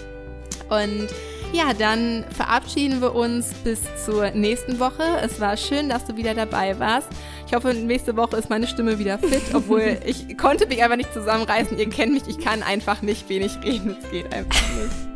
Und 0.70 1.10
ja, 1.54 1.74
dann 1.74 2.24
verabschieden 2.32 3.02
wir 3.02 3.16
uns 3.16 3.54
bis 3.64 3.82
zur 4.06 4.32
nächsten 4.32 4.80
Woche. 4.80 5.04
Es 5.22 5.40
war 5.40 5.58
schön, 5.58 5.90
dass 5.90 6.06
du 6.06 6.16
wieder 6.16 6.34
dabei 6.34 6.78
warst. 6.80 7.08
Ich 7.48 7.54
hoffe, 7.54 7.74
nächste 7.74 8.16
Woche 8.16 8.38
ist 8.38 8.50
meine 8.50 8.68
Stimme 8.68 9.00
wieder 9.00 9.18
fit, 9.18 9.42
obwohl 9.54 9.98
ich 10.06 10.38
konnte 10.38 10.68
mich 10.68 10.84
einfach 10.84 10.98
nicht 10.98 11.14
zusammenreißen. 11.14 11.78
Ihr 11.78 11.90
kennt 11.90 12.14
mich, 12.14 12.28
ich 12.28 12.40
kann 12.40 12.62
einfach 12.64 13.02
nicht 13.02 13.30
wenig 13.30 13.58
reden. 13.64 13.98
Es 14.02 14.12
geht 14.12 14.34
einfach 14.34 14.62
nicht. 14.78 15.10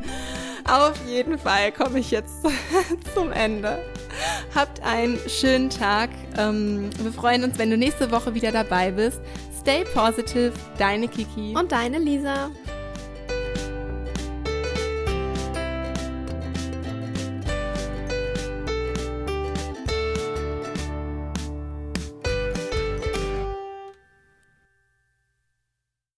Auf 0.65 0.93
jeden 1.07 1.37
Fall 1.37 1.71
komme 1.71 1.99
ich 1.99 2.09
jetzt 2.11 2.33
zum 3.13 3.31
Ende. 3.31 3.79
Habt 4.55 4.81
einen 4.81 5.19
schönen 5.27 5.69
Tag. 5.69 6.09
Ähm, 6.37 6.89
wir 6.99 7.11
freuen 7.11 7.43
uns, 7.43 7.57
wenn 7.59 7.69
du 7.69 7.77
nächste 7.77 8.11
Woche 8.11 8.33
wieder 8.33 8.51
dabei 8.51 8.91
bist. 8.91 9.19
Stay 9.59 9.83
positive, 9.93 10.53
deine 10.77 11.07
Kiki. 11.07 11.55
Und 11.55 11.71
deine 11.71 11.99
Lisa. 11.99 12.49